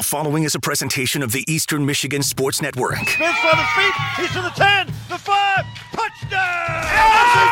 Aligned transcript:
The 0.00 0.04
following 0.04 0.44
is 0.44 0.54
a 0.54 0.60
presentation 0.60 1.22
of 1.22 1.30
the 1.30 1.44
Eastern 1.46 1.84
Michigan 1.84 2.22
Sports 2.22 2.62
Network. 2.62 2.96
Smith 3.06 3.36
on 3.44 3.58
his 3.58 3.68
feet. 3.76 3.92
He's 4.16 4.32
to 4.32 4.40
the 4.40 4.48
10, 4.48 4.86
the 5.10 5.18
5. 5.18 5.66
Touchdown! 5.92 6.40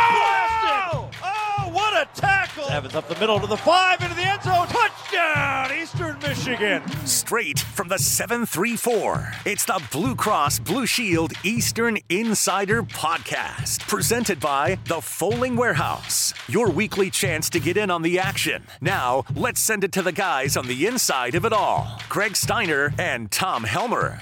Oh! 0.08 1.11
oh, 1.23 1.69
what 1.71 1.92
a 1.92 2.08
tackle! 2.19 2.37
Evans 2.67 2.94
up 2.94 3.08
the 3.08 3.18
middle 3.21 3.39
to 3.41 3.47
the 3.47 3.57
5, 3.57 4.02
into 4.02 4.15
the 4.15 4.23
end 4.23 4.42
zone. 4.42 4.67
Touchdown, 4.67 5.73
Eastern 5.81 6.18
Michigan. 6.18 6.83
Straight 7.07 7.60
from 7.60 7.89
the 7.89 7.99
734. 7.99 9.32
It's 9.46 9.64
the 9.64 9.82
Blue 9.93 10.14
Cross 10.14 10.59
Blue 10.61 10.86
Shield 10.86 11.32
Eastern 11.45 11.99
Insider 12.09 12.82
Podcast. 12.82 13.86
Presented 13.89 14.41
by 14.41 14.79
The 14.86 15.00
Fowling 15.00 15.57
Warehouse. 15.57 16.35
Your 16.49 16.71
weekly 16.71 17.11
chance 17.11 17.49
to 17.50 17.61
get 17.61 17.77
in 17.77 17.91
on 17.91 18.03
the 18.03 18.18
action. 18.18 18.64
Now, 18.81 19.25
let's 19.35 19.61
send 19.61 19.85
it 19.85 19.93
to 19.93 20.03
the 20.03 20.13
guys 20.13 20.57
on 20.57 20.67
the 20.67 20.86
inside 20.86 21.35
of 21.35 21.45
it 21.45 21.53
all 21.53 22.00
Greg 22.09 22.36
Steiner 22.36 22.93
and 22.99 23.31
Tom 23.31 23.64
Helmer. 23.64 24.21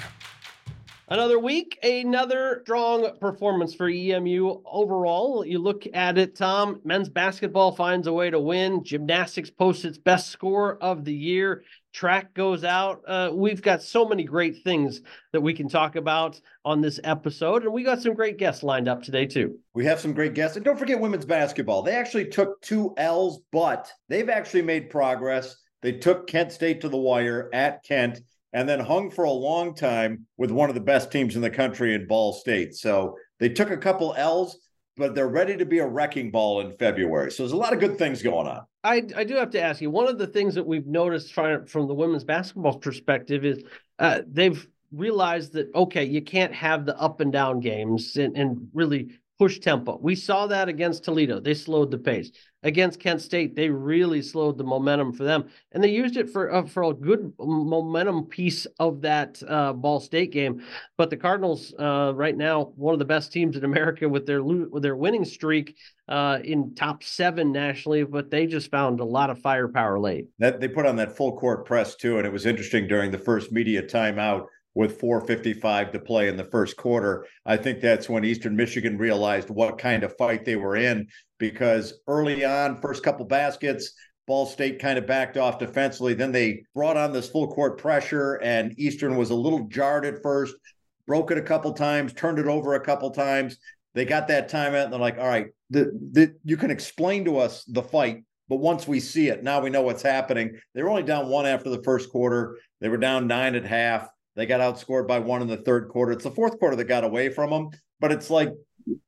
Another 1.09 1.39
week, 1.39 1.79
another 1.85 2.63
strong 2.65 3.17
performance 3.21 3.73
for 3.73 3.89
EMU 3.89 4.61
overall. 4.67 5.47
You 5.47 5.61
look 5.61 5.85
at 5.95 6.19
it, 6.19 6.35
Tom, 6.35 6.81
men's 6.83 7.09
basketball 7.09 7.71
finds 7.71 8.09
a 8.09 8.13
way 8.13 8.29
to 8.29 8.41
win. 8.41 8.83
Gymnastics 8.83 9.49
posts 9.49 9.85
its 9.85 9.99
best 9.99 10.31
score 10.31 10.77
of 10.83 11.05
the 11.05 11.15
year. 11.15 11.63
Track 11.93 12.35
goes 12.35 12.65
out. 12.65 13.03
Uh, 13.07 13.31
we've 13.33 13.63
got 13.63 13.85
so 13.85 14.05
many 14.05 14.25
great 14.25 14.65
things 14.65 15.01
that 15.33 15.41
we 15.41 15.55
can 15.55 15.69
talk 15.69 15.95
about 15.95 16.41
on 16.65 16.81
this 16.81 16.99
episode. 17.05 17.63
And 17.63 17.73
we 17.73 17.85
got 17.85 18.03
some 18.03 18.15
great 18.15 18.37
guests 18.37 18.65
lined 18.65 18.89
up 18.89 19.05
today, 19.05 19.27
too. 19.27 19.61
We 19.75 19.85
have 19.85 20.01
some 20.01 20.13
great 20.13 20.35
guests. 20.35 20.57
And 20.57 20.65
don't 20.65 20.79
forget 20.79 20.99
women's 20.99 21.25
basketball. 21.25 21.83
They 21.83 21.95
actually 21.95 22.27
took 22.31 22.61
two 22.63 22.95
L's, 22.97 23.39
but 23.53 23.93
they've 24.09 24.29
actually 24.29 24.63
made 24.63 24.91
progress. 24.91 25.57
They 25.83 25.93
took 25.93 26.27
Kent 26.27 26.51
State 26.51 26.81
to 26.81 26.89
the 26.89 26.97
wire 26.97 27.49
at 27.53 27.85
Kent 27.85 28.23
and 28.53 28.69
then 28.69 28.81
hung 28.81 29.11
for 29.11 29.25
a 29.25 29.31
long 29.31 29.75
time 29.75 30.27
with 30.37 30.51
one 30.51 30.69
of 30.69 30.75
the 30.75 30.81
best 30.81 31.11
teams 31.11 31.37
in 31.37 31.43
the 31.43 31.51
country 31.51 31.95
in 31.95 32.07
Ball 32.07 32.33
State. 32.33 32.75
So 32.75 33.17
they 33.39 33.49
took 33.49 33.71
a 33.71 33.77
couple 33.77 34.15
L's, 34.17 34.59
but 34.97 35.15
they're 35.15 35.29
ready 35.29 35.57
to 35.57 35.67
be 35.67 35.81
a 35.81 35.87
wrecking 35.87 36.31
ball 36.31 36.61
in 36.61 36.77
February. 36.79 37.31
So 37.31 37.43
there's 37.43 37.53
a 37.53 37.57
lot 37.57 37.75
of 37.75 37.81
good 37.81 37.99
things 37.99 38.23
going 38.23 38.47
on. 38.47 38.63
I, 38.83 39.03
I 39.15 39.25
do 39.25 39.35
have 39.35 39.51
to 39.51 39.61
ask 39.61 39.81
you 39.81 39.91
one 39.91 40.09
of 40.09 40.17
the 40.17 40.27
things 40.27 40.55
that 40.55 40.67
we've 40.67 40.87
noticed 40.87 41.35
from, 41.35 41.67
the 41.67 41.95
women's 41.95 42.25
basketball 42.25 42.79
perspective 42.79 43.45
is 43.45 43.63
uh, 43.99 44.21
they've 44.27 44.67
realized 44.93 45.53
that, 45.55 45.75
okay, 45.75 46.05
you 46.05 46.23
can't 46.23 46.55
have 46.55 46.87
the 46.87 46.97
up 46.99 47.21
and 47.21 47.33
down 47.33 47.61
games 47.61 48.17
and, 48.17 48.37
and 48.37 48.69
really 48.73 49.19
push 49.39 49.59
tempo. 49.59 49.99
We 50.01 50.15
saw 50.15 50.47
that 50.47 50.69
against 50.69 51.05
Toledo. 51.05 51.41
They 51.41 51.55
slowed 51.55 51.91
the 51.91 51.99
pace. 51.99 52.31
Against 52.63 52.99
Kent 52.99 53.21
State, 53.21 53.55
they 53.55 53.69
really 53.69 54.23
slowed 54.23 54.59
the 54.59 54.65
momentum 54.65 55.13
for 55.13 55.23
them, 55.23 55.45
and 55.71 55.85
they 55.85 55.91
used 55.91 56.17
it 56.17 56.29
for 56.29 56.53
uh, 56.53 56.67
for 56.67 56.83
a 56.85 56.95
good 56.95 57.33
momentum 57.39 58.25
piece 58.25 58.67
of 58.81 59.03
that 59.03 59.41
uh, 59.47 59.73
Ball 59.73 60.01
State 60.01 60.33
game. 60.33 60.63
But 60.97 61.11
the 61.11 61.17
Cardinals, 61.17 61.73
uh, 61.79 62.13
right 62.15 62.37
now, 62.37 62.73
one 62.75 62.93
of 62.93 62.99
the 62.99 63.05
best 63.05 63.33
teams 63.33 63.57
in 63.57 63.65
America 63.65 64.09
with 64.09 64.27
their 64.27 64.43
with 64.43 64.83
their 64.83 64.97
winning 64.97 65.25
streak 65.25 65.77
uh, 66.09 66.39
in 66.43 66.75
top 66.75 67.05
seven 67.05 67.53
nationally. 67.53 68.03
But 68.03 68.31
they 68.31 68.47
just 68.47 68.71
found 68.71 68.99
a 68.99 69.05
lot 69.05 69.31
of 69.31 69.39
firepower 69.39 70.01
late. 70.01 70.27
That 70.41 70.59
they 70.59 70.67
put 70.67 70.87
on 70.87 70.97
that 70.97 71.17
full 71.17 71.37
court 71.37 71.67
press 71.67 71.95
too, 71.95 72.19
and 72.19 72.27
it 72.27 72.33
was 72.33 72.47
interesting 72.47 72.89
during 72.89 73.13
the 73.13 73.19
first 73.19 73.53
media 73.53 73.83
timeout 73.83 74.47
with 74.77 75.01
455 75.01 75.91
to 75.93 75.99
play 75.99 76.29
in 76.29 76.37
the 76.37 76.45
first 76.45 76.77
quarter. 76.77 77.27
I 77.47 77.57
think 77.57 77.81
that's 77.81 78.11
when 78.11 78.27
Eastern 78.27 78.55
Michigan 78.55 78.99
realized 78.99 79.49
what 79.49 79.79
kind 79.79 80.05
of 80.05 80.17
fight 80.19 80.45
they 80.45 80.57
were 80.57 80.77
in 80.77 81.09
because 81.39 81.95
early 82.07 82.45
on, 82.45 82.83
first 82.83 83.03
couple 83.03 83.25
baskets, 83.25 83.93
Ball 84.27 84.45
State 84.45 84.79
kind 84.79 84.99
of 84.99 85.07
backed 85.07 85.39
off 85.39 85.59
defensively. 85.59 86.13
Then 86.13 86.31
they 86.31 86.63
brought 86.75 86.99
on 86.99 87.11
this 87.11 87.31
full 87.31 87.49
court 87.49 87.79
pressure, 87.79 88.35
and 88.43 88.79
Eastern 88.79 89.17
was 89.17 89.31
a 89.31 89.35
little 89.35 89.67
jarred 89.69 90.05
at 90.05 90.23
first, 90.23 90.55
broke 91.07 91.31
it 91.31 91.39
a 91.39 91.43
couple 91.43 91.73
times, 91.73 92.13
turned 92.13 92.39
it 92.39 92.47
over 92.47 92.75
a 92.75 92.85
couple 92.85 93.11
times. 93.11 93.57
They 93.95 94.05
got 94.05 94.29
that 94.29 94.51
timeout, 94.51 94.85
and 94.85 94.93
they're 94.93 95.01
like, 95.01 95.17
all 95.17 95.27
right, 95.27 95.47
the, 95.71 95.85
the, 96.13 96.35
you 96.45 96.59
can 96.59 96.71
explain 96.71 97.25
to 97.25 97.39
us 97.39 97.65
the 97.65 97.83
fight, 97.83 98.25
but 98.51 98.57
once 98.57 98.87
we 98.87 99.01
see 99.01 99.29
it, 99.29 99.43
now 99.43 99.63
we 99.63 99.71
know 99.71 99.83
what's 99.83 100.03
happening. 100.03 100.59
They 100.75 100.83
were 100.83 100.91
only 100.91 101.03
down 101.03 101.29
one 101.29 101.47
after 101.47 101.71
the 101.71 101.83
first 101.83 102.11
quarter. 102.11 102.59
They 102.83 102.91
were 102.91 102.99
down 102.99 103.27
nine 103.27 103.55
at 103.55 103.65
half. 103.65 104.09
They 104.37 104.47
got 104.47 104.61
outscored 104.61 105.09
by 105.09 105.19
one 105.19 105.43
in 105.43 105.49
the 105.49 105.57
third 105.57 105.89
quarter. 105.89 106.13
It's 106.13 106.25
the 106.25 106.31
fourth 106.31 106.59
quarter 106.59 106.77
that 106.77 106.85
got 106.85 107.05
away 107.05 107.31
from 107.31 107.51
them, 107.51 107.71
but 108.01 108.13
it's 108.13 108.31
like 108.31 108.51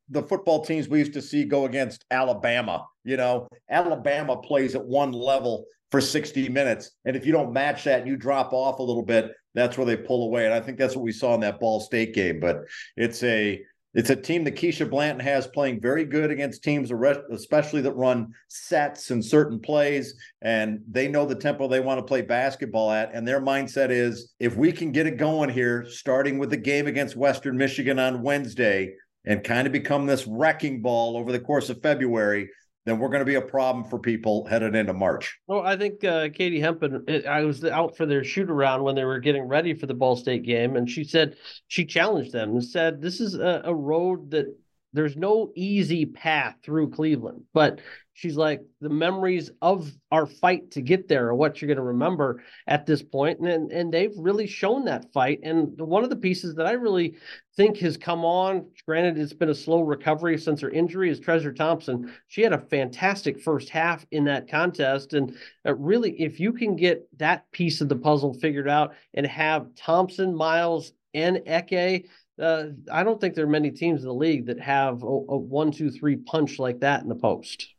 the 0.08 0.22
football 0.22 0.64
teams 0.64 0.88
we 0.88 0.98
used 0.98 1.12
to 1.12 1.22
see 1.22 1.44
go 1.44 1.66
against 1.66 2.04
Alabama. 2.10 2.86
You 3.04 3.18
know, 3.18 3.48
Alabama 3.70 4.38
plays 4.38 4.74
at 4.74 4.84
one 4.84 5.12
level 5.12 5.66
for 5.90 6.00
60 6.00 6.48
minutes. 6.48 6.90
And 7.04 7.16
if 7.16 7.24
you 7.24 7.32
don't 7.32 7.52
match 7.52 7.84
that 7.84 8.00
and 8.00 8.08
you 8.08 8.16
drop 8.16 8.52
off 8.52 8.78
a 8.78 8.82
little 8.82 9.04
bit, 9.04 9.32
that's 9.54 9.76
where 9.76 9.86
they 9.86 9.96
pull 9.96 10.24
away. 10.24 10.44
And 10.44 10.54
I 10.54 10.60
think 10.60 10.78
that's 10.78 10.96
what 10.96 11.04
we 11.04 11.12
saw 11.12 11.34
in 11.34 11.40
that 11.40 11.60
Ball 11.60 11.80
State 11.80 12.14
game. 12.14 12.40
But 12.40 12.60
it's 12.96 13.22
a 13.22 13.62
it's 13.94 14.10
a 14.10 14.16
team 14.16 14.44
that 14.44 14.56
Keisha 14.56 14.88
Blanton 14.88 15.24
has 15.24 15.46
playing 15.46 15.80
very 15.80 16.04
good 16.04 16.30
against 16.30 16.62
teams, 16.62 16.92
especially 17.32 17.80
that 17.82 17.92
run 17.92 18.32
sets 18.48 19.10
and 19.10 19.24
certain 19.24 19.58
plays, 19.58 20.14
and 20.42 20.80
they 20.90 21.08
know 21.08 21.24
the 21.24 21.34
tempo 21.34 21.68
they 21.68 21.80
want 21.80 21.98
to 21.98 22.04
play 22.04 22.22
basketball 22.22 22.90
at. 22.90 23.14
And 23.14 23.26
their 23.26 23.40
mindset 23.40 23.90
is 23.90 24.34
if 24.38 24.56
we 24.56 24.72
can 24.72 24.92
get 24.92 25.06
it 25.06 25.16
going 25.16 25.50
here, 25.50 25.86
starting 25.88 26.38
with 26.38 26.50
the 26.50 26.56
game 26.56 26.86
against 26.86 27.16
Western 27.16 27.56
Michigan 27.56 27.98
on 27.98 28.22
Wednesday, 28.22 28.94
and 29.24 29.44
kind 29.44 29.66
of 29.66 29.72
become 29.72 30.06
this 30.06 30.26
wrecking 30.26 30.80
ball 30.80 31.16
over 31.16 31.32
the 31.32 31.40
course 31.40 31.68
of 31.68 31.82
February, 31.82 32.48
then 32.88 32.98
we're 32.98 33.08
going 33.08 33.20
to 33.20 33.26
be 33.26 33.34
a 33.34 33.40
problem 33.40 33.84
for 33.84 33.98
people 33.98 34.46
headed 34.46 34.74
into 34.74 34.92
March. 34.92 35.38
Well, 35.46 35.62
I 35.62 35.76
think 35.76 36.02
uh, 36.04 36.28
Katie 36.30 36.60
Hempen, 36.60 37.04
I 37.28 37.42
was 37.42 37.64
out 37.64 37.96
for 37.96 38.06
their 38.06 38.24
shoot 38.24 38.50
around 38.50 38.82
when 38.82 38.94
they 38.94 39.04
were 39.04 39.20
getting 39.20 39.42
ready 39.42 39.74
for 39.74 39.86
the 39.86 39.94
Ball 39.94 40.16
State 40.16 40.44
game, 40.44 40.76
and 40.76 40.88
she 40.88 41.04
said 41.04 41.36
she 41.66 41.84
challenged 41.84 42.32
them 42.32 42.50
and 42.50 42.64
said, 42.64 43.02
This 43.02 43.20
is 43.20 43.34
a, 43.34 43.62
a 43.64 43.74
road 43.74 44.30
that 44.30 44.46
there's 44.92 45.16
no 45.16 45.52
easy 45.54 46.06
path 46.06 46.56
through 46.62 46.90
Cleveland, 46.90 47.42
but 47.52 47.80
she's 48.18 48.36
like 48.36 48.62
the 48.80 48.88
memories 48.88 49.52
of 49.62 49.92
our 50.10 50.26
fight 50.26 50.72
to 50.72 50.82
get 50.82 51.06
there 51.06 51.28
are 51.28 51.34
what 51.36 51.62
you're 51.62 51.68
going 51.68 51.76
to 51.76 51.82
remember 51.82 52.42
at 52.66 52.84
this 52.84 53.00
point. 53.00 53.38
And 53.38 53.70
and 53.70 53.94
they've 53.94 54.14
really 54.16 54.48
shown 54.48 54.84
that 54.86 55.12
fight. 55.12 55.38
And 55.44 55.80
one 55.80 56.02
of 56.02 56.10
the 56.10 56.16
pieces 56.16 56.56
that 56.56 56.66
i 56.66 56.72
really 56.72 57.14
think 57.56 57.76
has 57.78 57.96
come 57.96 58.24
on 58.24 58.66
granted 58.84 59.18
it's 59.18 59.32
been 59.32 59.50
a 59.50 59.54
slow 59.54 59.82
recovery 59.82 60.36
since 60.36 60.60
her 60.60 60.70
injury 60.70 61.10
is 61.10 61.20
treasure 61.20 61.52
thompson. 61.52 62.12
She 62.26 62.42
had 62.42 62.52
a 62.52 62.58
fantastic 62.58 63.40
first 63.40 63.68
half 63.68 64.04
in 64.10 64.24
that 64.24 64.50
contest. 64.50 65.12
And 65.12 65.36
uh, 65.64 65.76
really 65.76 66.20
if 66.20 66.40
you 66.40 66.52
can 66.52 66.74
get 66.74 67.08
that 67.18 67.50
piece 67.52 67.80
of 67.80 67.88
the 67.88 67.96
puzzle 67.96 68.34
figured 68.34 68.68
out 68.68 68.94
and 69.14 69.26
have 69.26 69.74
thompson 69.76 70.34
miles 70.34 70.92
and 71.14 71.40
Eke 71.46 72.08
uh, 72.40 72.66
I 72.92 73.02
don't 73.02 73.20
think 73.20 73.34
there 73.34 73.44
are 73.44 73.48
many 73.48 73.70
teams 73.70 74.02
in 74.02 74.06
the 74.06 74.14
league 74.14 74.46
that 74.46 74.60
have 74.60 75.02
a, 75.02 75.06
a 75.06 75.36
one, 75.36 75.72
two, 75.72 75.90
three 75.90 76.14
punch 76.14 76.60
like 76.60 76.78
that 76.80 77.02
in 77.02 77.08
the 77.08 77.16
post. 77.16 77.74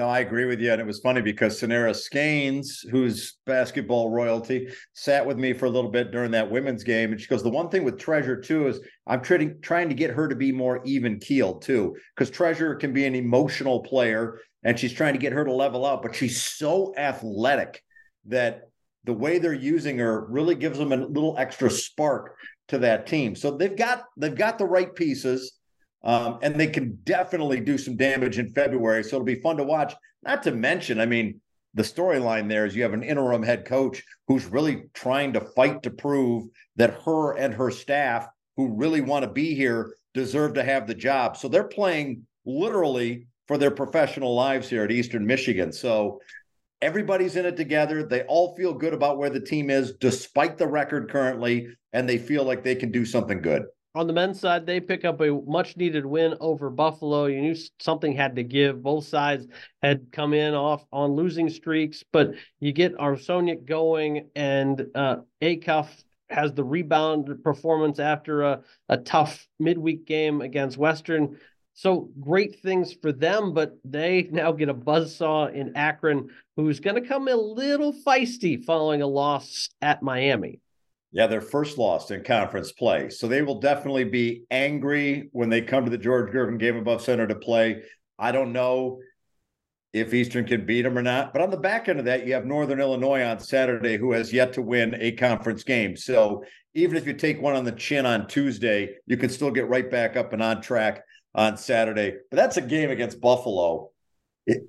No, 0.00 0.08
I 0.08 0.20
agree 0.20 0.46
with 0.46 0.62
you. 0.62 0.72
And 0.72 0.80
it 0.80 0.86
was 0.86 1.00
funny 1.00 1.20
because 1.20 1.60
Sanara 1.60 1.94
Scanes, 1.94 2.88
who's 2.90 3.36
basketball 3.44 4.08
royalty, 4.08 4.68
sat 4.94 5.26
with 5.26 5.36
me 5.36 5.52
for 5.52 5.66
a 5.66 5.70
little 5.70 5.90
bit 5.90 6.10
during 6.10 6.30
that 6.30 6.50
women's 6.50 6.82
game. 6.82 7.12
And 7.12 7.20
she 7.20 7.26
goes, 7.26 7.42
The 7.42 7.50
one 7.50 7.68
thing 7.68 7.84
with 7.84 7.98
Treasure, 7.98 8.40
too, 8.40 8.68
is 8.68 8.80
I'm 9.06 9.20
trying, 9.20 9.60
trying 9.60 9.90
to 9.90 9.94
get 9.94 10.08
her 10.12 10.26
to 10.26 10.34
be 10.34 10.52
more 10.52 10.80
even 10.86 11.20
keeled, 11.20 11.60
too, 11.60 11.94
because 12.16 12.30
Treasure 12.30 12.76
can 12.76 12.94
be 12.94 13.04
an 13.04 13.14
emotional 13.14 13.82
player 13.82 14.40
and 14.64 14.78
she's 14.78 14.94
trying 14.94 15.12
to 15.12 15.18
get 15.18 15.34
her 15.34 15.44
to 15.44 15.52
level 15.52 15.84
up, 15.84 16.00
But 16.00 16.14
she's 16.14 16.42
so 16.42 16.94
athletic 16.96 17.82
that 18.24 18.70
the 19.04 19.12
way 19.12 19.38
they're 19.38 19.52
using 19.52 19.98
her 19.98 20.24
really 20.30 20.54
gives 20.54 20.78
them 20.78 20.92
a 20.92 20.96
little 20.96 21.36
extra 21.36 21.68
spark 21.68 22.36
to 22.68 22.78
that 22.78 23.06
team. 23.06 23.34
So 23.36 23.54
they've 23.54 23.76
got 23.76 24.04
they've 24.16 24.34
got 24.34 24.56
the 24.56 24.64
right 24.64 24.94
pieces. 24.94 25.59
Um, 26.02 26.38
and 26.42 26.58
they 26.58 26.66
can 26.66 26.98
definitely 27.04 27.60
do 27.60 27.76
some 27.76 27.96
damage 27.96 28.38
in 28.38 28.52
February. 28.52 29.04
So 29.04 29.16
it'll 29.16 29.24
be 29.24 29.40
fun 29.40 29.56
to 29.58 29.64
watch. 29.64 29.94
Not 30.22 30.42
to 30.44 30.52
mention, 30.52 31.00
I 31.00 31.06
mean, 31.06 31.40
the 31.74 31.82
storyline 31.82 32.48
there 32.48 32.66
is 32.66 32.74
you 32.74 32.82
have 32.82 32.94
an 32.94 33.02
interim 33.02 33.42
head 33.42 33.64
coach 33.64 34.02
who's 34.26 34.46
really 34.46 34.84
trying 34.94 35.32
to 35.34 35.40
fight 35.40 35.82
to 35.82 35.90
prove 35.90 36.48
that 36.76 37.02
her 37.04 37.36
and 37.36 37.54
her 37.54 37.70
staff, 37.70 38.28
who 38.56 38.74
really 38.74 39.00
want 39.00 39.24
to 39.24 39.30
be 39.30 39.54
here, 39.54 39.94
deserve 40.14 40.54
to 40.54 40.64
have 40.64 40.86
the 40.86 40.94
job. 40.94 41.36
So 41.36 41.48
they're 41.48 41.64
playing 41.64 42.26
literally 42.44 43.26
for 43.46 43.58
their 43.58 43.70
professional 43.70 44.34
lives 44.34 44.68
here 44.68 44.84
at 44.84 44.90
Eastern 44.90 45.26
Michigan. 45.26 45.72
So 45.72 46.20
everybody's 46.82 47.36
in 47.36 47.46
it 47.46 47.56
together. 47.56 48.02
They 48.02 48.22
all 48.22 48.56
feel 48.56 48.74
good 48.74 48.94
about 48.94 49.18
where 49.18 49.30
the 49.30 49.40
team 49.40 49.70
is, 49.70 49.92
despite 50.00 50.58
the 50.58 50.66
record 50.66 51.10
currently, 51.10 51.68
and 51.92 52.08
they 52.08 52.18
feel 52.18 52.44
like 52.44 52.64
they 52.64 52.74
can 52.74 52.90
do 52.90 53.04
something 53.04 53.40
good 53.40 53.64
on 53.94 54.06
the 54.06 54.12
men's 54.12 54.38
side, 54.38 54.66
they 54.66 54.80
pick 54.80 55.04
up 55.04 55.20
a 55.20 55.30
much 55.30 55.76
needed 55.76 56.06
win 56.06 56.36
over 56.40 56.70
Buffalo. 56.70 57.26
You 57.26 57.40
knew 57.40 57.56
something 57.80 58.12
had 58.14 58.36
to 58.36 58.44
give. 58.44 58.82
Both 58.82 59.06
sides 59.06 59.46
had 59.82 60.12
come 60.12 60.32
in 60.32 60.54
off 60.54 60.84
on 60.92 61.12
losing 61.12 61.48
streaks, 61.48 62.04
but 62.12 62.34
you 62.60 62.72
get 62.72 62.96
Arsoniak 62.96 63.64
going 63.64 64.28
and 64.36 64.86
uh, 64.94 65.16
Acuff 65.42 65.88
has 66.28 66.52
the 66.54 66.62
rebound 66.62 67.42
performance 67.42 67.98
after 67.98 68.42
a, 68.42 68.62
a 68.88 68.96
tough 68.98 69.48
midweek 69.58 70.06
game 70.06 70.40
against 70.40 70.78
Western. 70.78 71.38
So 71.74 72.10
great 72.20 72.60
things 72.60 72.92
for 72.92 73.10
them, 73.10 73.52
but 73.52 73.76
they 73.84 74.22
now 74.30 74.52
get 74.52 74.68
a 74.68 74.74
buzzsaw 74.74 75.52
in 75.52 75.76
Akron 75.76 76.30
who's 76.56 76.78
going 76.78 77.02
to 77.02 77.08
come 77.08 77.26
a 77.26 77.34
little 77.34 77.92
feisty 77.92 78.62
following 78.62 79.02
a 79.02 79.06
loss 79.06 79.68
at 79.82 80.02
Miami. 80.02 80.60
Yeah, 81.12 81.26
their 81.26 81.40
first 81.40 81.76
loss 81.76 82.10
in 82.10 82.22
conference 82.22 82.72
play. 82.72 83.10
So 83.10 83.26
they 83.26 83.42
will 83.42 83.58
definitely 83.58 84.04
be 84.04 84.44
angry 84.50 85.28
when 85.32 85.48
they 85.48 85.60
come 85.60 85.84
to 85.84 85.90
the 85.90 85.98
George 85.98 86.32
Gervin 86.32 86.60
GameAbove 86.60 87.00
center 87.00 87.26
to 87.26 87.34
play. 87.34 87.82
I 88.18 88.30
don't 88.30 88.52
know 88.52 89.00
if 89.92 90.14
Eastern 90.14 90.44
can 90.44 90.64
beat 90.66 90.82
them 90.82 90.96
or 90.96 91.02
not. 91.02 91.32
But 91.32 91.42
on 91.42 91.50
the 91.50 91.56
back 91.56 91.88
end 91.88 91.98
of 91.98 92.04
that, 92.04 92.26
you 92.26 92.34
have 92.34 92.46
Northern 92.46 92.80
Illinois 92.80 93.24
on 93.24 93.40
Saturday, 93.40 93.96
who 93.96 94.12
has 94.12 94.32
yet 94.32 94.52
to 94.52 94.62
win 94.62 94.94
a 95.00 95.12
conference 95.12 95.64
game. 95.64 95.96
So 95.96 96.44
even 96.74 96.96
if 96.96 97.06
you 97.06 97.14
take 97.14 97.42
one 97.42 97.56
on 97.56 97.64
the 97.64 97.72
chin 97.72 98.06
on 98.06 98.28
Tuesday, 98.28 98.96
you 99.06 99.16
can 99.16 99.30
still 99.30 99.50
get 99.50 99.68
right 99.68 99.90
back 99.90 100.16
up 100.16 100.32
and 100.32 100.42
on 100.42 100.62
track 100.62 101.02
on 101.34 101.56
Saturday. 101.56 102.14
But 102.30 102.36
that's 102.36 102.56
a 102.56 102.62
game 102.62 102.90
against 102.90 103.20
Buffalo. 103.20 103.90
It, 104.46 104.62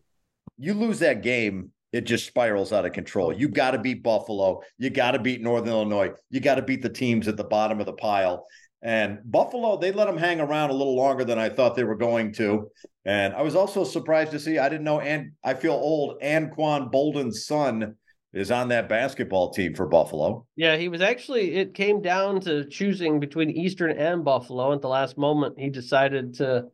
you 0.57 0.73
lose 0.73 0.99
that 0.99 1.21
game, 1.21 1.71
it 1.91 2.01
just 2.01 2.25
spirals 2.25 2.71
out 2.71 2.85
of 2.85 2.93
control. 2.93 3.33
You 3.33 3.49
got 3.49 3.71
to 3.71 3.79
beat 3.79 4.03
Buffalo. 4.03 4.61
You 4.77 4.89
got 4.89 5.11
to 5.11 5.19
beat 5.19 5.41
Northern 5.41 5.69
Illinois. 5.69 6.11
You 6.29 6.39
got 6.39 6.55
to 6.55 6.61
beat 6.61 6.81
the 6.81 6.89
teams 6.89 7.27
at 7.27 7.37
the 7.37 7.43
bottom 7.43 7.79
of 7.79 7.85
the 7.85 7.93
pile. 7.93 8.45
And 8.81 9.19
Buffalo, 9.25 9.77
they 9.77 9.91
let 9.91 10.07
them 10.07 10.17
hang 10.17 10.39
around 10.39 10.71
a 10.71 10.73
little 10.73 10.95
longer 10.95 11.23
than 11.23 11.37
I 11.37 11.49
thought 11.49 11.75
they 11.75 11.83
were 11.83 11.95
going 11.95 12.33
to. 12.33 12.71
And 13.05 13.33
I 13.33 13.41
was 13.41 13.55
also 13.55 13.83
surprised 13.83 14.31
to 14.31 14.39
see, 14.39 14.57
I 14.57 14.69
didn't 14.69 14.85
know, 14.85 14.99
and 14.99 15.33
I 15.43 15.53
feel 15.53 15.73
old, 15.73 16.19
Anquan 16.21 16.91
Boldin's 16.91 17.45
son 17.45 17.95
is 18.33 18.49
on 18.49 18.69
that 18.69 18.89
basketball 18.89 19.51
team 19.51 19.75
for 19.75 19.87
Buffalo. 19.87 20.47
Yeah, 20.55 20.77
he 20.77 20.87
was 20.87 21.01
actually, 21.01 21.55
it 21.55 21.73
came 21.73 22.01
down 22.01 22.39
to 22.41 22.65
choosing 22.65 23.19
between 23.19 23.51
Eastern 23.51 23.97
and 23.97 24.23
Buffalo. 24.23 24.71
At 24.73 24.81
the 24.81 24.87
last 24.87 25.17
moment, 25.17 25.59
he 25.59 25.69
decided 25.69 26.35
to 26.35 26.67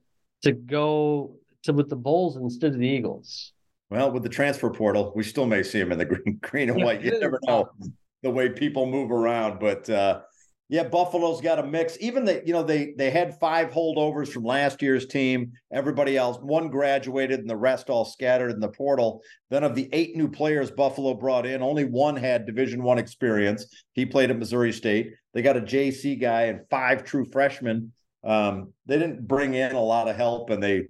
to 0.44 0.52
go 0.52 1.36
to 1.64 1.74
with 1.74 1.90
the 1.90 1.96
Bulls 1.96 2.38
instead 2.38 2.74
of 2.74 2.80
the 2.80 2.88
Eagles. 2.88 3.54
Well, 3.90 4.12
with 4.12 4.24
the 4.24 4.30
transfer 4.30 4.70
portal, 4.70 5.14
we 5.16 5.24
still 5.24 5.46
may 5.46 5.64
see 5.64 5.80
him 5.80 5.92
in 5.92 5.98
the 5.98 6.06
green, 6.06 6.40
green 6.42 6.70
and 6.70 6.84
white. 6.84 7.02
You 7.02 7.20
never 7.20 7.40
know 7.44 7.70
the 8.24 8.30
way 8.30 8.50
people 8.50 8.86
move 8.86 9.12
around, 9.12 9.60
but 9.60 9.90
uh, 9.90 10.22
yeah, 10.70 10.84
Buffalo's 10.84 11.40
got 11.40 11.60
a 11.60 11.64
mix. 11.64 11.98
Even 12.02 12.26
the, 12.26 12.44
you 12.46 12.52
know, 12.52 12.64
they 12.64 12.94
they 12.98 13.10
had 13.10 13.40
five 13.40 13.70
holdovers 13.70 14.28
from 14.28 14.44
last 14.44 14.82
year's 14.82 15.06
team. 15.06 15.54
Everybody 15.72 16.18
else, 16.18 16.38
one 16.42 16.70
graduated 16.70 17.40
and 17.40 17.50
the 17.50 17.56
rest 17.56 17.90
all 17.90 18.04
scattered 18.04 18.52
in 18.52 18.60
the 18.60 18.68
portal. 18.68 19.22
Then 19.50 19.64
of 19.64 19.76
the 19.76 19.90
eight 19.94 20.18
new 20.18 20.30
players 20.30 20.70
Buffalo 20.70 21.14
brought 21.14 21.46
in, 21.46 21.62
only 21.62 21.86
one 21.86 22.18
had 22.18 22.46
Division 22.46 22.84
One 22.84 22.98
experience. 22.98 23.66
He 23.94 24.06
played 24.06 24.30
at 24.30 24.38
Missouri 24.38 24.74
State. 24.74 25.14
They 25.34 25.42
got 25.42 25.56
a 25.56 25.62
JC 25.62 26.20
guy 26.20 26.44
and 26.44 26.62
five 26.70 27.06
true 27.06 27.26
freshmen. 27.32 27.94
Um, 28.26 28.74
they 28.86 29.00
didn't 29.00 29.26
bring 29.26 29.54
in 29.54 29.74
a 29.74 29.82
lot 29.82 30.10
of 30.10 30.18
help, 30.18 30.50
and 30.50 30.62
they 30.62 30.88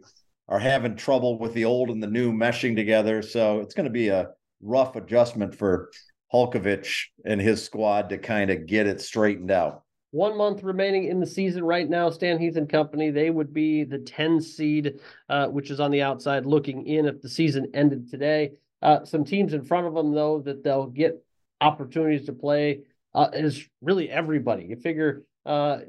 are 0.50 0.60
having 0.60 0.96
trouble 0.96 1.38
with 1.38 1.54
the 1.54 1.66
old 1.66 1.90
and 1.90 2.02
the 2.02 2.08
new 2.08 2.32
meshing 2.32 2.76
together. 2.76 3.22
So 3.22 3.60
it's 3.60 3.74
going 3.74 3.86
to 3.86 3.92
be 3.92 4.08
a 4.10 4.30
rough 4.62 4.96
adjustment 4.96 5.56
for 5.56 5.90
Halcovage 6.34 7.08
and 7.26 7.40
his 7.42 7.64
squad 7.64 8.10
to 8.10 8.18
kind 8.18 8.50
of 8.50 8.66
get 8.66 8.88
it 8.88 9.02
straightened 9.02 9.52
out. 9.52 9.84
One 10.12 10.38
month 10.38 10.64
remaining 10.64 11.06
in 11.06 11.20
the 11.20 11.28
season 11.28 11.64
right 11.64 11.88
now. 11.88 12.10
Stan 12.10 12.40
Heath 12.40 12.56
and 12.56 12.70
company, 12.70 13.12
they 13.12 13.30
would 13.30 13.54
be 13.54 13.84
the 13.84 14.00
10 14.00 14.42
seed, 14.42 15.00
uh, 15.30 15.48
which 15.48 15.70
is 15.70 15.80
on 15.80 15.92
the 15.92 16.02
outside 16.02 16.46
looking 16.46 16.88
in 16.88 17.06
if 17.06 17.22
the 17.22 17.30
season 17.30 17.68
ended 17.74 18.10
today. 18.10 18.52
Uh, 18.82 19.04
some 19.04 19.26
teams 19.26 19.54
in 19.54 19.64
front 19.64 19.86
of 19.86 19.94
them, 19.94 20.14
though, 20.14 20.40
that 20.40 20.64
they'll 20.64 20.88
get 20.88 21.24
opportunities 21.60 22.26
to 22.28 22.34
play 22.34 22.82
uh, 23.14 23.30
is 23.34 23.68
really 23.82 24.10
everybody. 24.10 24.66
You 24.66 24.78
figure 24.78 25.24
uh, 25.46 25.80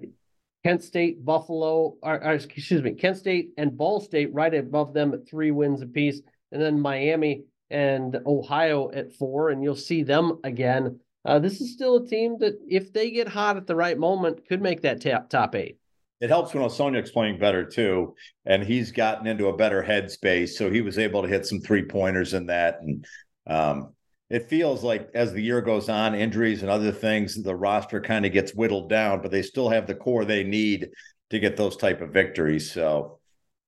Kent 0.69 0.85
State, 0.85 1.25
Buffalo, 1.25 1.97
or, 2.03 2.23
or, 2.23 2.33
excuse 2.35 2.83
me, 2.83 2.93
Kent 2.93 3.17
State 3.17 3.53
and 3.57 3.75
Ball 3.75 4.03
State 4.03 4.35
right 4.35 4.53
above 4.53 4.93
them 4.93 5.15
at 5.15 5.27
three 5.27 5.51
wins 5.51 5.81
apiece. 5.81 6.21
And 6.53 6.61
then 6.61 6.79
Miami 6.79 7.45
and 7.71 8.15
Ohio 8.27 8.91
at 8.93 9.15
four, 9.15 9.49
and 9.49 9.63
you'll 9.63 9.75
see 9.75 10.03
them 10.03 10.41
again. 10.45 11.01
Uh, 11.25 11.39
this 11.39 11.63
is 11.63 11.73
still 11.73 11.97
a 11.97 12.07
team 12.07 12.37
that, 12.41 12.59
if 12.69 12.93
they 12.93 13.11
get 13.11 13.29
hot 13.29 13.57
at 13.57 13.67
the 13.67 13.75
right 13.75 13.99
moment, 13.99 14.47
could 14.47 14.61
make 14.61 14.83
that 14.83 15.01
top 15.01 15.31
top 15.31 15.55
eight. 15.55 15.79
It 16.21 16.29
helps 16.29 16.53
when 16.53 16.63
Osoniak's 16.63 17.13
playing 17.13 17.39
better 17.39 17.65
too, 17.65 18.15
and 18.45 18.63
he's 18.63 18.93
gotten 18.93 19.27
into 19.27 19.47
a 19.47 19.57
better 19.57 19.83
headspace, 19.83 20.51
so 20.51 20.71
he 20.71 20.83
was 20.83 20.99
able 20.99 21.23
to 21.23 21.29
hit 21.29 21.47
some 21.47 21.61
three 21.61 21.87
pointers 21.87 22.35
in 22.35 22.45
that. 22.47 22.81
And 22.83 23.07
um, 23.47 23.95
it 24.31 24.49
feels 24.49 24.85
like 24.85 25.11
as 25.15 25.33
the 25.33 25.41
year 25.41 25.61
goes 25.61 25.89
on, 25.89 26.15
injuries 26.15 26.63
and 26.63 26.71
other 26.71 26.93
things, 26.93 27.43
the 27.43 27.57
roster 27.57 28.01
kind 28.01 28.27
of 28.27 28.33
gets 28.33 28.55
whittled 28.55 28.91
down, 28.91 29.23
but 29.23 29.31
they 29.31 29.43
still 29.43 29.71
have 29.71 29.87
the 29.87 29.95
core 29.95 30.25
they 30.25 30.45
need 30.45 30.91
to 31.31 31.39
get 31.39 31.57
those 31.57 31.77
type 31.77 32.01
of 32.01 32.11
victories. 32.11 32.71
So, 32.71 33.19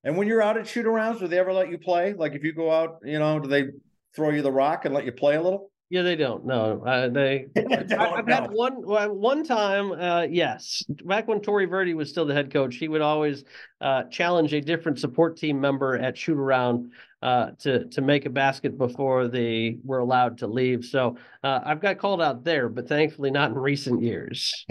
and 0.05 0.17
when 0.17 0.27
you're 0.27 0.43
out 0.43 0.59
at 0.59 0.67
shoot 0.67 0.87
arounds, 0.87 1.19
do 1.19 1.29
they 1.29 1.39
ever 1.39 1.53
let 1.53 1.71
you 1.71 1.79
play? 1.79 2.13
Like 2.13 2.35
if 2.35 2.45
you 2.45 2.53
go 2.53 2.71
out, 2.71 2.99
you 3.05 3.19
know, 3.19 3.39
do 3.39 3.49
they 3.49 3.69
throw 4.15 4.31
you 4.31 4.43
the 4.43 4.53
rock 4.53 4.85
and 4.85 4.95
let 4.95 5.05
you 5.05 5.13
play 5.13 5.37
a 5.37 5.43
little? 5.43 5.71
Yeah, 5.89 6.03
they 6.03 6.15
don't. 6.15 6.47
No, 6.47 6.85
uh, 6.87 7.09
they. 7.09 7.47
don't, 7.55 7.93
I, 7.93 8.17
have 8.17 8.29
had 8.29 8.51
one 8.53 8.75
one 8.75 9.43
time. 9.43 9.91
Uh, 9.91 10.23
yes, 10.23 10.85
back 11.05 11.27
when 11.27 11.41
Tori 11.41 11.65
Verdi 11.65 11.95
was 11.95 12.11
still 12.11 12.27
the 12.27 12.35
head 12.35 12.53
coach, 12.53 12.77
he 12.77 12.87
would 12.87 13.01
always 13.01 13.45
uh, 13.81 14.05
challenge 14.05 14.53
a 14.53 14.61
different 14.61 14.99
support 14.99 15.37
team 15.37 15.61
member 15.61 15.97
at 15.97 16.17
shoot 16.17 16.39
around 16.39 16.93
uh, 17.23 17.51
to 17.59 17.85
to 17.87 18.01
make 18.01 18.25
a 18.25 18.31
basket 18.31 18.79
before 18.79 19.29
they 19.29 19.77
were 19.85 19.99
allowed 19.99 20.39
to 20.39 20.47
leave. 20.47 20.85
So 20.85 21.17
uh, 21.45 21.61
I've 21.65 21.81
got 21.81 21.99
called 21.99 22.23
out 22.23 22.45
there, 22.45 22.69
but 22.69 22.89
thankfully 22.89 23.31
not 23.31 23.51
in 23.51 23.59
recent 23.59 24.03
years. 24.03 24.65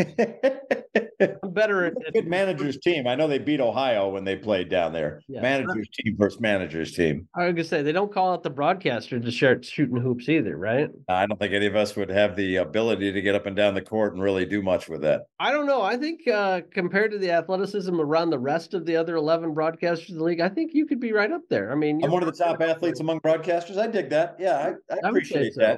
I'm 1.22 1.54
better 1.54 1.86
at, 1.86 1.94
at 2.08 2.14
good 2.14 2.28
managers 2.28 2.78
team. 2.80 3.06
I 3.06 3.16
know 3.16 3.28
they 3.28 3.38
beat 3.38 3.60
Ohio 3.60 4.10
when 4.10 4.24
they 4.24 4.36
played 4.36 4.70
down 4.70 4.94
there. 4.94 5.22
Yeah. 5.28 5.42
Managers 5.42 5.88
team 5.94 6.16
versus 6.18 6.40
managers 6.40 6.94
team. 6.94 7.28
I 7.36 7.46
was 7.46 7.54
gonna 7.54 7.64
say 7.66 7.82
they 7.82 7.92
don't 7.92 8.12
call 8.12 8.34
out 8.34 8.42
the 8.42 8.50
broadcaster 8.50 9.20
to 9.20 9.32
start 9.32 9.66
shooting 9.66 9.98
hoops 9.98 10.28
either, 10.28 10.58
right? 10.58 10.90
I 11.08 11.26
don't 11.28 11.40
think 11.40 11.54
any 11.54 11.68
of 11.68 11.76
us 11.76 11.96
would 11.96 12.10
have 12.10 12.36
the 12.36 12.58
ability 12.58 13.12
to 13.12 13.22
get 13.22 13.36
up 13.36 13.46
and 13.46 13.56
down 13.56 13.76
the 13.76 13.82
court 13.82 14.14
and 14.14 14.24
really 14.24 14.46
do 14.46 14.62
much 14.62 14.90
with 14.90 15.02
that. 15.02 15.24
I 15.40 15.52
don't 15.52 15.68
know. 15.68 15.82
I 15.82 15.98
think 15.98 16.28
uh, 16.28 16.62
compared 16.72 17.12
to 17.12 17.20
the 17.20 17.32
athleticism 17.32 18.00
around 18.00 18.32
the 18.32 18.40
rest 18.40 18.74
of 18.74 18.86
the 18.86 18.96
other 19.00 19.16
eleven 19.16 19.56
broadcasters 19.56 20.10
in 20.10 20.18
the 20.18 20.24
league, 20.24 20.42
I 20.42 20.50
think 20.50 20.74
you 20.74 20.86
could 20.86 21.00
be 21.00 21.13
right 21.13 21.31
up 21.31 21.42
there. 21.50 21.72
I 21.72 21.75
mean, 21.75 22.04
I'm 22.04 22.12
one 22.12 22.24
of 22.24 22.31
the 22.31 22.44
top 22.44 22.62
athletes 22.62 23.00
among 23.00 23.22
broadcasters. 23.22 23.78
I 23.78 23.88
dig 23.88 24.10
that. 24.10 24.36
Yeah, 24.40 24.74
I, 24.90 24.94
I 24.94 25.10
appreciate 25.10 25.54
I 25.62 25.78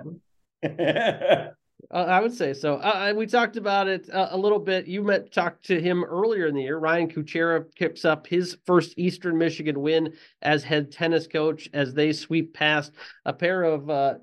that. 0.64 1.54
Uh, 1.90 2.06
I 2.08 2.22
would 2.22 2.34
say 2.34 2.54
so. 2.54 2.76
Uh, 2.76 3.14
we 3.16 3.26
talked 3.26 3.58
about 3.58 3.88
it 3.88 4.10
uh, 4.12 4.30
a 4.32 4.38
little 4.38 4.60
bit. 4.60 4.88
You 4.88 5.04
met 5.04 5.32
talked 5.32 5.66
to 5.66 5.82
him 5.82 6.04
earlier 6.04 6.48
in 6.48 6.56
the 6.56 6.62
year. 6.62 6.78
Ryan 6.78 7.10
Kuchera 7.10 7.66
kicks 7.76 8.06
up 8.06 8.28
his 8.28 8.58
first 8.66 8.94
Eastern 8.98 9.38
Michigan 9.38 9.82
win 9.82 10.14
as 10.42 10.64
head 10.64 10.92
tennis 10.92 11.28
coach 11.28 11.70
as 11.74 11.94
they 11.94 12.14
sweep 12.14 12.54
past 12.54 12.94
a 13.26 13.34
pair 13.34 13.64
of 13.64 13.90
uh, 13.90 14.16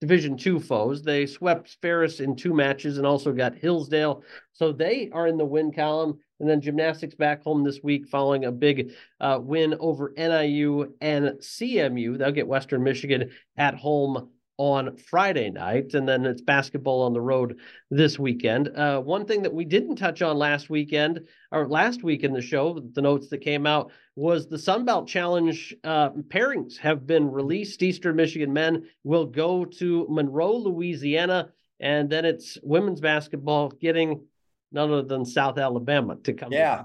Division 0.00 0.36
two 0.36 0.60
foes. 0.60 1.02
They 1.02 1.26
swept 1.26 1.76
Ferris 1.82 2.20
in 2.20 2.34
two 2.34 2.54
matches 2.54 2.96
and 2.96 3.06
also 3.06 3.32
got 3.32 3.54
Hillsdale. 3.54 4.22
So 4.52 4.72
they 4.72 5.10
are 5.12 5.26
in 5.26 5.36
the 5.36 5.44
win 5.44 5.72
column. 5.72 6.20
And 6.40 6.48
then 6.48 6.60
gymnastics 6.60 7.14
back 7.14 7.42
home 7.44 7.62
this 7.62 7.80
week 7.82 8.08
following 8.08 8.46
a 8.46 8.52
big 8.52 8.92
uh, 9.20 9.38
win 9.40 9.76
over 9.78 10.12
NIU 10.16 10.94
and 11.00 11.38
CMU. 11.38 12.18
They'll 12.18 12.32
get 12.32 12.48
Western 12.48 12.82
Michigan 12.82 13.30
at 13.56 13.74
home 13.74 14.30
on 14.60 14.94
Friday 14.98 15.48
night, 15.48 15.94
and 15.94 16.06
then 16.06 16.26
it's 16.26 16.42
basketball 16.42 17.00
on 17.00 17.14
the 17.14 17.20
road 17.20 17.58
this 17.90 18.18
weekend. 18.18 18.68
Uh, 18.76 19.00
one 19.00 19.24
thing 19.24 19.40
that 19.40 19.54
we 19.54 19.64
didn't 19.64 19.96
touch 19.96 20.20
on 20.20 20.36
last 20.36 20.68
weekend, 20.68 21.26
or 21.50 21.66
last 21.66 22.02
week 22.02 22.24
in 22.24 22.34
the 22.34 22.42
show, 22.42 22.78
the 22.92 23.00
notes 23.00 23.28
that 23.28 23.38
came 23.38 23.66
out 23.66 23.90
was 24.16 24.46
the 24.46 24.58
Sun 24.58 24.84
Belt 24.84 25.08
Challenge 25.08 25.74
uh, 25.82 26.10
pairings 26.28 26.76
have 26.76 27.06
been 27.06 27.30
released. 27.30 27.82
Eastern 27.82 28.16
Michigan 28.16 28.52
men 28.52 28.84
will 29.02 29.24
go 29.24 29.64
to 29.64 30.06
Monroe, 30.10 30.56
Louisiana, 30.56 31.48
and 31.80 32.10
then 32.10 32.26
it's 32.26 32.58
women's 32.62 33.00
basketball 33.00 33.70
getting 33.70 34.26
none 34.72 34.90
other 34.90 35.02
than 35.02 35.24
South 35.24 35.58
Alabama 35.58 36.16
to 36.24 36.32
come. 36.32 36.52
Yeah. 36.52 36.84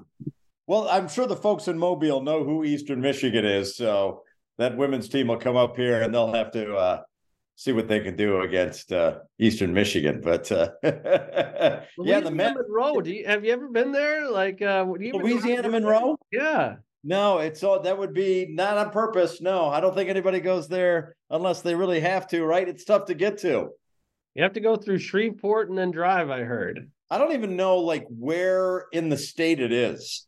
Well, 0.68 0.88
I'm 0.90 1.08
sure 1.08 1.28
the 1.28 1.36
folks 1.36 1.68
in 1.68 1.78
Mobile 1.78 2.22
know 2.22 2.44
who 2.44 2.64
Eastern 2.64 3.00
Michigan 3.00 3.46
is, 3.46 3.76
so 3.76 4.24
that 4.58 4.78
women's 4.78 5.10
team 5.10 5.28
will 5.28 5.38
come 5.38 5.56
up 5.56 5.76
here 5.76 6.02
and 6.02 6.14
they'll 6.14 6.34
have 6.34 6.52
to 6.52 6.76
uh, 6.76 7.02
see 7.56 7.72
what 7.72 7.88
they 7.88 8.00
can 8.00 8.16
do 8.16 8.42
against 8.42 8.92
uh, 8.92 9.20
Eastern 9.40 9.74
Michigan. 9.74 10.22
But 10.24 10.52
uh, 10.52 10.72
yeah, 10.84 12.20
the 12.20 12.32
men- 12.32 12.56
Monroe. 12.56 13.02
Do 13.02 13.12
you, 13.12 13.26
have 13.28 13.46
you 13.46 13.54
ever 13.54 13.68
been 13.68 13.92
there? 13.92 14.30
Like 14.30 14.62
uh, 14.62 14.86
Louisiana 14.88 15.70
Monroe? 15.70 16.18
Yeah. 16.32 16.78
No, 17.04 17.38
it's 17.38 17.64
all 17.64 17.82
that 17.82 17.98
would 17.98 18.14
be 18.14 18.48
not 18.50 18.78
on 18.78 18.90
purpose. 18.90 19.40
No, 19.40 19.66
I 19.66 19.80
don't 19.80 19.94
think 19.94 20.10
anybody 20.10 20.40
goes 20.40 20.68
there 20.68 21.16
unless 21.30 21.62
they 21.62 21.76
really 21.76 22.00
have 22.00 22.28
to. 22.30 22.44
Right? 22.44 22.68
It's 22.68 22.84
tough 22.84 23.06
to 23.06 23.14
get 23.14 23.38
to. 23.40 23.70
You 24.34 24.44
have 24.44 24.54
to 24.54 24.60
go 24.60 24.76
through 24.76 25.00
Shreveport 25.00 25.70
and 25.70 25.78
then 25.78 25.92
drive. 25.92 26.30
I 26.30 26.42
heard. 26.42 26.90
I 27.10 27.18
don't 27.18 27.34
even 27.34 27.56
know 27.56 27.78
like 27.78 28.06
where 28.10 28.86
in 28.92 29.10
the 29.10 29.18
state 29.18 29.60
it 29.60 29.72
is. 29.72 30.28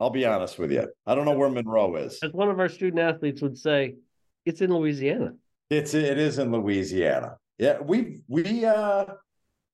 I'll 0.00 0.10
be 0.10 0.26
honest 0.26 0.58
with 0.58 0.72
you. 0.72 0.88
I 1.06 1.14
don't 1.14 1.24
know 1.24 1.32
where 1.32 1.48
Monroe 1.48 1.96
is. 1.96 2.18
As 2.22 2.32
one 2.32 2.50
of 2.50 2.58
our 2.58 2.68
student 2.68 3.00
athletes 3.00 3.40
would 3.42 3.56
say, 3.56 3.94
it's 4.44 4.60
in 4.60 4.74
Louisiana. 4.74 5.34
It's 5.70 5.94
it 5.94 6.18
is 6.18 6.38
in 6.38 6.52
Louisiana. 6.52 7.36
Yeah, 7.58 7.80
we 7.80 8.20
we 8.28 8.64
uh 8.64 9.04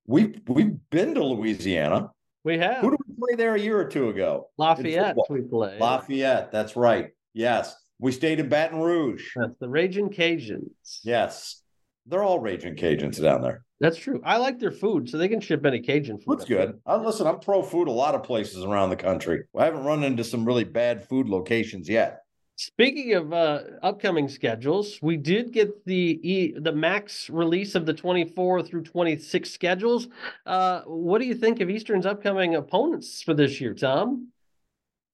we 0.07 0.41
we've 0.47 0.77
been 0.91 1.15
to 1.15 1.25
Louisiana. 1.25 2.11
We 2.45 2.59
have. 2.59 2.79
Who 2.79 2.91
did 2.91 3.01
we 3.07 3.15
play 3.15 3.37
there 3.37 3.55
a 3.55 3.61
year 3.61 3.79
or 3.79 3.87
two 3.87 4.11
ago? 4.11 4.49
Lafayette. 4.59 5.17
We 5.29 5.43
played 5.43 5.81
Lafayette. 5.81 6.53
That's 6.53 6.77
right. 6.77 7.09
Yes, 7.33 7.75
we 7.99 8.13
stayed 8.13 8.41
in 8.41 8.49
Baton 8.49 8.81
Rouge. 8.81 9.25
That's 9.37 9.59
the 9.59 9.69
Raging 9.69 10.11
Cajuns. 10.11 11.01
Yes, 11.03 11.63
they're 12.11 12.23
all 12.23 12.41
raging 12.41 12.77
Cajuns 12.77 13.21
down 13.21 13.41
there. 13.41 13.65
That's 13.81 13.97
true. 13.97 14.21
I 14.25 14.37
like 14.37 14.59
their 14.59 14.71
food, 14.71 15.09
so 15.09 15.17
they 15.17 15.29
can 15.29 15.41
ship 15.41 15.65
any 15.65 15.81
Cajun 15.81 16.19
food. 16.19 16.27
Food's 16.27 16.45
good. 16.45 16.79
I, 16.85 16.97
listen, 16.97 17.27
I'm 17.27 17.41
pro 17.41 17.63
food 17.63 17.89
a 17.89 17.93
lot 17.93 18.15
of 18.15 18.23
places 18.23 18.65
around 18.65 18.91
the 18.91 18.97
country. 18.97 19.45
I 19.57 19.65
haven't 19.65 19.85
run 19.85 20.05
into 20.05 20.23
some 20.23 20.45
really 20.45 20.65
bad 20.65 21.09
food 21.09 21.29
locations 21.29 21.89
yet. 21.89 22.23
Speaking 22.57 23.15
of 23.15 23.33
uh, 23.33 23.61
upcoming 23.83 24.29
schedules, 24.29 24.99
we 25.01 25.17
did 25.17 25.51
get 25.51 25.87
the 25.87 26.21
e, 26.23 26.53
the 26.59 26.73
MAC 26.73 27.09
release 27.31 27.75
of 27.75 27.87
the 27.87 27.95
24 27.95 28.63
through 28.65 28.83
26 28.83 29.51
schedules. 29.51 30.09
Uh, 30.45 30.83
what 30.83 31.23
do 31.23 31.27
you 31.27 31.35
think 31.35 31.61
of 31.61 31.71
Eastern's 31.71 32.05
upcoming 32.05 32.57
opponents 32.57 33.23
for 33.23 33.33
this 33.33 33.63
year, 33.63 33.73
Tom? 33.73 34.29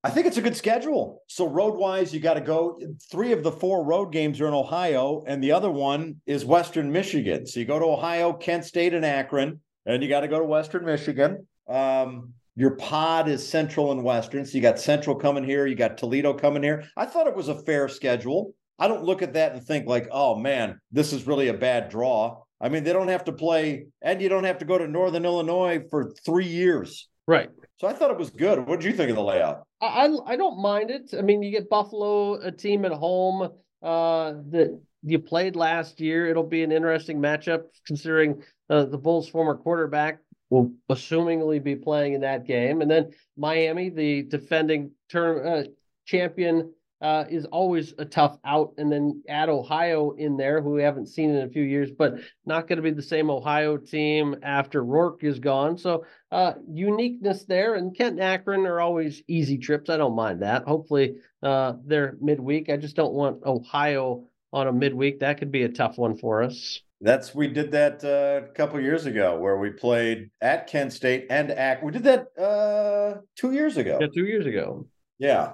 I 0.06 0.10
think 0.10 0.28
it's 0.28 0.36
a 0.36 0.42
good 0.42 0.56
schedule. 0.56 1.24
So 1.26 1.48
road 1.48 1.74
wise, 1.74 2.14
you 2.14 2.20
got 2.20 2.34
to 2.34 2.40
go. 2.40 2.78
Three 3.10 3.32
of 3.32 3.42
the 3.42 3.50
four 3.50 3.84
road 3.84 4.12
games 4.12 4.40
are 4.40 4.46
in 4.46 4.54
Ohio, 4.54 5.24
and 5.26 5.42
the 5.42 5.50
other 5.50 5.68
one 5.68 6.20
is 6.26 6.44
Western 6.44 6.92
Michigan. 6.92 7.44
So 7.44 7.58
you 7.58 7.66
go 7.66 7.80
to 7.80 7.86
Ohio, 7.86 8.32
Kent 8.32 8.64
State, 8.64 8.94
and 8.94 9.04
Akron, 9.04 9.58
and 9.84 10.04
you 10.04 10.08
got 10.08 10.20
to 10.20 10.28
go 10.28 10.38
to 10.38 10.44
Western 10.44 10.84
Michigan. 10.84 11.44
Um, 11.68 12.34
your 12.54 12.76
pod 12.76 13.28
is 13.28 13.46
Central 13.48 13.90
and 13.90 14.04
Western. 14.04 14.46
So 14.46 14.54
you 14.54 14.62
got 14.62 14.78
Central 14.78 15.16
coming 15.16 15.42
here, 15.42 15.66
you 15.66 15.74
got 15.74 15.98
Toledo 15.98 16.32
coming 16.34 16.62
here. 16.62 16.84
I 16.96 17.06
thought 17.06 17.26
it 17.26 17.34
was 17.34 17.48
a 17.48 17.60
fair 17.64 17.88
schedule. 17.88 18.54
I 18.78 18.86
don't 18.86 19.02
look 19.02 19.22
at 19.22 19.32
that 19.32 19.54
and 19.54 19.64
think 19.64 19.88
like, 19.88 20.06
oh 20.12 20.36
man, 20.36 20.80
this 20.92 21.12
is 21.12 21.26
really 21.26 21.48
a 21.48 21.54
bad 21.54 21.88
draw. 21.88 22.44
I 22.60 22.68
mean, 22.68 22.84
they 22.84 22.92
don't 22.92 23.08
have 23.08 23.24
to 23.24 23.32
play, 23.32 23.86
and 24.02 24.22
you 24.22 24.28
don't 24.28 24.44
have 24.44 24.58
to 24.58 24.64
go 24.66 24.78
to 24.78 24.86
Northern 24.86 25.24
Illinois 25.24 25.82
for 25.90 26.12
three 26.24 26.46
years. 26.46 27.08
Right. 27.26 27.50
So 27.78 27.86
I 27.86 27.92
thought 27.92 28.10
it 28.10 28.16
was 28.16 28.30
good. 28.30 28.66
What 28.66 28.80
did 28.80 28.90
you 28.90 28.96
think 28.96 29.10
of 29.10 29.16
the 29.16 29.22
layout? 29.22 29.66
I 29.80 30.10
I 30.26 30.36
don't 30.36 30.60
mind 30.60 30.90
it. 30.90 31.12
I 31.16 31.20
mean, 31.20 31.42
you 31.42 31.50
get 31.50 31.68
Buffalo, 31.68 32.34
a 32.34 32.50
team 32.50 32.84
at 32.84 32.92
home 32.92 33.50
uh, 33.82 34.32
that 34.50 34.80
you 35.02 35.18
played 35.18 35.56
last 35.56 36.00
year. 36.00 36.26
It'll 36.26 36.42
be 36.42 36.62
an 36.62 36.72
interesting 36.72 37.18
matchup 37.18 37.64
considering 37.86 38.42
uh, 38.70 38.86
the 38.86 38.98
Bulls' 38.98 39.28
former 39.28 39.54
quarterback 39.54 40.20
will 40.48 40.72
assumingly 40.90 41.62
be 41.62 41.76
playing 41.76 42.14
in 42.14 42.20
that 42.22 42.46
game. 42.46 42.80
And 42.80 42.90
then 42.90 43.10
Miami, 43.36 43.90
the 43.90 44.22
defending 44.22 44.92
term 45.10 45.46
uh, 45.46 45.62
champion, 46.06 46.72
uh, 47.00 47.24
is 47.28 47.44
always 47.46 47.94
a 47.98 48.04
tough 48.04 48.38
out. 48.44 48.72
And 48.78 48.90
then 48.90 49.22
add 49.28 49.48
Ohio 49.48 50.12
in 50.12 50.36
there, 50.36 50.60
who 50.62 50.70
we 50.70 50.82
haven't 50.82 51.08
seen 51.08 51.30
in 51.30 51.46
a 51.46 51.50
few 51.50 51.62
years, 51.62 51.90
but 51.90 52.14
not 52.44 52.66
going 52.66 52.76
to 52.76 52.82
be 52.82 52.90
the 52.90 53.02
same 53.02 53.30
Ohio 53.30 53.76
team 53.76 54.36
after 54.42 54.84
Rourke 54.84 55.24
is 55.24 55.38
gone. 55.38 55.76
So 55.78 56.04
uh, 56.30 56.54
uniqueness 56.68 57.44
there. 57.44 57.74
And 57.74 57.96
Kent 57.96 58.14
and 58.14 58.22
Akron 58.22 58.66
are 58.66 58.80
always 58.80 59.22
easy 59.28 59.58
trips. 59.58 59.90
I 59.90 59.96
don't 59.96 60.16
mind 60.16 60.42
that. 60.42 60.64
Hopefully 60.64 61.16
uh, 61.42 61.74
they're 61.84 62.16
midweek. 62.20 62.70
I 62.70 62.76
just 62.76 62.96
don't 62.96 63.14
want 63.14 63.44
Ohio 63.44 64.24
on 64.52 64.68
a 64.68 64.72
midweek. 64.72 65.20
That 65.20 65.38
could 65.38 65.52
be 65.52 65.64
a 65.64 65.68
tough 65.68 65.98
one 65.98 66.16
for 66.16 66.42
us. 66.42 66.80
That's 67.00 67.34
we 67.34 67.48
did 67.48 67.72
that 67.72 68.02
uh, 68.02 68.46
a 68.46 68.54
couple 68.54 68.80
years 68.80 69.04
ago 69.04 69.38
where 69.38 69.58
we 69.58 69.68
played 69.68 70.30
at 70.40 70.66
Kent 70.66 70.94
State 70.94 71.26
and 71.28 71.50
Ak. 71.50 71.82
We 71.82 71.92
did 71.92 72.04
that 72.04 72.28
uh, 72.38 73.20
two 73.36 73.52
years 73.52 73.76
ago. 73.76 73.98
Yeah, 74.00 74.06
two 74.06 74.24
years 74.24 74.46
ago. 74.46 74.86
Yeah, 75.18 75.52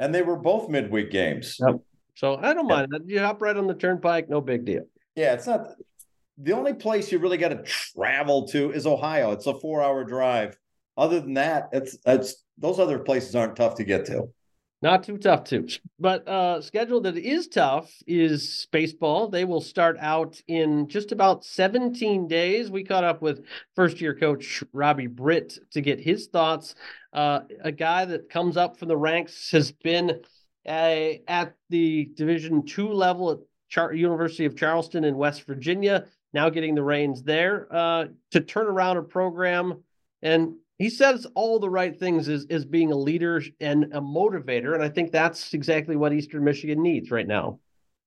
and 0.00 0.12
they 0.12 0.22
were 0.22 0.36
both 0.36 0.68
midweek 0.68 1.12
games. 1.12 1.56
Yep. 1.60 1.76
So 2.16 2.36
I 2.42 2.52
don't 2.54 2.66
mind 2.66 2.88
that. 2.90 3.08
You 3.08 3.20
hop 3.20 3.40
right 3.40 3.56
on 3.56 3.68
the 3.68 3.74
turnpike, 3.74 4.28
no 4.28 4.40
big 4.40 4.64
deal. 4.64 4.82
Yeah, 5.14 5.34
it's 5.34 5.46
not 5.46 5.68
the 6.38 6.52
only 6.52 6.74
place 6.74 7.12
you 7.12 7.18
really 7.18 7.36
got 7.36 7.50
to 7.50 7.62
travel 7.62 8.48
to 8.48 8.72
is 8.72 8.86
Ohio. 8.86 9.30
It's 9.30 9.46
a 9.46 9.54
four-hour 9.54 10.04
drive. 10.04 10.58
Other 10.96 11.20
than 11.20 11.34
that, 11.34 11.68
it's 11.72 11.96
it's 12.04 12.42
those 12.58 12.80
other 12.80 12.98
places 12.98 13.36
aren't 13.36 13.56
tough 13.56 13.76
to 13.76 13.84
get 13.84 14.06
to. 14.06 14.28
Not 14.82 15.04
too 15.04 15.18
tough 15.18 15.44
too. 15.44 15.68
But 15.98 16.26
uh 16.26 16.62
schedule 16.62 17.02
that 17.02 17.18
is 17.18 17.48
tough 17.48 17.92
is 18.06 18.66
baseball. 18.72 19.28
They 19.28 19.44
will 19.44 19.60
start 19.60 19.98
out 20.00 20.40
in 20.48 20.88
just 20.88 21.12
about 21.12 21.44
17 21.44 22.26
days. 22.28 22.70
We 22.70 22.84
caught 22.84 23.04
up 23.04 23.20
with 23.20 23.44
first 23.76 24.00
year 24.00 24.14
coach 24.14 24.64
Robbie 24.72 25.06
Britt 25.06 25.58
to 25.72 25.82
get 25.82 26.00
his 26.00 26.28
thoughts. 26.28 26.74
Uh 27.12 27.40
a 27.62 27.72
guy 27.72 28.04
that 28.04 28.28
comes 28.28 28.56
up 28.56 28.78
from 28.78 28.88
the 28.88 28.96
ranks 28.96 29.50
has 29.50 29.72
been 29.72 30.20
a, 30.68 31.22
at 31.26 31.54
the 31.70 32.10
division 32.14 32.64
two 32.64 32.92
level 32.92 33.30
at 33.30 33.38
Char- 33.68 33.94
University 33.94 34.44
of 34.44 34.56
Charleston 34.56 35.04
in 35.04 35.16
West 35.16 35.44
Virginia, 35.46 36.06
now 36.32 36.50
getting 36.50 36.74
the 36.74 36.82
reins 36.82 37.22
there 37.22 37.66
uh 37.70 38.06
to 38.30 38.40
turn 38.40 38.66
around 38.66 38.96
a 38.96 39.02
program 39.02 39.82
and 40.22 40.54
he 40.80 40.88
says 40.88 41.26
all 41.34 41.58
the 41.58 41.68
right 41.68 41.94
things 41.98 42.26
as, 42.26 42.46
as 42.48 42.64
being 42.64 42.90
a 42.90 42.96
leader 42.96 43.42
and 43.60 43.84
a 43.92 44.00
motivator. 44.00 44.72
And 44.72 44.82
I 44.82 44.88
think 44.88 45.12
that's 45.12 45.52
exactly 45.52 45.94
what 45.94 46.14
Eastern 46.14 46.42
Michigan 46.42 46.82
needs 46.82 47.10
right 47.10 47.26
now. 47.26 47.60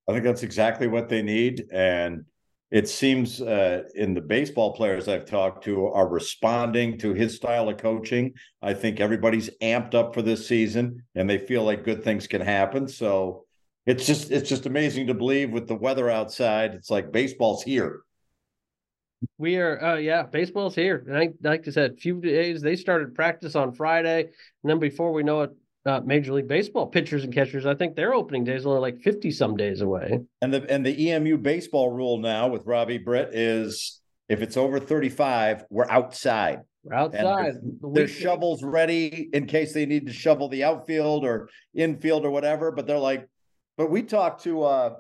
I 0.10 0.12
think 0.12 0.24
that's 0.24 0.42
exactly 0.42 0.88
what 0.88 1.08
they 1.08 1.22
need. 1.22 1.66
And 1.72 2.26
it 2.74 2.90
seems 2.90 3.40
uh, 3.40 3.84
in 3.94 4.16
the 4.16 4.22
baseball 4.22 4.74
players 4.74 5.08
I've 5.08 5.26
talked 5.26 5.64
to 5.66 5.86
are 5.90 6.08
responding 6.08 6.98
to 6.98 7.14
his 7.14 7.36
style 7.36 7.70
of 7.70 7.78
coaching. 7.78 8.34
I 8.64 8.74
think 8.74 9.00
everybody's 9.00 9.52
amped 9.62 9.94
up 9.94 10.16
for 10.16 10.24
this 10.24 10.48
season 10.48 11.04
and 11.14 11.30
they 11.30 11.38
feel 11.38 11.64
like 11.64 11.84
good 11.84 12.04
things 12.04 12.26
can 12.26 12.42
happen. 12.42 12.88
So 12.88 13.46
it's 13.86 14.08
just 14.08 14.32
it's 14.32 14.50
just 14.50 14.66
amazing 14.66 15.06
to 15.06 15.14
believe 15.14 15.52
with 15.52 15.68
the 15.68 15.76
weather 15.76 16.10
outside. 16.10 16.74
It's 16.74 16.90
like 16.90 17.12
baseball's 17.12 17.62
here. 17.62 18.02
We 19.38 19.58
are, 19.58 19.80
uh, 19.80 19.98
yeah, 19.98 20.24
baseball's 20.24 20.74
here. 20.74 21.06
And 21.08 21.16
I, 21.16 21.30
like 21.44 21.68
I 21.68 21.72
said, 21.72 21.92
a 21.92 21.96
few 21.96 22.22
days 22.22 22.60
they 22.62 22.76
started 22.76 23.14
practice 23.14 23.56
on 23.56 23.74
Friday, 23.74 24.22
and 24.22 24.32
then 24.64 24.80
before 24.80 25.14
we 25.14 25.22
know 25.22 25.44
it, 25.44 25.52
uh, 25.86 26.02
Major 26.06 26.34
League 26.34 26.48
Baseball 26.48 26.88
pitchers 26.88 27.24
and 27.24 27.34
catchers, 27.34 27.66
I 27.66 27.76
think 27.76 27.96
their 27.96 28.14
opening 28.14 28.44
days 28.44 28.66
are 28.66 28.70
only 28.70 28.82
like 28.82 29.02
fifty 29.02 29.32
some 29.32 29.58
days 29.58 29.82
away. 29.82 30.20
And 30.42 30.54
the 30.54 30.70
and 30.70 30.86
the 30.86 31.10
EMU 31.10 31.38
baseball 31.38 31.92
rule 31.92 32.20
now 32.20 32.48
with 32.48 32.66
Robbie 32.66 32.98
Britt 32.98 33.34
is 33.34 34.02
if 34.30 34.42
it's 34.42 34.58
over 34.58 34.80
thirty 34.80 35.10
five, 35.10 35.66
we're 35.70 35.90
outside. 35.90 36.62
We're 36.84 36.96
outside. 36.96 37.56
There's, 37.82 37.94
there's 37.94 38.12
shovels 38.12 38.64
ready 38.64 39.30
in 39.34 39.46
case 39.46 39.74
they 39.74 39.86
need 39.86 40.08
to 40.08 40.14
shovel 40.14 40.50
the 40.50 40.64
outfield 40.64 41.26
or 41.26 41.50
infield 41.74 42.26
or 42.26 42.30
whatever. 42.30 42.72
But 42.72 42.88
they're 42.88 43.00
like, 43.00 43.28
but 43.78 43.90
we 43.90 44.04
talked 44.04 44.44
to 44.44 44.64
uh, 44.64 44.96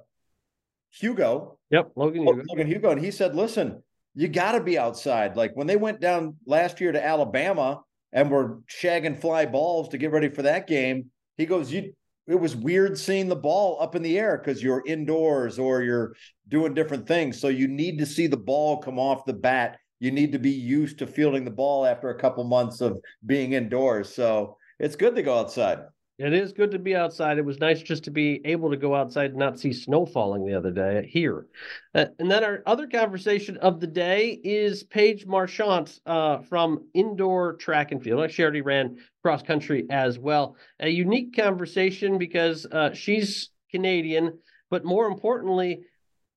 Hugo. 0.91 1.59
Yep, 1.71 1.91
Logan 1.95 2.21
Hugo. 2.23 2.43
Logan 2.49 2.67
Hugo, 2.67 2.91
and 2.91 3.01
he 3.01 3.11
said, 3.11 3.35
listen 3.35 3.81
you 4.15 4.27
got 4.27 4.53
to 4.53 4.61
be 4.61 4.77
outside. 4.77 5.35
Like 5.35 5.55
when 5.55 5.67
they 5.67 5.75
went 5.75 5.99
down 5.99 6.35
last 6.45 6.79
year 6.79 6.91
to 6.91 7.03
Alabama 7.03 7.81
and 8.13 8.31
were 8.31 8.59
shagging 8.69 9.19
fly 9.19 9.45
balls 9.45 9.89
to 9.89 9.97
get 9.97 10.11
ready 10.11 10.29
for 10.29 10.43
that 10.43 10.67
game, 10.67 11.11
he 11.35 11.45
goes, 11.45 11.71
"You." 11.71 11.93
It 12.25 12.39
was 12.39 12.55
weird 12.55 12.97
seeing 12.97 13.27
the 13.27 13.35
ball 13.35 13.81
up 13.81 13.95
in 13.95 14.01
the 14.01 14.17
air 14.17 14.37
because 14.37 14.63
you're 14.63 14.81
indoors 14.87 15.59
or 15.59 15.83
you're 15.83 16.15
doing 16.47 16.73
different 16.73 17.05
things. 17.05 17.41
So 17.41 17.49
you 17.49 17.67
need 17.67 17.97
to 17.97 18.05
see 18.05 18.27
the 18.27 18.37
ball 18.37 18.77
come 18.77 18.97
off 18.97 19.25
the 19.25 19.33
bat. 19.33 19.77
You 19.99 20.09
need 20.09 20.31
to 20.31 20.39
be 20.39 20.51
used 20.51 20.99
to 20.99 21.07
fielding 21.07 21.43
the 21.43 21.51
ball 21.51 21.85
after 21.85 22.11
a 22.11 22.17
couple 22.17 22.45
months 22.45 22.79
of 22.79 22.97
being 23.25 23.51
indoors. 23.51 24.07
So 24.15 24.55
it's 24.79 24.95
good 24.95 25.15
to 25.15 25.21
go 25.21 25.37
outside. 25.37 25.79
It 26.23 26.31
is 26.31 26.53
good 26.53 26.71
to 26.71 26.79
be 26.79 26.95
outside. 26.95 27.37
It 27.37 27.43
was 27.43 27.59
nice 27.59 27.81
just 27.81 28.05
to 28.05 28.11
be 28.11 28.39
able 28.45 28.69
to 28.69 28.77
go 28.77 28.95
outside 28.95 29.31
and 29.31 29.39
not 29.39 29.59
see 29.59 29.73
snow 29.73 30.05
falling 30.05 30.45
the 30.45 30.53
other 30.53 30.71
day 30.71 31.05
here. 31.11 31.47
Uh, 31.93 32.05
and 32.17 32.31
then 32.31 32.45
our 32.45 32.63
other 32.65 32.87
conversation 32.87 33.57
of 33.57 33.81
the 33.81 33.87
day 33.87 34.39
is 34.41 34.83
Paige 34.83 35.25
Marchant 35.25 35.99
uh, 36.05 36.39
from 36.39 36.85
indoor 36.93 37.57
track 37.57 37.91
and 37.91 38.01
field. 38.01 38.31
She 38.31 38.41
already 38.41 38.61
ran 38.61 38.99
cross 39.21 39.43
country 39.43 39.85
as 39.89 40.17
well. 40.17 40.55
A 40.79 40.87
unique 40.87 41.35
conversation 41.35 42.17
because 42.17 42.65
uh, 42.67 42.93
she's 42.93 43.49
Canadian, 43.69 44.39
but 44.69 44.85
more 44.85 45.07
importantly, 45.07 45.81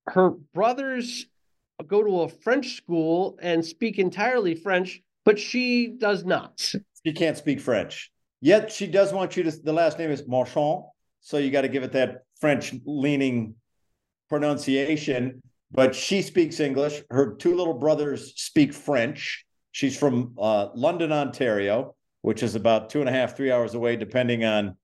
her 0.09 0.31
brothers 0.53 1.27
go 1.87 2.03
to 2.03 2.23
a 2.23 2.29
French 2.29 2.77
school 2.77 3.39
and 3.41 3.65
speak 3.65 4.01
entirely 4.01 4.57
French, 4.57 5.01
but 5.25 5.39
she 5.39 5.87
does 5.87 6.25
not. 6.25 6.59
She 6.59 7.13
can't 7.13 7.37
speak 7.37 7.61
French. 7.61 8.11
Yet 8.41 8.71
she 8.71 8.87
does 8.87 9.13
want 9.13 9.37
you 9.37 9.43
to. 9.45 9.51
The 9.51 9.73
last 9.73 9.99
name 9.99 10.11
is 10.11 10.27
Marchand, 10.27 10.85
so 11.21 11.39
you 11.39 11.51
got 11.51 11.63
to 11.63 11.69
give 11.69 11.83
it 11.83 11.93
that 11.93 12.23
French 12.41 12.75
leaning 12.85 13.55
pronunciation. 14.29 15.43
But 15.71 15.95
she 15.95 16.23
speaks 16.23 16.61
English. 16.61 17.03
Her 17.11 17.35
two 17.35 17.57
little 17.57 17.75
brothers 17.75 18.35
speak 18.41 18.73
French. 18.73 19.45
She's 19.73 19.99
from 19.99 20.35
uh, 20.39 20.69
London, 20.75 21.13
Ontario, 21.13 21.97
which 22.23 22.43
is 22.43 22.55
about 22.55 22.89
two 22.89 23.01
and 23.01 23.09
a 23.09 23.13
half, 23.13 23.37
three 23.37 23.51
hours 23.51 23.75
away, 23.75 23.97
depending 23.97 24.45
on 24.45 24.77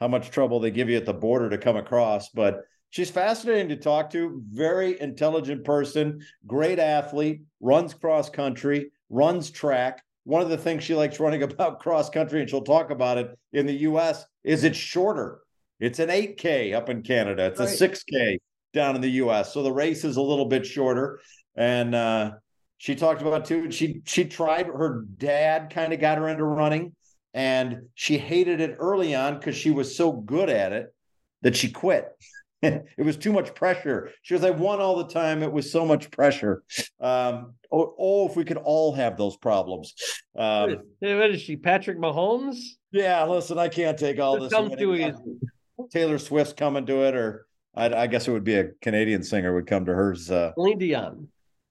how 0.00 0.08
much 0.08 0.30
trouble 0.30 0.60
they 0.60 0.70
give 0.70 0.90
you 0.90 0.96
at 0.96 1.06
the 1.06 1.14
border 1.14 1.48
to 1.50 1.58
come 1.58 1.76
across. 1.76 2.30
But 2.30 2.62
she's 2.90 3.10
fascinating 3.10 3.68
to 3.68 3.76
talk 3.76 4.10
to. 4.10 4.42
Very 4.50 5.00
intelligent 5.00 5.64
person, 5.64 6.20
great 6.46 6.78
athlete, 6.78 7.42
runs 7.60 7.94
cross 7.94 8.28
country, 8.28 8.90
runs 9.08 9.50
track 9.50 10.02
one 10.24 10.42
of 10.42 10.48
the 10.48 10.58
things 10.58 10.84
she 10.84 10.94
likes 10.94 11.20
running 11.20 11.42
about 11.44 11.80
cross 11.80 12.10
country, 12.10 12.40
and 12.40 12.50
she'll 12.50 12.62
talk 12.62 12.90
about 12.90 13.18
it 13.18 13.38
in 13.52 13.66
the 13.66 13.74
US, 13.88 14.24
is 14.42 14.64
it's 14.64 14.78
shorter. 14.78 15.40
It's 15.80 15.98
an 15.98 16.08
8K 16.08 16.74
up 16.74 16.88
in 16.88 17.02
Canada, 17.02 17.46
it's 17.46 17.60
right. 17.60 17.68
a 17.68 17.88
6K 17.88 18.38
down 18.72 18.96
in 18.96 19.00
the 19.00 19.10
US. 19.10 19.52
So 19.52 19.62
the 19.62 19.72
race 19.72 20.04
is 20.04 20.16
a 20.16 20.22
little 20.22 20.46
bit 20.46 20.66
shorter. 20.66 21.20
And 21.56 21.94
uh, 21.94 22.32
she 22.78 22.94
talked 22.94 23.22
about 23.22 23.44
too, 23.44 23.70
she 23.70 24.02
she 24.04 24.24
tried 24.24 24.66
her 24.66 25.04
dad 25.16 25.70
kind 25.70 25.92
of 25.92 26.00
got 26.00 26.18
her 26.18 26.28
into 26.28 26.44
running 26.44 26.94
and 27.32 27.88
she 27.94 28.16
hated 28.16 28.60
it 28.60 28.76
early 28.78 29.14
on 29.14 29.34
because 29.34 29.56
she 29.56 29.72
was 29.72 29.96
so 29.96 30.12
good 30.12 30.48
at 30.48 30.72
it 30.72 30.94
that 31.42 31.56
she 31.56 31.70
quit. 31.70 32.06
it 32.96 33.04
was 33.04 33.16
too 33.16 33.32
much 33.32 33.54
pressure. 33.54 34.10
She 34.22 34.34
goes, 34.34 34.44
I 34.44 34.50
won 34.50 34.80
all 34.80 34.96
the 34.96 35.12
time. 35.12 35.42
It 35.42 35.52
was 35.52 35.70
so 35.70 35.84
much 35.84 36.10
pressure. 36.10 36.62
Um, 36.98 37.54
oh, 37.70 37.94
oh, 37.98 38.28
if 38.28 38.36
we 38.36 38.44
could 38.44 38.56
all 38.56 38.92
have 38.94 39.18
those 39.18 39.36
problems. 39.36 39.94
Um, 40.34 40.78
what 41.00 41.30
is 41.30 41.42
she, 41.42 41.56
Patrick 41.56 41.98
Mahomes? 41.98 42.56
Yeah, 42.90 43.24
listen, 43.24 43.58
I 43.58 43.68
can't 43.68 43.98
take 43.98 44.18
all 44.18 44.40
this. 44.40 44.52
Taylor 45.90 46.18
Swift's 46.18 46.54
coming 46.54 46.86
to 46.86 47.02
it, 47.02 47.14
or 47.14 47.46
I, 47.74 47.92
I, 47.92 48.06
guess 48.06 48.28
it 48.28 48.30
would 48.30 48.44
be 48.44 48.54
a 48.54 48.68
Canadian 48.80 49.22
singer 49.22 49.54
would 49.54 49.66
come 49.66 49.84
to 49.84 49.92
hers. 49.92 50.30
Uh, 50.30 50.52
Celine 50.54 50.78
Dion. 50.78 51.28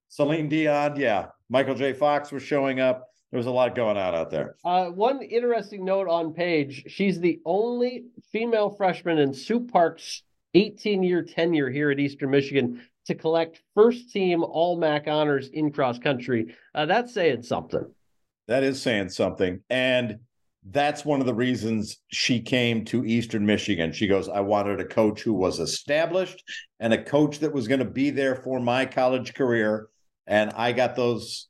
Celine 0.10 0.50
Dion, 0.50 0.96
yeah. 0.98 1.28
Michael 1.50 1.76
J. 1.76 1.94
Fox 1.94 2.32
was 2.32 2.44
showing 2.44 2.80
up. 2.80 3.08
There 3.32 3.40
was 3.40 3.48
a 3.48 3.52
lot 3.52 3.74
going 3.74 3.98
on 3.98 4.14
out 4.14 4.30
there. 4.30 4.58
Uh, 4.64 4.88
one 4.88 5.24
interesting 5.24 5.84
note 5.84 6.08
on 6.08 6.34
Paige: 6.34 6.84
she's 6.88 7.20
the 7.20 7.42
only 7.46 8.06
female 8.32 8.70
freshman 8.70 9.18
in 9.18 9.34
Sue 9.34 9.62
Parks' 9.62 10.22
18-year 10.56 11.24
tenure 11.24 11.70
here 11.70 11.92
at 11.92 12.00
Eastern 12.00 12.32
Michigan 12.32 12.82
to 13.06 13.16
collect 13.16 13.62
first-team 13.76 14.44
All 14.44 14.78
MAC 14.78 15.08
honors 15.08 15.50
in 15.50 15.72
cross 15.72 16.00
country. 16.00 16.56
Uh, 16.74 16.86
that's 16.86 17.14
saying 17.14 17.44
something. 17.44 17.86
That 18.48 18.64
is 18.64 18.82
saying 18.82 19.10
something, 19.10 19.62
and 19.70 20.20
that's 20.70 21.04
one 21.04 21.20
of 21.20 21.26
the 21.26 21.34
reasons 21.34 21.98
she 22.08 22.40
came 22.40 22.86
to 22.86 23.06
Eastern 23.06 23.46
Michigan. 23.46 23.92
She 23.92 24.08
goes, 24.08 24.30
I 24.30 24.40
wanted 24.40 24.80
a 24.80 24.86
coach 24.86 25.22
who 25.22 25.34
was 25.34 25.60
established 25.60 26.44
and 26.80 26.94
a 26.94 27.04
coach 27.04 27.40
that 27.40 27.54
was 27.54 27.68
going 27.68 27.80
to 27.80 27.86
be 27.86 28.12
there 28.12 28.36
for 28.36 28.60
my 28.60 28.86
college 28.86 29.34
career. 29.34 29.90
And 30.26 30.52
I 30.52 30.72
got 30.72 30.96
those 30.96 31.48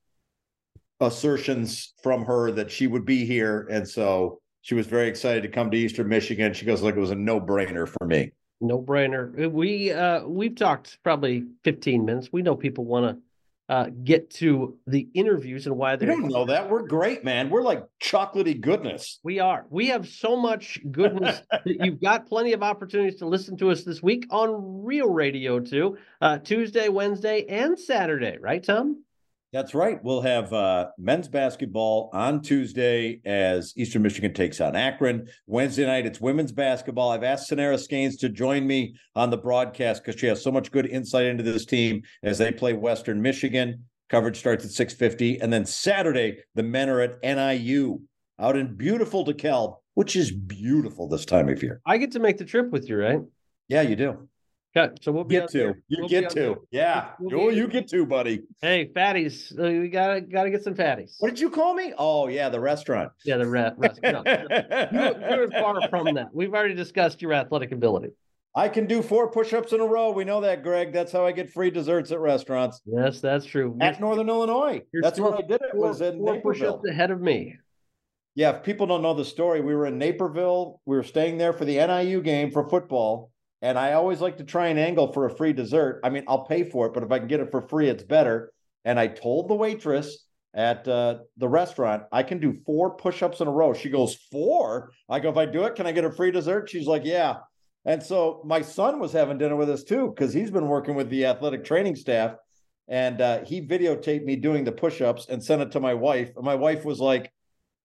assertions 1.00 1.94
from 2.02 2.26
her 2.26 2.52
that 2.52 2.72
she 2.72 2.88
would 2.88 3.06
be 3.06 3.26
here. 3.26 3.68
And 3.70 3.88
so 3.88 4.40
she 4.62 4.74
was 4.74 4.88
very 4.88 5.08
excited 5.08 5.44
to 5.44 5.50
come 5.50 5.70
to 5.70 5.78
Eastern 5.78 6.08
Michigan. 6.08 6.54
She 6.54 6.66
goes, 6.66 6.82
like 6.82 6.96
it 6.96 7.00
was 7.00 7.12
a 7.12 7.16
no 7.16 7.40
brainer 7.40 7.88
for 7.88 8.08
me. 8.08 8.32
No 8.64 8.82
brainer. 8.82 9.52
We 9.52 9.92
uh 9.92 10.26
we've 10.26 10.56
talked 10.56 10.98
probably 11.04 11.46
15 11.64 12.06
minutes. 12.06 12.30
We 12.32 12.42
know 12.42 12.56
people 12.56 12.86
want 12.86 13.18
to 13.18 13.24
uh, 13.70 13.90
get 14.04 14.30
to 14.30 14.78
the 14.88 15.08
interviews 15.14 15.68
and 15.68 15.78
why 15.78 15.96
they 15.96 16.06
don't 16.06 16.28
know 16.28 16.46
that. 16.46 16.70
We're 16.70 16.86
great, 16.86 17.24
man. 17.24 17.50
We're 17.50 17.62
like 17.62 17.84
chocolatey 18.02 18.60
goodness. 18.60 19.20
We 19.24 19.40
are. 19.40 19.66
We 19.70 19.88
have 19.88 20.08
so 20.08 20.36
much 20.36 20.80
goodness 20.92 21.42
that 21.52 21.66
you've 21.66 22.02
got 22.02 22.28
plenty 22.28 22.52
of 22.54 22.62
opportunities 22.62 23.20
to 23.20 23.26
listen 23.26 23.56
to 23.58 23.72
us 23.72 23.84
this 23.84 24.04
week 24.04 24.28
on 24.30 24.84
Real 24.84 25.10
Radio 25.10 25.60
too. 25.60 25.98
Uh, 26.22 26.40
Tuesday, 26.40 26.90
Wednesday, 26.90 27.46
and 27.48 27.80
Saturday, 27.80 28.38
right, 28.40 28.64
Tom? 28.64 29.04
That's 29.54 29.76
right. 29.76 30.04
We'll 30.04 30.22
have 30.22 30.52
uh, 30.52 30.88
men's 30.98 31.28
basketball 31.28 32.10
on 32.12 32.42
Tuesday 32.42 33.22
as 33.24 33.72
Eastern 33.78 34.02
Michigan 34.02 34.34
takes 34.34 34.60
on 34.60 34.76
Akron. 34.76 35.28
Wednesday 35.46 35.86
night, 35.86 36.08
it's 36.08 36.20
women's 36.20 36.52
basketball. 36.52 37.12
I've 37.12 37.24
asked 37.24 37.52
Sanara 37.52 37.78
Scanes 37.78 38.18
to 38.22 38.30
join 38.30 38.66
me 38.66 38.96
on 39.16 39.30
the 39.30 39.38
broadcast 39.38 40.04
because 40.04 40.20
she 40.20 40.26
has 40.26 40.42
so 40.42 40.52
much 40.52 40.72
good 40.72 40.88
insight 40.88 41.28
into 41.28 41.44
this 41.44 41.66
team 41.66 42.02
as 42.24 42.40
they 42.40 42.52
play 42.52 42.74
Western 42.74 43.22
Michigan. 43.22 43.86
Coverage 44.10 44.40
starts 44.40 44.66
at 44.66 44.88
6.50. 44.88 45.38
And 45.40 45.54
then 45.54 45.68
Saturday, 45.68 46.40
the 46.56 46.64
men 46.64 46.90
are 46.90 47.02
at 47.02 47.22
NIU 47.22 48.02
out 48.40 48.58
in 48.58 48.76
beautiful 48.76 49.24
DeKalb, 49.24 49.76
which 49.94 50.16
is 50.16 50.32
beautiful 50.32 51.08
this 51.08 51.26
time 51.26 51.48
of 51.48 51.62
year. 51.62 51.80
I 51.86 51.98
get 51.98 52.14
to 52.14 52.20
make 52.20 52.40
the 52.40 52.46
trip 52.46 52.72
with 52.72 52.90
you, 52.90 52.98
right? 52.98 53.20
Yeah, 53.68 53.84
you 53.84 53.96
do. 53.96 54.28
Okay, 54.76 54.96
so 55.02 55.12
we'll 55.12 55.24
get 55.24 55.50
to. 55.52 55.76
You 55.88 55.98
we'll 56.00 56.10
get 56.10 56.32
to. 56.32 56.56
Yeah. 56.72 57.12
We'll 57.20 57.42
oh, 57.42 57.50
you 57.50 57.68
get 57.68 57.88
to, 57.90 58.06
buddy. 58.08 58.42
Hey, 58.60 58.90
fatties. 58.96 59.52
Uh, 59.58 59.82
we 59.82 59.88
gotta 59.88 60.22
gotta 60.22 60.50
get 60.50 60.64
some 60.64 60.74
fatties. 60.74 61.16
What 61.20 61.30
did 61.30 61.40
you 61.40 61.52
call 61.52 61.76
me? 61.76 61.94
Oh 61.96 62.28
yeah, 62.28 62.50
the 62.50 62.60
restaurant. 62.60 63.12
Yeah, 63.24 63.38
the 63.38 63.48
re- 63.48 63.72
restaurant. 63.78 64.26
No, 64.26 64.34
you're, 64.92 65.30
you're 65.30 65.52
far 65.52 65.88
from 65.90 66.16
that. 66.16 66.30
We've 66.34 66.54
already 66.54 66.74
discussed 66.74 67.22
your 67.22 67.34
athletic 67.34 67.72
ability. 67.72 68.10
I 68.56 68.70
can 68.70 68.86
do 68.86 69.02
four 69.02 69.32
push-ups 69.32 69.74
in 69.74 69.80
a 69.80 69.86
row. 69.86 70.12
We 70.12 70.26
know 70.26 70.42
that, 70.42 70.64
Greg. 70.64 70.92
That's 70.92 71.12
how 71.12 71.26
I 71.26 71.32
get 71.32 71.52
free 71.52 71.72
desserts 71.72 72.12
at 72.12 72.20
restaurants. 72.20 72.82
Yes, 72.86 73.20
that's 73.20 73.46
true. 73.46 73.76
At 73.82 74.00
Northern 74.00 74.30
Illinois. 74.30 74.82
That's 75.02 75.20
where 75.20 75.34
I 75.34 75.42
did 75.42 75.62
it. 75.62 75.72
Four, 75.72 75.88
was 75.88 76.02
in 76.02 76.20
four 76.20 76.40
push-ups 76.40 76.88
ahead 76.88 77.10
of 77.10 77.20
me. 77.20 77.58
Yeah, 78.36 78.58
if 78.58 78.64
people 78.64 78.88
don't 78.88 79.02
know 79.02 79.14
the 79.14 79.26
story, 79.26 79.62
we 79.62 79.76
were 79.76 79.88
in 79.88 79.98
Naperville. 79.98 80.82
We 80.86 80.96
were 80.96 81.04
staying 81.04 81.38
there 81.38 81.54
for 81.54 81.66
the 81.66 81.78
NIU 81.78 82.22
game 82.22 82.52
for 82.52 82.68
football 82.70 83.32
and 83.64 83.80
I 83.80 83.94
always 83.94 84.20
like 84.20 84.38
to 84.38 84.44
try 84.44 84.68
and 84.68 84.78
angle 84.78 85.14
for 85.14 85.26
a 85.26 85.34
free 85.34 85.54
dessert. 85.54 86.02
I 86.04 86.10
mean, 86.10 86.26
I'll 86.28 86.46
pay 86.46 86.66
for 86.66 86.86
it, 86.86 86.94
but 86.94 87.02
if 87.02 87.14
I 87.14 87.20
can 87.20 87.30
get 87.30 87.40
it 87.40 87.50
for 87.50 87.62
free, 87.62 87.88
it's 87.88 88.04
better. 88.04 88.52
And 88.84 89.00
I 89.00 89.08
told 89.08 89.48
the 89.48 89.56
waitress 89.56 90.26
at 90.54 90.86
uh, 90.86 91.20
the 91.38 91.48
restaurant, 91.48 92.04
I 92.12 92.24
can 92.24 92.40
do 92.40 92.60
four 92.66 92.98
push-ups 92.98 93.40
in 93.40 93.48
a 93.48 93.52
row. 93.52 93.74
She 93.74 93.90
goes, 93.90 94.16
four? 94.30 94.92
I 95.10 95.22
go, 95.22 95.30
if 95.30 95.38
I 95.38 95.46
do 95.46 95.64
it, 95.64 95.76
can 95.76 95.88
I 95.88 95.94
get 95.94 96.04
a 96.04 96.12
free 96.12 96.30
dessert? 96.30 96.70
She's 96.70 96.88
like, 96.88 97.06
yeah. 97.06 97.38
And 97.86 98.04
so 98.04 98.42
my 98.44 98.62
son 98.62 99.00
was 99.00 99.14
having 99.14 99.38
dinner 99.38 99.56
with 99.56 99.70
us 99.70 99.86
too, 99.86 100.10
because 100.10 100.34
he's 100.34 100.52
been 100.52 100.68
working 100.68 100.96
with 100.96 101.10
the 101.10 101.26
athletic 101.26 101.64
training 101.64 101.96
staff. 101.96 102.36
And 102.90 103.22
uh, 103.22 103.46
he 103.46 103.66
videotaped 103.66 104.26
me 104.26 104.36
doing 104.36 104.66
the 104.66 104.74
push-ups 104.74 105.28
and 105.30 105.42
sent 105.42 105.62
it 105.62 105.72
to 105.72 105.80
my 105.80 105.94
wife. 105.94 106.32
And 106.36 106.44
my 106.44 106.56
wife 106.56 106.84
was 106.84 107.00
like, 107.00 107.32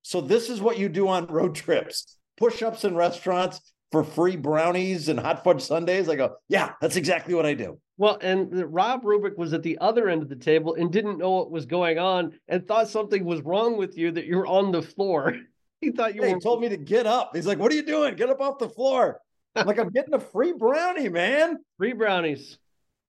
so 0.01 0.19
this 0.19 0.49
is 0.49 0.59
what 0.59 0.77
you 0.77 0.89
do 0.89 1.07
on 1.07 1.25
road 1.27 1.55
trips 1.55 2.17
push-ups 2.35 2.83
in 2.83 2.95
restaurants 2.95 3.59
for 3.91 4.03
free 4.03 4.35
brownies 4.35 5.09
and 5.09 5.19
hot 5.19 5.43
fudge 5.43 5.61
sundaes? 5.61 6.09
I 6.09 6.15
go, 6.15 6.35
yeah, 6.47 6.73
that's 6.81 6.95
exactly 6.95 7.33
what 7.33 7.45
I 7.45 7.53
do. 7.53 7.79
Well, 7.97 8.17
and 8.21 8.73
Rob 8.73 9.03
Rubick 9.03 9.37
was 9.37 9.53
at 9.53 9.63
the 9.63 9.77
other 9.79 10.07
end 10.07 10.21
of 10.21 10.29
the 10.29 10.35
table 10.35 10.75
and 10.75 10.91
didn't 10.91 11.17
know 11.17 11.31
what 11.31 11.51
was 11.51 11.65
going 11.65 11.99
on 11.99 12.33
and 12.47 12.65
thought 12.65 12.87
something 12.87 13.25
was 13.25 13.41
wrong 13.41 13.77
with 13.77 13.97
you 13.97 14.11
that 14.11 14.25
you're 14.25 14.47
on 14.47 14.71
the 14.71 14.81
floor. 14.81 15.35
he 15.81 15.91
thought 15.91 16.15
you 16.15 16.21
were. 16.21 16.27
He 16.27 16.39
told 16.39 16.61
me 16.61 16.69
to 16.69 16.77
get 16.77 17.05
up. 17.05 17.31
He's 17.35 17.45
like, 17.45 17.59
what 17.59 17.71
are 17.71 17.75
you 17.75 17.83
doing? 17.83 18.15
Get 18.15 18.29
up 18.29 18.39
off 18.39 18.57
the 18.57 18.69
floor. 18.69 19.19
I'm 19.55 19.67
like, 19.67 19.79
I'm 19.79 19.89
getting 19.89 20.13
a 20.13 20.19
free 20.19 20.53
brownie, 20.53 21.09
man. 21.09 21.57
Free 21.77 21.93
brownies. 21.93 22.57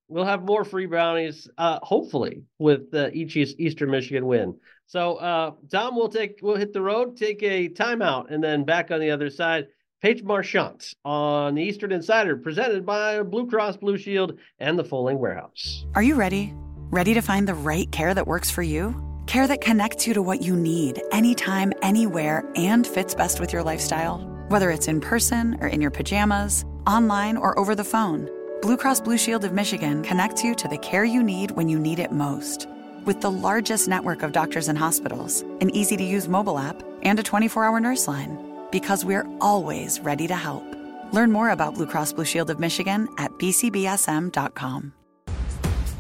We'll 0.09 0.25
have 0.25 0.43
more 0.43 0.65
free 0.65 0.87
brownies, 0.87 1.49
uh, 1.57 1.79
hopefully, 1.83 2.43
with 2.59 2.93
uh, 2.93 3.11
each 3.13 3.37
Eastern 3.37 3.93
Michigan 3.93 4.27
win. 4.27 4.57
So, 4.87 5.17
uh, 5.17 5.53
Tom, 5.71 5.95
we'll 5.95 6.09
take 6.09 6.41
we'll 6.43 6.57
hit 6.57 6.73
the 6.73 6.83
road, 6.83 7.17
take 7.17 7.45
a 7.45 7.69
timeout, 7.69 8.33
and 8.33 8.43
then 8.43 8.65
back 8.65 8.91
on 8.91 8.99
the 8.99 9.13
other 9.13 9.31
side. 9.31 9.69
Paige 10.01 10.23
Marchant 10.23 10.95
on 11.05 11.55
the 11.55 11.63
Eastern 11.63 11.93
Insider, 11.93 12.35
presented 12.37 12.87
by 12.87 13.23
Blue 13.23 13.47
Cross 13.47 13.77
Blue 13.77 13.99
Shield 13.99 14.39
and 14.59 14.79
the 14.79 14.85
Fowling 14.85 15.19
Warehouse. 15.19 15.85
Are 15.95 16.03
you 16.03 16.15
ready? 16.15 16.55
Ready 16.89 17.13
to 17.13 17.21
find 17.21 17.47
the 17.47 17.55
right 17.55 17.91
care 17.93 18.15
that 18.15 18.27
works 18.27 18.51
for 18.51 18.63
you? 18.63 18.97
Care 19.27 19.47
that 19.47 19.61
connects 19.61 20.07
you 20.07 20.15
to 20.15 20.23
what 20.23 20.41
you 20.41 20.57
need 20.57 21.03
anytime, 21.13 21.75
anywhere, 21.83 22.51
and 22.57 22.87
fits 22.87 23.15
best 23.15 23.41
with 23.41 23.53
your 23.53 23.63
lifestyle? 23.63 24.21
Whether 24.49 24.71
it's 24.71 24.89
in 24.89 25.03
person 25.03 25.59
or 25.61 25.69
in 25.69 25.83
your 25.83 25.91
pajamas, 25.91 26.65
online 26.87 27.37
or 27.37 27.57
over 27.59 27.75
the 27.75 27.85
phone, 27.85 28.31
Blue 28.63 28.79
Cross 28.79 29.03
Blue 29.03 29.19
Shield 29.19 29.45
of 29.45 29.53
Michigan 29.53 30.03
connects 30.03 30.43
you 30.43 30.55
to 30.55 30.69
the 30.69 30.79
care 30.79 31.05
you 31.05 31.23
need 31.23 31.51
when 31.51 31.69
you 31.69 31.79
need 31.79 31.99
it 31.99 32.11
most. 32.11 32.67
With 33.05 33.21
the 33.21 33.31
largest 33.31 33.87
network 33.87 34.23
of 34.23 34.33
doctors 34.33 34.69
and 34.69 34.79
hospitals, 34.79 35.43
an 35.61 35.69
easy 35.77 35.99
to 35.99 36.05
use 36.05 36.27
mobile 36.27 36.59
app, 36.59 36.83
and 37.03 37.19
a 37.19 37.23
24 37.23 37.65
hour 37.65 37.81
nurse 37.81 38.09
line 38.09 38.50
because 38.71 39.05
we're 39.05 39.27
always 39.41 40.01
ready 40.01 40.27
to 40.27 40.35
help. 40.35 40.65
Learn 41.13 41.33
more 41.33 41.51
about 41.51 41.75
Blue 41.75 41.87
Cross 41.87 42.15
Blue 42.15 42.25
Shield 42.25 42.51
of 42.51 42.59
Michigan 42.61 43.09
at 43.19 43.33
bcbsm.com. 43.33 44.93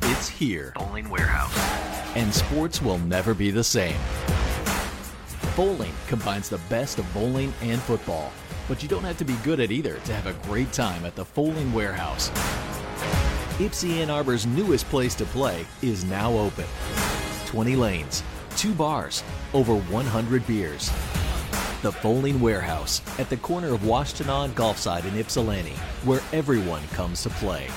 It's 0.03 0.29
here, 0.29 0.73
Fowling 0.77 1.09
Warehouse, 1.09 1.57
and 2.17 2.33
sports 2.33 2.83
will 2.83 2.99
never 2.99 3.35
be 3.35 3.51
the 3.51 3.65
same. 3.65 3.97
Fowling 5.55 5.93
combines 6.09 6.49
the 6.49 6.61
best 6.69 6.99
of 6.99 7.13
bowling 7.15 7.53
and 7.61 7.81
football, 7.81 8.33
but 8.69 8.83
you 8.83 8.89
don't 8.89 9.05
have 9.05 9.19
to 9.19 9.25
be 9.25 9.35
good 9.45 9.61
at 9.61 9.71
either 9.71 9.99
to 10.01 10.13
have 10.15 10.27
a 10.27 10.47
great 10.47 10.73
time 10.73 11.05
at 11.05 11.15
the 11.17 11.25
Fowling 11.25 11.73
Warehouse. 11.73 12.31
Ypsi 13.59 13.99
Ann 13.99 14.11
Arbor's 14.11 14.47
newest 14.47 14.89
place 14.89 15.15
to 15.17 15.25
play 15.27 15.67
is 15.83 16.05
now 16.05 16.33
open. 16.33 16.67
20 17.47 17.77
lanes, 17.77 18.23
two 18.57 18.73
bars, 18.73 19.23
over 19.53 19.77
100 19.77 20.47
beers 20.47 20.91
the 21.83 21.93
Fowling 21.93 22.41
Warehouse 22.41 23.01
at 23.19 23.29
the 23.29 23.37
corner 23.39 23.75
of 23.75 23.81
Washtenaw 23.81 24.45
and 24.45 24.57
Golfside 24.57 25.05
in 25.07 25.19
Ypsilanti, 25.19 25.75
where 26.05 26.21
everyone 26.33 26.83
comes 26.89 27.23
to 27.23 27.31
play. 27.31 27.69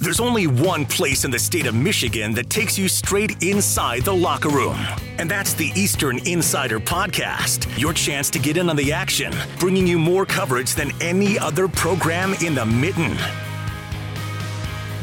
There's 0.00 0.18
only 0.18 0.46
one 0.46 0.86
place 0.86 1.26
in 1.26 1.30
the 1.30 1.38
state 1.38 1.66
of 1.66 1.74
Michigan 1.74 2.32
that 2.32 2.48
takes 2.48 2.78
you 2.78 2.88
straight 2.88 3.42
inside 3.42 4.02
the 4.02 4.14
locker 4.14 4.48
room. 4.48 4.78
And 5.18 5.30
that's 5.30 5.52
the 5.52 5.70
Eastern 5.74 6.26
Insider 6.26 6.80
Podcast. 6.80 7.78
Your 7.78 7.92
chance 7.92 8.30
to 8.30 8.38
get 8.38 8.56
in 8.56 8.70
on 8.70 8.76
the 8.76 8.92
action, 8.94 9.34
bringing 9.58 9.86
you 9.86 9.98
more 9.98 10.24
coverage 10.24 10.74
than 10.74 10.90
any 11.02 11.38
other 11.38 11.68
program 11.68 12.32
in 12.42 12.54
the 12.54 12.64
mitten. 12.64 13.14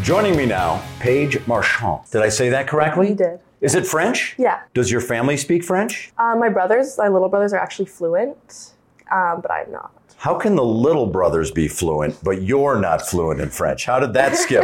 Joining 0.02 0.36
me 0.36 0.48
now, 0.48 0.84
Paige 1.00 1.46
Marchant. 1.46 2.10
Did 2.10 2.24
I 2.24 2.30
say 2.30 2.50
that 2.50 2.68
correctly? 2.68 3.10
You 3.10 3.16
did. 3.16 3.40
Is 3.68 3.76
it 3.76 3.86
French? 3.86 4.34
Yeah. 4.38 4.62
Does 4.74 4.90
your 4.90 5.02
family 5.02 5.36
speak 5.36 5.62
French? 5.62 6.14
Uh, 6.18 6.38
my 6.40 6.48
brothers, 6.48 6.98
my 6.98 7.10
little 7.10 7.28
brothers, 7.28 7.52
are 7.52 7.60
actually 7.60 7.88
fluent, 7.88 8.72
um, 9.12 9.42
but 9.42 9.52
I'm 9.52 9.70
not. 9.70 9.92
How 10.16 10.36
can 10.36 10.56
the 10.56 10.64
little 10.64 11.06
brothers 11.06 11.52
be 11.52 11.68
fluent, 11.68 12.18
but 12.24 12.44
you're 12.44 12.80
not 12.80 13.02
fluent 13.02 13.42
in 13.42 13.50
French? 13.50 13.84
How 13.84 14.00
did 14.00 14.14
that 14.14 14.38
skip? 14.38 14.64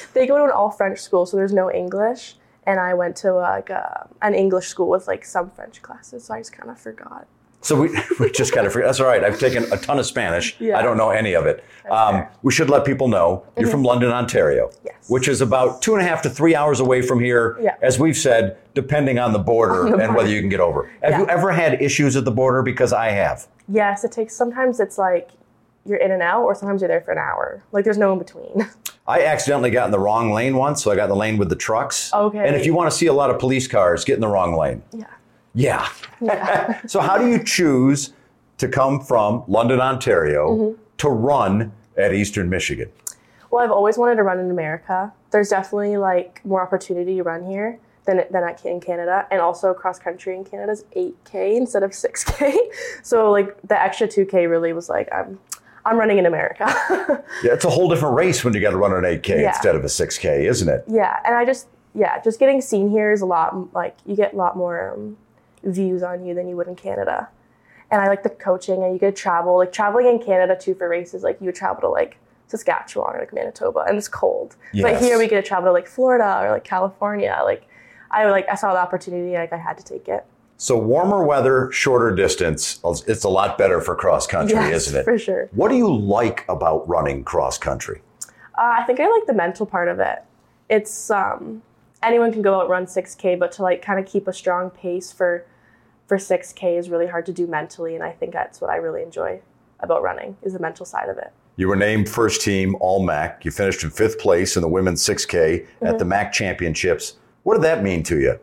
they 0.14 0.28
go 0.28 0.38
to 0.38 0.44
an 0.44 0.52
all 0.52 0.70
French 0.70 1.00
school, 1.00 1.26
so 1.26 1.36
there's 1.36 1.52
no 1.52 1.68
English. 1.68 2.36
And 2.64 2.78
I 2.78 2.94
went 2.94 3.16
to 3.16 3.34
like 3.34 3.70
a, 3.70 4.08
an 4.22 4.34
English 4.34 4.68
school 4.68 4.88
with 4.88 5.08
like 5.08 5.24
some 5.24 5.50
French 5.50 5.82
classes, 5.82 6.26
so 6.26 6.34
I 6.34 6.38
just 6.38 6.52
kind 6.52 6.70
of 6.70 6.78
forgot. 6.78 7.26
So 7.64 7.80
we, 7.80 7.88
we 8.20 8.30
just 8.30 8.52
kind 8.52 8.66
of, 8.66 8.72
forget. 8.74 8.88
That's 8.88 9.00
all 9.00 9.06
right. 9.06 9.24
I've 9.24 9.38
taken 9.40 9.64
a 9.72 9.76
ton 9.78 9.98
of 9.98 10.04
Spanish. 10.06 10.54
Yeah. 10.60 10.78
I 10.78 10.82
don't 10.82 10.98
know 10.98 11.08
any 11.10 11.32
of 11.34 11.46
it. 11.46 11.64
Um, 11.90 12.26
we 12.42 12.52
should 12.52 12.68
let 12.70 12.84
people 12.84 13.08
know 13.08 13.44
you're 13.58 13.68
from 13.70 13.82
London, 13.82 14.10
Ontario, 14.10 14.70
Yes. 14.84 15.08
which 15.08 15.28
is 15.28 15.40
about 15.40 15.80
two 15.82 15.94
and 15.94 16.02
a 16.02 16.06
half 16.06 16.22
to 16.22 16.30
three 16.30 16.54
hours 16.54 16.78
away 16.80 17.00
from 17.02 17.20
here, 17.20 17.58
Yeah. 17.60 17.76
as 17.82 17.98
we've 17.98 18.16
said, 18.16 18.58
depending 18.74 19.18
on 19.18 19.32
the 19.32 19.38
border 19.38 19.86
On 19.86 19.92
the 19.92 19.98
and 20.04 20.14
whether 20.14 20.28
you 20.28 20.40
can 20.40 20.48
get 20.50 20.60
over. 20.60 20.90
Have 21.02 21.18
you 21.18 21.26
ever 21.28 21.52
had 21.52 21.80
issues 21.82 22.16
at 22.16 22.24
the 22.26 22.30
border? 22.30 22.62
Because 22.62 22.92
I 22.92 23.08
have. 23.10 23.46
Yes, 23.68 24.04
it 24.04 24.12
takes. 24.12 24.34
Sometimes 24.36 24.78
it's 24.78 24.98
like 24.98 25.30
you're 25.86 25.98
in 25.98 26.10
and 26.10 26.22
out, 26.22 26.42
or 26.44 26.54
sometimes 26.54 26.80
you're 26.82 26.88
there 26.88 27.00
for 27.02 27.12
an 27.12 27.18
hour. 27.18 27.62
Like 27.72 27.84
there's 27.84 27.98
no 27.98 28.12
in 28.12 28.18
between. 28.18 28.66
I 29.06 29.24
accidentally 29.24 29.70
got 29.70 29.84
in 29.86 29.90
the 29.90 29.98
wrong 29.98 30.32
lane 30.32 30.56
once, 30.56 30.82
so 30.82 30.90
I 30.90 30.96
got 30.96 31.04
in 31.04 31.10
the 31.10 31.16
lane 31.16 31.36
with 31.36 31.50
the 31.50 31.56
trucks. 31.56 32.12
Okay. 32.14 32.46
And 32.46 32.56
if 32.56 32.64
you 32.64 32.72
want 32.74 32.90
to 32.90 32.96
see 32.96 33.06
a 33.06 33.12
lot 33.12 33.28
of 33.30 33.38
police 33.38 33.68
cars, 33.68 34.04
get 34.04 34.14
in 34.14 34.20
the 34.20 34.28
wrong 34.28 34.54
lane. 34.56 34.82
yeah. 34.92 35.04
Yeah. 35.54 35.88
so 36.86 37.00
how 37.00 37.16
do 37.18 37.28
you 37.28 37.42
choose 37.42 38.12
to 38.58 38.68
come 38.68 39.00
from 39.00 39.44
London, 39.48 39.80
Ontario 39.80 40.48
Mm-hmm. 40.56 40.82
to 40.98 41.08
run 41.08 41.72
at 41.96 42.12
Eastern 42.12 42.48
Michigan? 42.48 42.90
Well, 43.50 43.62
I've 43.62 43.70
always 43.70 43.96
wanted 43.96 44.16
to 44.16 44.22
run 44.24 44.38
in 44.40 44.50
America. 44.50 45.12
There's 45.30 45.48
definitely 45.50 45.96
like 45.96 46.40
more 46.44 46.60
opportunity 46.62 47.16
to 47.16 47.22
run 47.22 47.44
here 47.46 47.78
than 48.04 48.24
than 48.30 48.42
at 48.44 48.64
in 48.66 48.80
Canada, 48.80 49.26
and 49.30 49.40
also 49.40 49.72
cross 49.72 49.98
country 49.98 50.36
in 50.36 50.44
Canada 50.44 50.72
is 50.72 50.84
8k 50.96 51.56
instead 51.56 51.82
of 51.82 51.92
6k. 51.92 52.54
So 53.02 53.30
like 53.30 53.56
the 53.62 53.80
extra 53.80 54.08
2k 54.08 54.48
really 54.50 54.72
was 54.72 54.88
like 54.88 55.08
I'm 55.12 55.38
I'm 55.86 55.96
running 55.98 56.18
in 56.18 56.26
America. 56.26 56.64
Yeah, 57.44 57.52
it's 57.52 57.64
a 57.64 57.70
whole 57.70 57.88
different 57.88 58.14
race 58.16 58.42
when 58.44 58.54
you 58.54 58.60
got 58.60 58.70
to 58.70 58.76
run 58.76 58.92
an 58.92 59.04
8K 59.04 59.28
Yeah. 59.40 59.48
instead 59.48 59.74
of 59.76 59.82
a 59.84 59.88
6K, 59.88 60.48
isn't 60.48 60.68
it? 60.68 60.84
yeah, 60.88 61.18
and 61.24 61.34
I 61.34 61.44
just 61.44 61.68
yeah, 61.94 62.20
just 62.22 62.38
getting 62.40 62.60
seen 62.60 62.88
here 62.90 63.12
is 63.12 63.20
a 63.20 63.26
lot 63.26 63.72
like 63.74 63.96
you 64.06 64.16
get 64.16 64.32
a 64.34 64.36
lot 64.36 64.56
more 64.56 64.94
um, 64.94 65.16
views 65.64 66.02
on 66.02 66.24
you 66.24 66.34
than 66.34 66.48
you 66.48 66.56
would 66.56 66.68
in 66.68 66.76
Canada. 66.76 67.28
And 67.90 68.00
I 68.00 68.08
like 68.08 68.22
the 68.22 68.30
coaching, 68.30 68.82
and 68.82 68.92
you 68.92 68.98
get 68.98 69.14
to 69.14 69.22
travel. 69.22 69.58
Like 69.58 69.72
traveling 69.72 70.06
in 70.06 70.18
Canada 70.18 70.56
too 70.58 70.74
for 70.74 70.88
races, 70.88 71.22
like 71.22 71.40
you 71.40 71.46
would 71.46 71.54
travel 71.54 71.80
to 71.82 71.88
like 71.88 72.16
Saskatchewan 72.48 73.16
or 73.16 73.20
like 73.20 73.32
Manitoba, 73.32 73.80
and 73.88 73.96
it's 73.96 74.08
cold. 74.08 74.56
But 74.80 75.00
here 75.00 75.18
we 75.18 75.28
get 75.28 75.42
to 75.42 75.46
travel 75.46 75.68
to 75.68 75.72
like 75.72 75.86
Florida 75.86 76.40
or 76.42 76.50
like 76.50 76.64
California. 76.64 77.38
Like 77.44 77.66
I 78.10 78.26
like 78.30 78.48
I 78.48 78.54
saw 78.54 78.72
the 78.72 78.78
opportunity, 78.80 79.34
like 79.34 79.52
I 79.52 79.58
had 79.58 79.76
to 79.78 79.84
take 79.84 80.08
it. 80.08 80.24
So 80.56 80.78
warmer 80.78 81.24
weather, 81.24 81.70
shorter 81.72 82.14
distance, 82.14 82.80
it's 83.06 83.24
a 83.24 83.28
lot 83.28 83.58
better 83.58 83.80
for 83.80 83.96
cross 83.96 84.26
country, 84.26 84.54
Yes, 84.56 84.86
isn't 84.86 85.00
it? 85.00 85.04
for 85.04 85.18
sure. 85.18 85.48
What 85.52 85.68
do 85.68 85.76
you 85.76 85.92
like 85.92 86.44
about 86.48 86.88
running 86.88 87.24
cross 87.24 87.58
country? 87.58 88.02
Uh, 88.56 88.76
I 88.78 88.84
think 88.84 89.00
I 89.00 89.08
like 89.08 89.26
the 89.26 89.34
mental 89.34 89.66
part 89.66 89.88
of 89.88 89.98
it. 89.98 90.22
It's 90.70 91.10
um, 91.10 91.62
anyone 92.04 92.32
can 92.32 92.40
go 92.40 92.54
out 92.54 92.62
and 92.62 92.70
run 92.70 92.86
6K, 92.86 93.36
but 93.38 93.50
to 93.52 93.62
like 93.62 93.82
kind 93.82 93.98
of 93.98 94.06
keep 94.06 94.28
a 94.28 94.32
strong 94.32 94.70
pace 94.70 95.10
for 95.12 95.44
for 96.06 96.16
6K 96.16 96.78
is 96.78 96.90
really 96.90 97.06
hard 97.06 97.26
to 97.26 97.32
do 97.32 97.46
mentally, 97.46 97.94
and 97.94 98.04
I 98.04 98.10
think 98.12 98.32
that's 98.32 98.60
what 98.60 98.70
I 98.70 98.76
really 98.76 99.02
enjoy 99.02 99.40
about 99.80 100.02
running 100.02 100.36
is 100.42 100.52
the 100.52 100.58
mental 100.58 100.86
side 100.86 101.08
of 101.08 101.18
it. 101.18 101.32
You 101.56 101.68
were 101.68 101.76
named 101.76 102.08
first 102.08 102.40
team 102.40 102.76
All 102.80 103.02
MAC. 103.04 103.44
You 103.44 103.50
finished 103.50 103.84
in 103.84 103.90
fifth 103.90 104.18
place 104.18 104.56
in 104.56 104.62
the 104.62 104.68
women's 104.68 105.02
6K 105.06 105.66
Mm-hmm. 105.66 105.86
at 105.86 105.98
the 105.98 106.04
MAC 106.04 106.32
championships. 106.32 107.16
What 107.42 107.54
did 107.54 107.62
that 107.64 107.82
mean 107.82 108.02
to 108.04 108.18
you? 108.20 108.38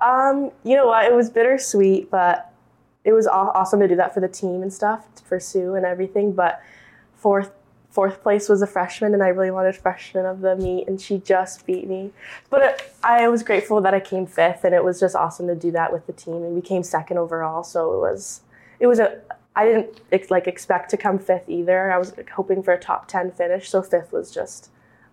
Um, 0.00 0.50
you 0.64 0.76
know 0.76 0.86
what? 0.86 1.04
It 1.06 1.14
was 1.14 1.30
bittersweet, 1.30 2.10
but 2.10 2.52
it 3.04 3.12
was 3.12 3.26
awesome 3.26 3.80
to 3.80 3.88
do 3.88 3.96
that 3.96 4.12
for 4.14 4.20
the 4.20 4.28
team 4.28 4.62
and 4.62 4.72
stuff 4.72 5.06
for 5.24 5.40
Sue 5.40 5.74
and 5.74 5.84
everything. 5.86 6.32
But 6.32 6.60
fourth 7.14 7.52
fourth 7.96 8.22
place 8.22 8.46
was 8.50 8.60
a 8.60 8.66
freshman, 8.66 9.14
and 9.14 9.22
I 9.22 9.28
really 9.28 9.50
wanted 9.50 9.74
freshman 9.74 10.26
of 10.26 10.42
the 10.42 10.54
meet, 10.54 10.86
and 10.86 11.00
she 11.00 11.16
just 11.16 11.64
beat 11.64 11.88
me. 11.88 12.10
But 12.50 12.62
it, 12.62 12.92
I 13.02 13.26
was 13.28 13.42
grateful 13.42 13.80
that 13.80 13.94
I 13.94 14.00
came 14.00 14.26
fifth, 14.26 14.64
and 14.64 14.74
it 14.74 14.84
was 14.84 15.00
just 15.00 15.16
awesome 15.16 15.46
to 15.46 15.54
do 15.54 15.70
that 15.70 15.94
with 15.94 16.06
the 16.06 16.12
team, 16.12 16.42
and 16.44 16.54
we 16.54 16.60
came 16.60 16.82
second 16.82 17.16
overall. 17.16 17.64
So 17.64 17.94
it 17.94 18.00
was 18.00 18.42
it 18.80 18.86
was 18.86 18.98
a 18.98 19.18
I 19.56 19.64
didn't 19.64 20.02
ex- 20.12 20.30
like 20.30 20.46
expect 20.46 20.90
to 20.90 20.98
come 20.98 21.18
fifth 21.18 21.48
either. 21.48 21.90
I 21.90 21.96
was 21.96 22.14
like, 22.18 22.28
hoping 22.28 22.62
for 22.62 22.74
a 22.74 22.78
top 22.78 23.08
ten 23.08 23.32
finish, 23.32 23.70
so 23.70 23.80
fifth 23.80 24.12
was 24.12 24.30
just 24.30 24.68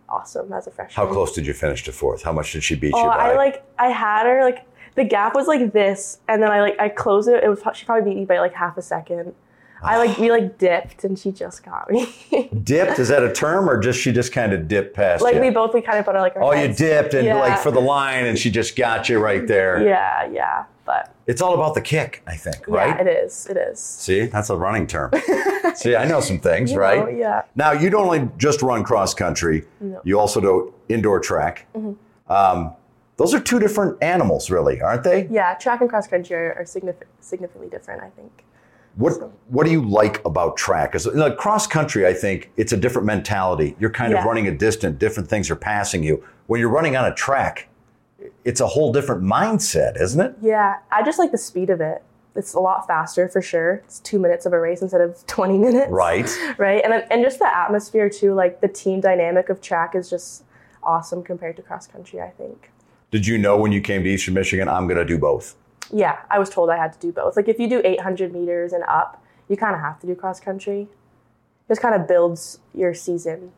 awesome 0.09 0.51
as 0.51 0.67
a 0.67 0.71
freshman. 0.71 1.07
How 1.07 1.13
close 1.13 1.31
did 1.31 1.47
you 1.47 1.53
finish 1.53 1.85
to 1.85 1.93
fourth? 1.93 2.21
How 2.23 2.33
much 2.33 2.51
did 2.51 2.65
she 2.65 2.75
beat 2.75 2.91
Oh, 2.93 3.01
you 3.01 3.09
by? 3.09 3.31
I 3.31 3.35
like 3.37 3.63
I 3.79 3.87
had 3.87 4.25
her 4.25 4.43
like 4.43 4.65
the 4.95 5.05
gap 5.05 5.35
was 5.35 5.47
like 5.47 5.71
this, 5.71 6.19
and 6.27 6.43
then 6.43 6.51
I 6.51 6.59
like 6.59 6.77
I 6.81 6.89
closed 6.89 7.29
it. 7.29 7.45
It 7.45 7.47
was 7.47 7.61
she 7.75 7.85
probably 7.85 8.11
beat 8.11 8.19
me 8.19 8.25
by 8.25 8.39
like 8.39 8.53
half 8.53 8.75
a 8.77 8.81
second. 8.81 9.33
I 9.83 9.97
like 9.97 10.17
we 10.17 10.31
like 10.31 10.57
dipped, 10.57 11.03
and 11.03 11.17
she 11.17 11.31
just 11.31 11.63
got 11.63 11.89
me. 11.91 12.07
dipped? 12.63 12.99
Is 12.99 13.09
that 13.09 13.23
a 13.23 13.31
term 13.31 13.69
or 13.69 13.79
just 13.79 13.99
she 13.99 14.11
just 14.11 14.31
kind 14.31 14.53
of 14.53 14.67
dipped 14.67 14.95
past 14.95 15.21
like 15.23 15.35
you? 15.35 15.41
we 15.41 15.49
both 15.49 15.73
we 15.73 15.81
kind 15.81 15.99
of 15.99 16.05
put 16.05 16.15
our 16.15 16.21
like 16.21 16.35
our 16.35 16.43
oh, 16.43 16.51
you 16.53 16.73
dipped 16.73 17.13
and 17.13 17.25
Yeah. 17.25 17.39
like 17.39 17.59
for 17.59 17.71
the 17.71 17.81
line 17.81 18.25
and 18.25 18.37
she 18.37 18.49
just 18.51 18.75
got 18.75 19.09
you 19.09 19.19
right 19.19 19.45
there. 19.47 19.81
Yeah, 19.85 20.25
yeah, 20.31 20.65
but 20.85 21.13
It's 21.27 21.41
all 21.41 21.53
about 21.53 21.73
the 21.75 21.81
kick, 21.81 22.21
I 22.27 22.35
think, 22.35 22.67
right? 22.67 22.95
yeah, 22.95 23.01
it 23.01 23.07
is. 23.25 23.47
It 23.47 23.57
is. 23.57 23.79
See, 23.79 24.25
that's 24.25 24.49
a 24.49 24.55
running 24.55 24.87
term. 24.87 25.11
See, 25.75 25.95
I 25.95 26.05
know 26.05 26.19
some 26.19 26.39
things, 26.39 26.71
You 26.71 26.79
right? 26.79 26.99
know, 26.99 27.07
yeah. 27.09 27.43
Now, 27.55 27.71
you 27.71 27.89
don't 27.89 28.05
only 28.05 28.29
just 28.37 28.61
run 28.61 28.83
cross 28.83 29.13
country, 29.13 29.65
No. 29.79 30.01
you 30.03 30.19
also 30.19 30.39
do 30.41 30.73
indoor 30.89 31.19
track. 31.19 31.65
Mm-hmm. 31.75 32.31
Um, 32.31 32.73
those 33.17 33.33
are 33.33 33.39
two 33.39 33.59
different 33.59 34.01
animals, 34.03 34.49
really, 34.49 34.81
aren't 34.81 35.03
they? 35.03 35.27
Yeah, 35.29 35.53
track 35.55 35.81
and 35.81 35.89
cross 35.89 36.07
country 36.07 36.35
are, 36.35 36.53
are 36.59 36.65
significantly 36.65 37.67
different. 37.69 38.01
I 38.01 38.09
think. 38.09 38.43
What 38.95 39.13
What 39.49 39.65
do 39.65 39.71
you 39.71 39.81
like 39.81 40.23
about 40.25 40.57
track? 40.57 40.91
Because 40.91 41.07
like 41.07 41.37
cross 41.37 41.67
country, 41.67 42.05
I 42.05 42.13
think 42.13 42.51
it's 42.57 42.73
a 42.73 42.77
different 42.77 43.05
mentality. 43.05 43.75
You're 43.79 43.89
kind 43.89 44.13
of 44.13 44.23
running 44.23 44.47
a 44.47 44.55
distance, 44.55 44.97
different 44.99 45.29
things 45.29 45.49
are 45.49 45.55
passing 45.55 46.03
you. 46.03 46.23
When 46.47 46.59
you're 46.59 46.69
running 46.69 46.95
on 46.95 47.05
a 47.05 47.13
track, 47.13 47.69
it's 48.45 48.61
a 48.61 48.67
whole 48.67 48.91
different 48.93 49.23
mindset, 49.23 49.99
isn't 49.99 50.21
it? 50.21 50.35
Yeah, 50.41 50.77
I 50.91 51.03
just 51.03 51.19
like 51.19 51.31
the 51.31 51.37
speed 51.37 51.69
of 51.69 51.81
it. 51.81 52.03
It's 52.35 52.53
a 52.53 52.59
lot 52.59 52.87
faster 52.87 53.29
for 53.29 53.41
sure. 53.41 53.75
It's 53.85 53.99
two 53.99 54.17
minutes 54.19 54.45
of 54.45 54.53
a 54.53 54.59
race 54.59 54.81
instead 54.81 55.01
of 55.01 55.25
twenty 55.27 55.57
minutes. 55.57 55.91
Right. 55.91 56.29
right 56.57 56.83
and 56.83 56.93
and 57.11 57.23
just 57.23 57.39
the 57.39 57.55
atmosphere 57.55 58.09
too 58.09 58.33
like 58.33 58.61
the 58.61 58.67
team 58.67 59.01
dynamic 59.01 59.49
of 59.49 59.61
track 59.61 59.95
is 59.95 60.09
just 60.09 60.43
awesome 60.83 61.23
compared 61.23 61.55
to 61.55 61.61
cross 61.61 61.87
country 61.87 62.19
i 62.19 62.29
think 62.29 62.69
Did 63.11 63.25
you 63.27 63.37
know 63.37 63.55
when 63.57 63.71
you 63.71 63.79
came 63.79 64.03
to 64.03 64.09
Eastern 64.09 64.33
Michigan, 64.33 64.67
I'm 64.67 64.87
going 64.87 64.97
to 64.97 65.05
do 65.05 65.19
both? 65.19 65.55
Yeah 65.91 66.19
i 66.29 66.39
was 66.39 66.49
told 66.49 66.69
i 66.69 66.77
had 66.77 66.93
to 66.93 66.99
do 66.99 67.11
both 67.11 67.35
like 67.35 67.47
if 67.47 67.59
you 67.59 67.67
do 67.67 67.81
800 67.83 68.33
meters 68.33 68.71
and 68.73 68.83
up 68.85 69.23
you 69.49 69.57
kind 69.57 69.75
of 69.75 69.81
have 69.81 69.99
to 69.99 70.07
do 70.07 70.15
cross 70.15 70.39
country 70.39 70.81
it 70.81 71.67
just 71.67 71.81
kind 71.81 71.93
of 71.95 72.07
builds 72.07 72.59
your 72.73 72.93
season 72.93 73.51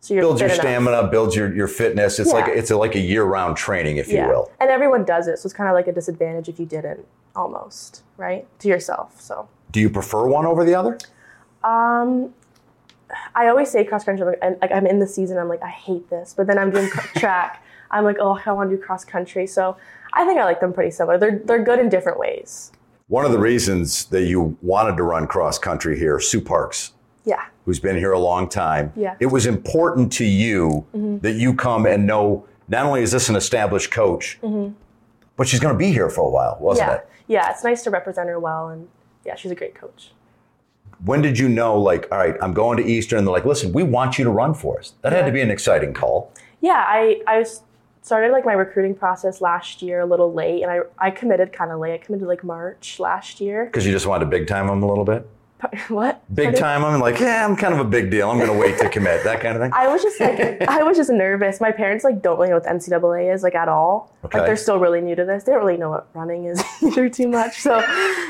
so 0.00 0.12
you're 0.12 0.22
Builds 0.22 0.40
your 0.42 0.50
enough. 0.50 0.60
stamina, 0.60 1.08
builds 1.08 1.34
your, 1.34 1.54
your 1.56 1.66
fitness. 1.66 2.18
It's 2.18 2.28
Yeah. 2.28 2.40
like 2.40 2.48
it's 2.48 2.70
a, 2.70 2.76
like 2.76 2.94
a 2.94 3.00
year 3.00 3.24
round 3.24 3.56
training, 3.56 3.96
if 3.96 4.08
yeah 4.08 4.26
you 4.26 4.32
will. 4.32 4.50
and 4.60 4.68
everyone 4.68 5.02
does 5.06 5.28
it 5.28 5.38
so 5.38 5.46
it's 5.46 5.54
kind 5.54 5.66
of 5.70 5.74
like 5.74 5.86
a 5.86 5.92
disadvantage 5.92 6.46
if 6.50 6.60
you 6.60 6.66
didn't 6.66 7.06
almost 7.34 8.02
right 8.18 8.46
to 8.58 8.68
yourself 8.68 9.18
so 9.18 9.48
Do 9.70 9.80
you 9.80 9.88
prefer 9.88 10.26
one 10.26 10.44
over 10.44 10.62
the 10.62 10.74
other? 10.74 10.98
Um, 11.62 12.34
I 13.34 13.48
always 13.48 13.70
say 13.70 13.82
cross 13.84 14.04
country, 14.04 14.26
like, 14.26 14.38
and 14.42 14.58
like 14.60 14.72
I'm 14.72 14.86
in 14.86 14.98
the 14.98 15.06
season, 15.06 15.38
I'm 15.38 15.48
like 15.48 15.62
I 15.62 15.70
hate 15.70 16.10
this, 16.10 16.34
but 16.36 16.46
then 16.48 16.58
I'm 16.58 16.70
doing 16.70 16.90
track, 17.16 17.64
I'm 17.90 18.04
like 18.04 18.16
oh 18.20 18.38
I 18.44 18.52
want 18.52 18.68
to 18.70 18.76
do 18.76 18.82
cross 18.82 19.04
country. 19.06 19.46
So 19.46 19.76
I 20.14 20.24
think 20.24 20.38
I 20.38 20.44
like 20.44 20.60
them 20.60 20.72
pretty 20.72 20.90
similar. 20.92 21.18
They're 21.18 21.40
they're 21.44 21.62
good 21.64 21.78
in 21.78 21.88
different 21.88 22.18
ways. 22.18 22.72
One 23.08 23.24
of 23.26 23.32
the 23.32 23.38
reasons 23.38 24.06
that 24.06 24.22
you 24.24 24.56
wanted 24.62 24.96
to 24.96 25.02
run 25.02 25.26
cross 25.26 25.58
country 25.58 25.98
here, 25.98 26.18
Sue 26.20 26.40
Parks, 26.40 26.92
Yeah, 27.24 27.44
who's 27.66 27.78
been 27.80 27.96
here 27.96 28.12
a 28.12 28.18
long 28.18 28.48
time. 28.48 28.92
Yeah. 28.96 29.16
It 29.20 29.26
was 29.26 29.44
important 29.46 30.10
to 30.14 30.24
you 30.24 30.86
Mm-hmm. 30.94 31.18
that 31.18 31.32
you 31.34 31.54
come 31.54 31.84
and 31.86 32.06
know 32.06 32.46
not 32.68 32.86
only 32.86 33.02
is 33.02 33.12
this 33.12 33.28
an 33.28 33.36
established 33.36 33.90
coach, 33.90 34.38
but 35.36 35.46
she's 35.48 35.60
going 35.60 35.74
to 35.74 35.78
be 35.78 35.92
here 35.92 36.08
for 36.08 36.22
a 36.26 36.30
while, 36.30 36.56
wasn't 36.60 36.88
Mm-hmm. 36.88 36.94
yeah, 37.32 37.40
it? 37.42 37.46
yeah. 37.46 37.50
It's 37.50 37.62
nice 37.64 37.82
to 37.82 37.90
represent 37.90 38.28
her 38.28 38.38
well, 38.40 38.68
and 38.68 38.88
yeah, 39.26 39.34
she's 39.34 39.50
a 39.50 39.54
great 39.54 39.74
coach. 39.74 40.12
When 41.04 41.20
did 41.20 41.38
you 41.38 41.48
know, 41.50 41.78
like, 41.78 42.08
all 42.10 42.18
right, 42.18 42.36
I'm 42.40 42.54
going 42.54 42.78
to 42.78 42.84
Eastern? 42.84 43.18
And 43.18 43.26
they're 43.26 43.32
like, 43.34 43.44
listen, 43.44 43.72
we 43.72 43.82
want 43.82 44.16
you 44.18 44.24
to 44.24 44.30
run 44.30 44.54
for 44.54 44.78
us. 44.78 44.94
That 45.02 45.12
had 45.12 45.26
to 45.26 45.32
be 45.32 45.42
an 45.42 45.50
exciting 45.50 45.92
call. 45.92 46.32
Yeah, 46.62 46.82
I 46.86 47.20
I 47.26 47.38
was- 47.40 47.62
started 48.04 48.32
like 48.32 48.44
my 48.44 48.52
recruiting 48.52 48.94
process 48.94 49.40
last 49.40 49.80
year 49.80 50.00
a 50.00 50.06
little 50.06 50.32
late, 50.32 50.62
and 50.62 50.70
I 50.70 50.80
I 50.98 51.10
committed 51.10 51.52
kind 51.52 51.72
of 51.72 51.80
late. 51.80 51.94
I 51.94 51.98
committed 51.98 52.28
like 52.28 52.44
March 52.44 53.00
last 53.00 53.40
year. 53.40 53.64
Because 53.64 53.86
you 53.86 53.92
just 53.92 54.06
wanted 54.06 54.26
to 54.26 54.30
big 54.30 54.46
time 54.46 54.68
them 54.68 54.82
a 54.82 54.86
little 54.86 55.04
bit? 55.04 55.26
what? 55.88 56.22
Big 56.34 56.46
Pardon? 56.46 56.60
time 56.60 56.82
them? 56.82 57.00
Like, 57.00 57.18
yeah, 57.20 57.46
I'm 57.46 57.56
kind 57.56 57.72
of 57.74 57.80
a 57.80 57.84
big 57.84 58.10
deal. 58.10 58.30
I'm 58.30 58.38
going 58.38 58.50
to 58.50 58.56
wait 58.58 58.78
to 58.78 58.88
commit. 58.88 59.24
That 59.24 59.40
kind 59.40 59.56
of 59.56 59.62
thing? 59.62 59.70
I 59.74 59.88
was 59.88 60.02
just 60.02 60.20
like, 60.20 60.62
I 60.68 60.82
was 60.82 60.96
just 60.96 61.10
nervous. 61.10 61.60
My 61.60 61.72
parents 61.72 62.04
like 62.04 62.22
don't 62.22 62.36
really 62.38 62.48
know 62.50 62.56
what 62.56 62.64
the 62.64 62.70
NCAA 62.70 63.32
is 63.34 63.42
like 63.42 63.54
at 63.54 63.68
all. 63.68 64.12
Okay. 64.24 64.38
Like 64.38 64.46
they're 64.46 64.56
still 64.56 64.78
really 64.78 65.00
new 65.00 65.14
to 65.14 65.24
this. 65.24 65.44
They 65.44 65.52
don't 65.52 65.64
really 65.64 65.76
know 65.76 65.90
what 65.90 66.08
running 66.14 66.44
is 66.46 66.62
either 66.82 67.08
too 67.08 67.28
much. 67.28 67.60
So, 67.60 67.76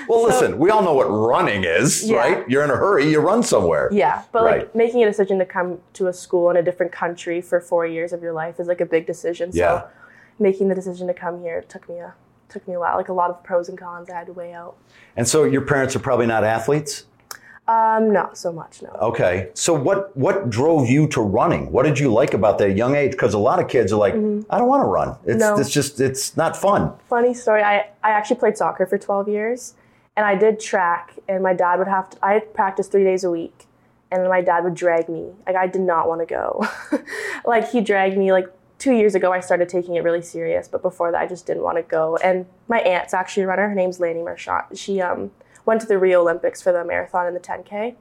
well, 0.09 0.21
so- 0.21 0.23
listen, 0.27 0.59
we 0.59 0.71
all 0.71 0.83
know 0.83 0.95
what 0.95 1.07
running 1.07 1.65
is, 1.65 2.05
Yeah. 2.09 2.17
right? 2.19 2.49
You're 2.49 2.65
in 2.65 2.71
a 2.71 2.77
hurry, 2.77 3.11
you 3.11 3.21
run 3.21 3.43
somewhere. 3.43 3.89
yeah, 3.93 4.23
but 4.33 4.45
Right. 4.45 4.59
like 4.61 4.75
making 4.75 5.03
a 5.03 5.07
decision 5.07 5.39
to 5.39 5.47
come 5.47 5.79
to 5.95 6.09
a 6.09 6.13
school 6.13 6.51
in 6.51 6.57
a 6.57 6.63
different 6.63 6.93
country 6.93 7.41
for 7.41 7.61
four 7.61 7.87
years 7.87 8.13
of 8.13 8.23
your 8.23 8.33
life 8.33 8.59
is 8.61 8.67
like 8.69 8.81
a 8.81 8.87
big 8.87 9.07
decision. 9.07 9.53
So, 9.53 9.59
Yeah. 9.59 9.83
making 10.39 10.69
the 10.69 10.75
decision 10.75 11.07
to 11.07 11.15
come 11.15 11.41
here 11.41 11.63
took 11.63 11.89
me 11.89 11.97
a 11.99 12.15
took 12.51 12.69
me 12.69 12.75
a 12.75 12.79
while. 12.79 12.97
Like 12.97 13.09
a 13.09 13.13
lot 13.13 13.31
of 13.31 13.43
pros 13.43 13.69
and 13.69 13.77
cons 13.77 14.09
I 14.11 14.15
had 14.17 14.27
to 14.27 14.33
weigh 14.33 14.53
out. 14.53 14.77
And 15.17 15.27
so 15.27 15.43
your 15.45 15.63
parents 15.63 15.97
are 15.97 15.99
probably 15.99 16.27
not 16.27 16.45
athletes? 16.45 17.05
Um, 17.67 18.13
not 18.13 18.37
so 18.37 18.53
much, 18.53 18.83
no. 18.83 18.91
Okay. 19.01 19.49
So 19.55 19.73
what 19.73 20.15
what 20.17 20.51
drove 20.51 20.87
you 20.89 21.09
to 21.09 21.23
running? 21.23 21.73
What 21.73 21.85
did 21.85 21.99
you 21.99 22.13
like 22.13 22.35
about 22.35 22.59
that 22.59 22.77
young 22.77 22.95
age? 22.95 23.13
Because 23.13 23.33
a 23.33 23.39
lot 23.39 23.59
of 23.59 23.69
kids 23.69 23.91
are 23.93 23.97
like, 23.97 24.13
I 24.15 24.59
don't 24.59 24.69
want 24.69 24.83
to 24.83 24.87
run. 24.87 25.17
It's 25.25 25.43
Mm-hmm. 25.43 25.55
No. 25.57 25.59
it's 25.59 25.71
just 25.71 25.99
it's 26.01 26.37
not 26.37 26.57
fun. 26.57 26.93
Funny 27.09 27.33
story. 27.33 27.63
I 27.63 27.89
I 28.03 28.11
actually 28.11 28.37
played 28.37 28.59
soccer 28.59 28.85
for 28.85 28.99
twelve 28.99 29.29
years, 29.31 29.75
and 30.15 30.27
I 30.27 30.35
did 30.35 30.61
track, 30.61 31.13
and 31.27 31.43
my 31.43 31.55
dad 31.55 31.79
would 31.79 31.89
have 31.89 32.11
to. 32.11 32.19
I 32.23 32.41
practiced 32.41 32.91
three 32.93 33.05
days 33.05 33.25
a 33.25 33.31
week, 33.31 33.65
and 34.11 34.29
my 34.29 34.43
dad 34.43 34.63
would 34.65 34.75
drag 34.75 35.09
me. 35.09 35.33
Like 35.47 35.57
I 35.57 35.67
did 35.67 35.81
not 35.83 36.07
want 36.07 36.21
to 36.21 36.27
go. 36.27 36.67
like 37.47 37.71
he 37.71 37.81
dragged 37.81 38.19
me. 38.19 38.31
Like 38.31 38.49
two 38.79 38.93
years 38.93 39.15
ago, 39.15 39.33
I 39.33 39.41
started 39.41 39.71
taking 39.71 39.95
it 39.95 40.05
really 40.05 40.21
serious, 40.21 40.69
but 40.69 40.83
before 40.83 41.11
that, 41.13 41.21
I 41.23 41.27
just 41.27 41.47
didn't 41.47 41.63
want 41.63 41.79
to 41.79 41.83
go. 41.83 42.17
And 42.19 42.45
my 42.69 42.81
aunt's 42.81 43.15
actually 43.15 43.45
a 43.45 43.47
runner. 43.47 43.67
Her 43.71 43.75
name's 43.75 44.01
Lanni 44.01 44.23
Marchant. 44.23 44.77
She 44.77 45.01
um 45.01 45.31
went 45.67 45.81
to 45.81 45.87
the 45.87 45.99
Rio 45.99 46.21
Olympics 46.21 46.61
for 46.63 46.73
the 46.73 46.85
marathon 46.85 47.27
and 47.27 47.35
the 47.37 47.41
10K. 47.41 47.95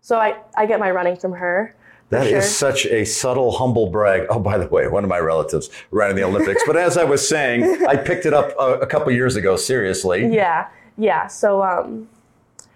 So 0.00 0.18
I 0.18 0.36
I 0.56 0.66
get 0.66 0.80
my 0.80 0.90
running 0.90 1.16
from 1.16 1.32
her. 1.32 1.74
That 2.10 2.26
is 2.26 2.30
sure. 2.30 2.72
such 2.72 2.86
a 2.86 3.04
subtle, 3.04 3.52
humble 3.52 3.88
brag. 3.88 4.26
Oh, 4.30 4.40
by 4.40 4.58
the 4.58 4.66
way, 4.66 4.88
one 4.88 5.04
of 5.04 5.10
my 5.10 5.20
relatives 5.20 5.70
ran 5.92 6.10
in 6.10 6.16
the 6.16 6.24
Olympics. 6.24 6.62
but 6.66 6.76
as 6.76 6.96
I 6.96 7.04
was 7.04 7.26
saying, 7.26 7.86
I 7.86 7.96
picked 7.96 8.26
it 8.26 8.34
up 8.34 8.52
a, 8.58 8.80
a 8.80 8.86
couple 8.86 9.12
years 9.12 9.36
ago. 9.36 9.54
Seriously. 9.54 10.26
Yeah, 10.26 10.68
yeah. 10.98 11.28
So 11.28 11.62
um, 11.62 12.08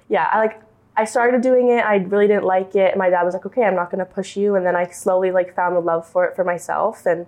yeah, 0.09 0.29
I 0.33 0.39
like 0.39 0.63
I 0.97 1.05
started 1.05 1.43
doing 1.43 1.71
it. 1.71 1.85
I 1.85 1.97
really 1.97 2.29
didn't 2.29 2.45
like 2.45 2.77
it. 2.77 2.93
And 2.93 2.99
my 2.99 3.11
dad 3.11 3.25
was 3.25 3.35
like, 3.35 3.45
"Okay, 3.47 3.65
I'm 3.65 3.75
not 3.75 3.91
going 3.91 3.99
to 3.99 4.05
push 4.05 4.37
you." 4.37 4.55
And 4.55 4.65
then 4.65 4.77
I 4.77 4.87
slowly 4.87 5.33
like 5.33 5.55
found 5.55 5.75
the 5.75 5.81
love 5.81 6.07
for 6.07 6.25
it 6.27 6.37
for 6.37 6.45
myself, 6.45 7.05
and 7.05 7.27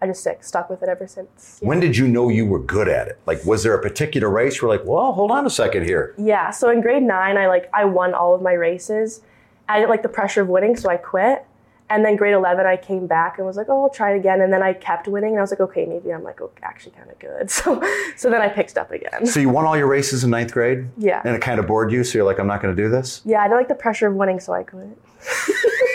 I 0.00 0.06
just 0.06 0.20
stick, 0.20 0.44
stuck 0.44 0.70
with 0.70 0.82
it 0.82 0.88
ever 0.88 1.06
since. 1.08 1.58
Yeah. 1.60 1.68
When 1.68 1.80
did 1.80 1.96
you 1.96 2.06
know 2.06 2.28
you 2.28 2.46
were 2.46 2.60
good 2.60 2.88
at 2.88 3.08
it? 3.08 3.18
Like, 3.26 3.44
was 3.44 3.64
there 3.64 3.74
a 3.74 3.82
particular 3.82 4.30
race 4.30 4.62
where, 4.62 4.68
like, 4.68 4.84
well, 4.84 5.12
hold 5.12 5.30
on 5.30 5.44
a 5.44 5.50
second 5.50 5.84
here? 5.84 6.14
Yeah. 6.16 6.50
So 6.50 6.70
in 6.70 6.80
grade 6.80 7.02
nine, 7.02 7.36
I 7.36 7.48
like 7.48 7.68
I 7.74 7.84
won 7.84 8.14
all 8.14 8.34
of 8.34 8.42
my 8.42 8.52
races. 8.52 9.22
I 9.68 9.78
didn't 9.78 9.90
like 9.90 10.02
the 10.02 10.08
pressure 10.08 10.42
of 10.42 10.48
winning, 10.48 10.76
so 10.76 10.88
I 10.88 10.96
quit. 10.96 11.44
And 11.90 12.04
then 12.04 12.16
grade 12.16 12.34
11, 12.34 12.66
I 12.66 12.76
came 12.76 13.06
back 13.06 13.38
and 13.38 13.46
was 13.46 13.56
like, 13.56 13.68
oh, 13.70 13.84
I'll 13.84 13.90
try 13.90 14.12
it 14.12 14.18
again. 14.18 14.42
And 14.42 14.52
then 14.52 14.62
I 14.62 14.74
kept 14.74 15.08
winning, 15.08 15.30
and 15.30 15.38
I 15.38 15.40
was 15.40 15.50
like, 15.50 15.60
okay, 15.60 15.86
maybe 15.86 16.12
I'm 16.12 16.22
like 16.22 16.40
okay, 16.40 16.62
actually 16.62 16.92
kind 16.92 17.10
of 17.10 17.18
good. 17.18 17.50
So, 17.58 17.82
so 18.16 18.30
then 18.30 18.40
I 18.42 18.48
picked 18.48 18.76
up 18.76 18.92
again. 18.92 19.26
So 19.26 19.40
you 19.40 19.48
won 19.48 19.64
all 19.64 19.76
your 19.76 19.86
races 19.86 20.22
in 20.22 20.30
ninth 20.30 20.52
grade? 20.52 20.86
Yeah. 20.96 21.22
And 21.24 21.34
it 21.34 21.40
kind 21.40 21.58
of 21.58 21.66
bored 21.66 21.90
you, 21.90 22.04
so 22.04 22.18
you're 22.18 22.26
like, 22.26 22.38
I'm 22.38 22.46
not 22.46 22.62
going 22.62 22.76
to 22.76 22.80
do 22.80 22.88
this? 22.90 23.22
Yeah, 23.24 23.40
I 23.40 23.44
didn't 23.44 23.56
like 23.56 23.68
the 23.68 23.74
pressure 23.74 24.06
of 24.06 24.14
winning, 24.14 24.38
so 24.38 24.52
I 24.52 24.62
quit. 24.62 24.86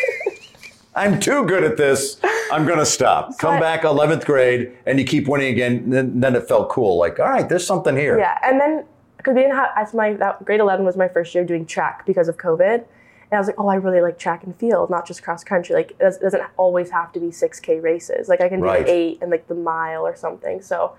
I'm 0.95 1.19
too 1.19 1.45
good 1.45 1.63
at 1.63 1.77
this. 1.77 2.19
I'm 2.51 2.65
going 2.65 2.79
to 2.79 2.86
stop. 2.86 3.38
Come 3.39 3.56
I- 3.56 3.60
back 3.60 3.82
11th 3.82 4.25
grade, 4.25 4.71
and 4.86 4.99
you 4.99 5.06
keep 5.06 5.27
winning 5.27 5.51
again. 5.53 5.89
Then, 5.89 6.19
then 6.19 6.36
it 6.36 6.47
felt 6.47 6.69
cool. 6.69 6.97
Like, 6.97 7.19
all 7.19 7.29
right, 7.29 7.47
there's 7.47 7.65
something 7.65 7.95
here. 7.95 8.17
Yeah, 8.19 8.38
and 8.43 8.60
then 8.60 8.86
because 9.17 9.36
we 9.36 9.41
didn't 9.41 9.56
have, 9.56 9.69
as 9.77 9.93
my 9.93 10.13
that 10.13 10.43
grade 10.43 10.60
11 10.60 10.86
was 10.86 10.97
my 10.97 11.08
first 11.08 11.34
year 11.34 11.45
doing 11.45 11.65
track 11.65 12.06
because 12.06 12.27
of 12.27 12.38
COVID. 12.38 12.73
And 12.84 13.38
I 13.38 13.38
was 13.39 13.47
like, 13.47 13.60
oh, 13.60 13.67
I 13.69 13.75
really 13.75 14.01
like 14.01 14.19
track 14.19 14.43
and 14.43 14.56
field, 14.58 14.89
not 14.91 15.08
just 15.08 15.23
cross 15.23 15.43
country. 15.43 15.73
Like, 15.75 15.91
it 15.91 15.99
does- 15.99 16.17
doesn't 16.19 16.43
always 16.58 16.89
have 16.91 17.12
to 17.13 17.19
be 17.19 17.27
6K 17.27 17.82
races. 17.82 18.27
Like, 18.27 18.41
I 18.41 18.49
can 18.49 18.60
do 18.60 18.65
Right. 18.65 18.88
eight 18.88 19.19
and 19.21 19.32
like 19.32 19.47
the 19.47 19.56
mile 19.56 20.06
or 20.06 20.15
something. 20.15 20.62
So 20.62 20.93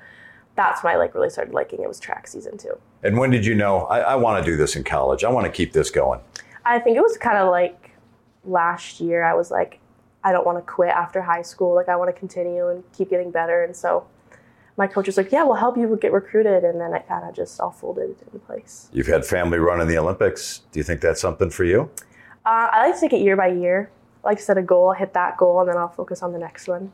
that's 0.57 0.83
when 0.83 0.95
I 0.95 0.97
like 0.97 1.15
really 1.15 1.31
started 1.31 1.53
liking 1.55 1.83
it 1.83 1.89
was 1.89 2.01
track 2.01 2.27
season 2.27 2.57
two. 2.59 2.77
And 3.05 3.19
when 3.19 3.31
did 3.31 3.45
you 3.47 3.55
know, 3.55 3.81
I, 3.87 4.01
I 4.01 4.15
want 4.17 4.45
to 4.45 4.51
do 4.51 4.57
this 4.57 4.75
in 4.75 4.83
college? 4.85 5.23
I 5.23 5.31
want 5.31 5.47
to 5.47 5.53
keep 5.53 5.73
this 5.73 5.91
going? 5.91 6.19
I 6.65 6.79
think 6.81 6.97
it 6.97 7.01
was 7.03 7.17
kind 7.19 7.37
of 7.39 7.51
like 7.51 7.91
last 8.45 9.01
year. 9.01 9.23
I 9.23 9.35
was 9.35 9.51
like, 9.51 9.79
I 10.25 10.33
don't 10.33 10.47
want 10.47 10.59
to 10.59 10.63
quit 10.63 10.91
after 10.91 11.23
high 11.23 11.43
school. 11.43 11.75
Like, 11.75 11.89
I 11.89 11.97
want 11.97 12.13
to 12.13 12.19
continue 12.19 12.69
and 12.69 12.83
keep 12.93 13.11
getting 13.11 13.31
better. 13.31 13.63
And 13.63 13.77
so 13.77 14.07
my 14.77 14.87
coach 14.87 15.07
was 15.07 15.17
like, 15.17 15.31
yeah, 15.31 15.45
we'll 15.45 15.55
help 15.55 15.77
you 15.77 15.97
get 16.01 16.13
recruited. 16.13 16.65
And 16.65 16.81
then 16.81 16.95
it 16.95 17.07
kind 17.07 17.29
of 17.29 17.35
just 17.35 17.61
all 17.61 17.71
folded 17.71 18.17
into 18.23 18.39
place. 18.41 18.89
You've 18.93 19.07
had 19.07 19.25
family 19.25 19.59
run 19.59 19.81
in 19.81 19.87
the 19.87 19.99
Olympics. 19.99 20.63
Do 20.73 20.81
you 20.81 20.85
think 20.85 21.01
that's 21.01 21.21
something 21.21 21.51
for 21.51 21.65
you? 21.65 21.91
Uh, 22.47 22.69
I 22.73 22.87
like 22.87 22.95
to 22.95 23.01
take 23.01 23.13
it 23.13 23.23
year 23.23 23.37
by 23.37 23.49
year. 23.49 23.91
I 24.25 24.29
like 24.29 24.39
to 24.39 24.45
set 24.45 24.59
a 24.59 24.63
goal, 24.63 24.93
hit 24.93 25.13
that 25.13 25.37
goal, 25.37 25.61
and 25.61 25.69
then 25.69 25.77
I'll 25.77 25.89
focus 25.89 26.23
on 26.23 26.33
the 26.33 26.39
next 26.39 26.67
one. 26.67 26.93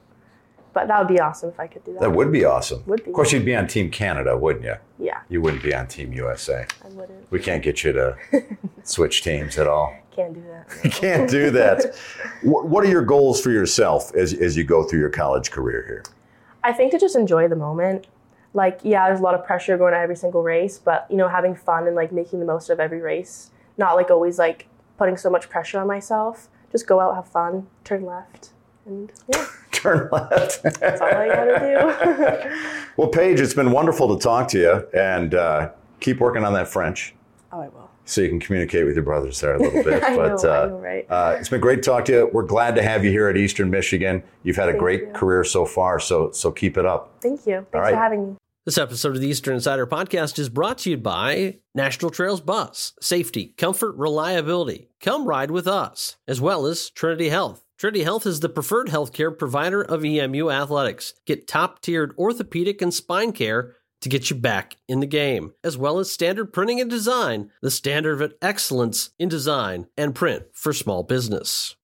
But 0.72 0.88
that 0.88 0.98
would 0.98 1.08
be 1.08 1.18
awesome 1.20 1.48
if 1.50 1.58
I 1.58 1.66
could 1.66 1.84
do 1.84 1.92
that. 1.94 2.00
That 2.00 2.10
would 2.12 2.30
be 2.30 2.44
awesome. 2.44 2.82
Would 2.86 3.04
be. 3.04 3.10
Of 3.10 3.14
course, 3.14 3.32
you'd 3.32 3.44
be 3.44 3.56
on 3.56 3.66
Team 3.66 3.90
Canada, 3.90 4.36
wouldn't 4.36 4.64
you? 4.64 4.76
Yeah, 4.98 5.20
You 5.28 5.40
wouldn't 5.42 5.62
be 5.62 5.74
on 5.74 5.86
Team 5.88 6.12
USA. 6.12 6.66
I 6.84 6.88
wouldn't. 6.88 7.30
We 7.30 7.40
can't 7.40 7.62
get 7.62 7.82
you 7.82 7.92
to 7.92 8.16
switch 8.84 9.22
teams 9.22 9.58
at 9.58 9.66
all. 9.66 9.94
Can't 10.14 10.34
do 10.34 10.42
that. 10.42 10.84
You 10.84 10.90
can't 11.04 11.30
do 11.30 11.50
that. 11.50 11.94
What 12.42 12.84
are 12.84 12.88
your 12.88 13.02
goals 13.02 13.40
for 13.40 13.50
yourself 13.50 14.14
as, 14.14 14.32
as 14.32 14.56
you 14.56 14.64
go 14.64 14.82
through 14.82 15.00
your 15.00 15.10
college 15.10 15.50
career 15.50 15.84
here? 15.86 16.04
I 16.64 16.72
think 16.72 16.92
to 16.92 16.98
just 16.98 17.16
enjoy 17.16 17.48
the 17.48 17.56
moment. 17.56 18.06
Like, 18.54 18.80
yeah, 18.82 19.06
there's 19.08 19.20
a 19.20 19.22
lot 19.22 19.34
of 19.34 19.44
pressure 19.44 19.76
going 19.76 19.92
to 19.92 19.98
every 19.98 20.16
single 20.16 20.42
race, 20.42 20.78
but 20.78 21.06
you 21.10 21.16
know, 21.16 21.28
having 21.28 21.54
fun 21.54 21.86
and 21.86 21.94
like 21.94 22.12
making 22.12 22.40
the 22.40 22.46
most 22.46 22.70
of 22.70 22.80
every 22.80 23.00
race. 23.00 23.50
Not 23.78 23.94
like 23.96 24.10
always 24.10 24.38
like 24.38 24.68
putting 24.98 25.16
so 25.16 25.30
much 25.30 25.48
pressure 25.48 25.78
on 25.78 25.86
myself. 25.86 26.48
Just 26.72 26.86
go 26.86 27.00
out, 27.00 27.14
have 27.14 27.26
fun, 27.26 27.66
turn 27.84 28.04
left, 28.04 28.50
and 28.86 29.10
yeah, 29.32 29.46
Turn 29.80 30.08
left. 30.12 30.62
that's 30.62 31.00
all 31.00 31.08
I 31.08 31.28
gotta 31.28 32.48
do. 32.48 32.82
well, 32.96 33.08
Paige, 33.08 33.40
it's 33.40 33.54
been 33.54 33.72
wonderful 33.72 34.14
to 34.14 34.22
talk 34.22 34.48
to 34.48 34.58
you 34.58 34.88
and 34.98 35.34
uh, 35.34 35.70
keep 36.00 36.20
working 36.20 36.44
on 36.44 36.52
that 36.52 36.68
French 36.68 37.14
oh, 37.52 37.60
I 37.60 37.68
will. 37.68 37.90
so 38.04 38.20
you 38.20 38.28
can 38.28 38.40
communicate 38.40 38.84
with 38.84 38.94
your 38.94 39.04
brothers 39.04 39.40
there 39.40 39.54
a 39.54 39.58
little 39.58 39.82
bit. 39.84 40.02
I 40.02 40.16
but 40.16 40.42
know, 40.42 40.50
I 40.50 40.62
uh, 40.62 40.66
know, 40.66 40.78
right? 40.78 41.06
uh, 41.08 41.36
it's 41.38 41.48
been 41.48 41.60
great 41.60 41.76
to 41.76 41.82
talk 41.82 42.04
to 42.06 42.12
you. 42.12 42.30
We're 42.32 42.42
glad 42.44 42.74
to 42.76 42.82
have 42.82 43.04
you 43.04 43.10
here 43.10 43.28
at 43.28 43.36
Eastern 43.36 43.70
Michigan. 43.70 44.22
You've 44.42 44.56
had 44.56 44.68
a 44.68 44.72
Thank 44.72 44.80
great 44.80 45.00
you. 45.00 45.12
career 45.12 45.44
so 45.44 45.64
far, 45.64 45.98
so 45.98 46.30
so 46.32 46.50
keep 46.50 46.76
it 46.76 46.84
up. 46.84 47.14
Thank 47.20 47.46
you. 47.46 47.66
Thanks 47.72 47.74
right. 47.74 47.90
for 47.92 47.96
having 47.96 48.28
me. 48.30 48.36
This 48.66 48.76
episode 48.76 49.16
of 49.16 49.22
the 49.22 49.28
Eastern 49.28 49.54
Insider 49.54 49.86
Podcast 49.86 50.38
is 50.38 50.50
brought 50.50 50.78
to 50.78 50.90
you 50.90 50.98
by 50.98 51.56
National 51.74 52.10
Trails 52.10 52.42
Bus. 52.42 52.92
Safety, 53.00 53.54
comfort, 53.56 53.96
reliability. 53.96 54.90
Come 55.00 55.24
ride 55.24 55.50
with 55.50 55.66
us, 55.66 56.18
as 56.28 56.42
well 56.42 56.66
as 56.66 56.90
Trinity 56.90 57.30
Health. 57.30 57.64
Trinity 57.80 58.04
Health 58.04 58.26
is 58.26 58.40
the 58.40 58.50
preferred 58.50 58.88
healthcare 58.88 59.36
provider 59.36 59.80
of 59.80 60.04
EMU 60.04 60.50
athletics. 60.50 61.14
Get 61.24 61.48
top 61.48 61.80
tiered 61.80 62.14
orthopedic 62.18 62.82
and 62.82 62.92
spine 62.92 63.32
care 63.32 63.74
to 64.02 64.10
get 64.10 64.28
you 64.28 64.36
back 64.36 64.76
in 64.86 65.00
the 65.00 65.06
game, 65.06 65.54
as 65.64 65.78
well 65.78 65.98
as 65.98 66.12
standard 66.12 66.52
printing 66.52 66.78
and 66.78 66.90
design, 66.90 67.50
the 67.62 67.70
standard 67.70 68.20
of 68.20 68.34
excellence 68.42 69.12
in 69.18 69.30
design 69.30 69.86
and 69.96 70.14
print 70.14 70.44
for 70.52 70.74
small 70.74 71.02
business. 71.02 71.74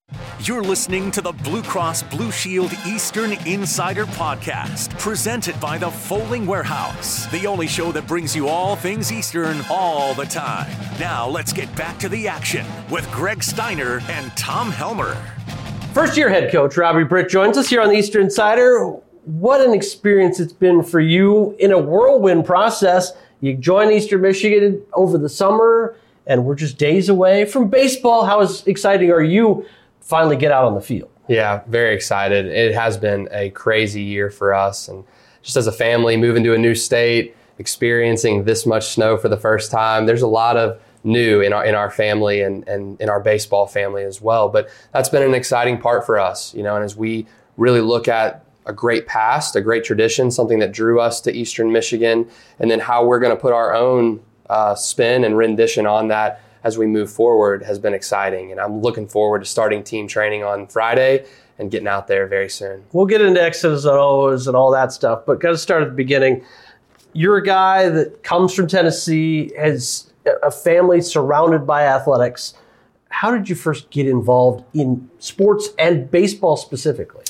You're 0.41 0.63
listening 0.63 1.11
to 1.13 1.23
the 1.23 1.33
Blue 1.33 1.63
Cross 1.63 2.03
Blue 2.03 2.31
Shield 2.31 2.73
Eastern 2.87 3.33
Insider 3.47 4.05
Podcast, 4.05 4.99
presented 4.99 5.59
by 5.63 5.79
the 5.79 5.91
Fowling 5.91 6.47
Warehouse, 6.47 7.25
the 7.29 7.47
only 7.47 7.67
show 7.67 7.91
that 7.93 8.07
brings 8.07 8.37
you 8.37 8.49
all 8.49 8.77
things 8.77 9.11
Eastern 9.11 9.63
all 9.71 10.13
the 10.13 10.27
time. 10.27 10.71
Now 11.01 11.27
let's 11.27 11.55
get 11.55 11.75
back 11.75 11.99
to 12.01 12.11
the 12.11 12.29
action 12.29 12.67
with 12.91 13.11
Greg 13.11 13.43
Steiner 13.43 14.03
and 14.11 14.31
Tom 14.37 14.71
Helmer. 14.71 15.17
First 15.97 16.19
year 16.19 16.29
head 16.29 16.53
coach 16.53 16.77
Robbie 16.77 17.05
Britt 17.05 17.31
joins 17.31 17.57
us 17.57 17.71
here 17.71 17.81
on 17.81 17.89
the 17.89 17.95
Eastern 17.95 18.25
Insider. 18.25 18.85
What 19.25 19.67
an 19.67 19.73
experience 19.73 20.39
it's 20.39 20.53
been 20.53 20.83
for 20.83 21.01
you 21.01 21.57
in 21.59 21.73
a 21.73 21.79
whirlwind 21.79 22.45
process. 22.45 23.13
You 23.41 23.55
joined 23.55 23.93
Eastern 23.93 24.21
Michigan 24.21 24.83
over 24.93 25.17
the 25.17 25.31
summer, 25.31 25.97
and 26.27 26.45
we're 26.45 26.55
just 26.55 26.77
days 26.77 27.09
away 27.09 27.47
from 27.47 27.71
baseball. 27.71 28.27
How 28.27 28.47
exciting 28.67 29.11
are 29.11 29.23
you 29.23 29.65
to 30.03 30.07
finally 30.07 30.37
get 30.37 30.53
out 30.53 30.67
on 30.67 30.75
the 30.75 30.83
field? 30.83 31.09
Yeah, 31.29 31.63
very 31.67 31.95
excited. 31.95 32.45
It 32.45 32.75
has 32.75 32.99
been 32.99 33.31
a 33.33 33.49
crazy 33.49 34.03
year 34.03 34.29
for 34.29 34.53
us. 34.53 34.89
And 34.89 35.03
just 35.41 35.57
as 35.57 35.67
a 35.67 35.73
family, 35.73 36.19
moving 36.19 36.45
to 36.45 36.53
a 36.53 36.59
new 36.59 36.75
state, 36.75 37.35
experiencing 37.59 38.45
this 38.45 38.67
much 38.67 38.89
snow 38.89 39.17
for 39.17 39.31
the 39.31 39.39
first 39.39 39.71
time, 39.71 40.05
there's 40.05 40.21
a 40.21 40.27
lot 40.27 40.59
of 40.59 40.79
new 41.07 41.41
in 41.41 41.53
our 41.53 41.65
in 41.65 41.75
our 41.75 41.91
family 41.91 42.43
and, 42.43 42.69
and 42.69 43.01
in 43.01 43.09
our 43.09 43.21
baseball 43.21 43.67
family 43.67 44.03
as 44.03 44.21
well. 44.21 44.49
But 44.49 44.69
that's 44.93 45.09
been 45.09 45.23
an 45.23 45.35
exciting 45.35 45.79
part 45.79 46.05
for 46.05 46.19
us, 46.19 46.53
you 46.53 46.63
know, 46.63 46.75
and 46.75 46.85
as 46.85 46.97
we 46.97 47.27
really 47.57 47.81
look 47.81 48.09
at 48.09 48.45
a 48.67 48.73
great 48.73 49.07
past, 49.07 49.55
a 49.55 49.61
great 49.61 49.85
tradition, 49.85 50.31
something 50.31 50.59
that 50.59 50.73
drew 50.73 51.01
us 51.01 51.21
to 51.23 51.33
Eastern 51.33 51.71
Michigan, 51.73 52.29
and 52.59 52.71
then 52.71 52.81
how 52.81 53.07
we're 53.07 53.21
going 53.21 53.35
to 53.35 53.41
put 53.41 53.53
our 53.53 53.73
own 53.73 54.21
uh, 54.51 54.75
spin 54.75 55.25
and 55.25 55.39
rendition 55.39 55.87
on 55.87 56.09
that 56.09 56.43
as 56.65 56.77
we 56.77 56.85
move 56.85 57.09
forward 57.09 57.63
has 57.63 57.79
been 57.79 57.95
exciting. 57.95 58.51
And 58.51 58.61
I'm 58.61 58.83
looking 58.83 59.07
forward 59.07 59.39
to 59.39 59.45
starting 59.45 59.85
team 59.85 60.09
training 60.09 60.43
on 60.43 60.67
Friday 60.67 61.25
and 61.61 61.71
getting 61.71 61.87
out 61.87 62.09
there 62.09 62.27
very 62.27 62.49
soon. 62.49 62.85
We'll 62.93 63.07
get 63.07 63.21
into 63.21 63.41
X's 63.41 63.85
and 63.85 63.97
O's 63.97 64.49
and 64.49 64.57
all 64.57 64.73
that 64.73 64.93
stuff, 64.93 65.25
but 65.25 65.39
got 65.39 65.51
to 65.51 65.59
start 65.59 65.83
at 65.83 65.89
the 65.89 65.95
beginning. 65.95 66.45
You're 67.13 67.37
a 67.37 67.45
guy 67.45 67.89
that 67.89 68.25
comes 68.25 68.53
from 68.53 68.67
Tennessee, 68.67 69.53
has 69.57 70.06
a 70.43 70.51
family 70.51 71.01
surrounded 71.01 71.67
by 71.67 71.83
athletics. 71.85 72.55
How 73.09 73.31
did 73.31 73.49
you 73.49 73.55
first 73.55 73.91
get 73.91 74.07
involved 74.07 74.65
in 74.75 75.11
sports 75.19 75.69
and 75.79 76.11
baseball 76.11 76.57
specifically? 76.57 77.25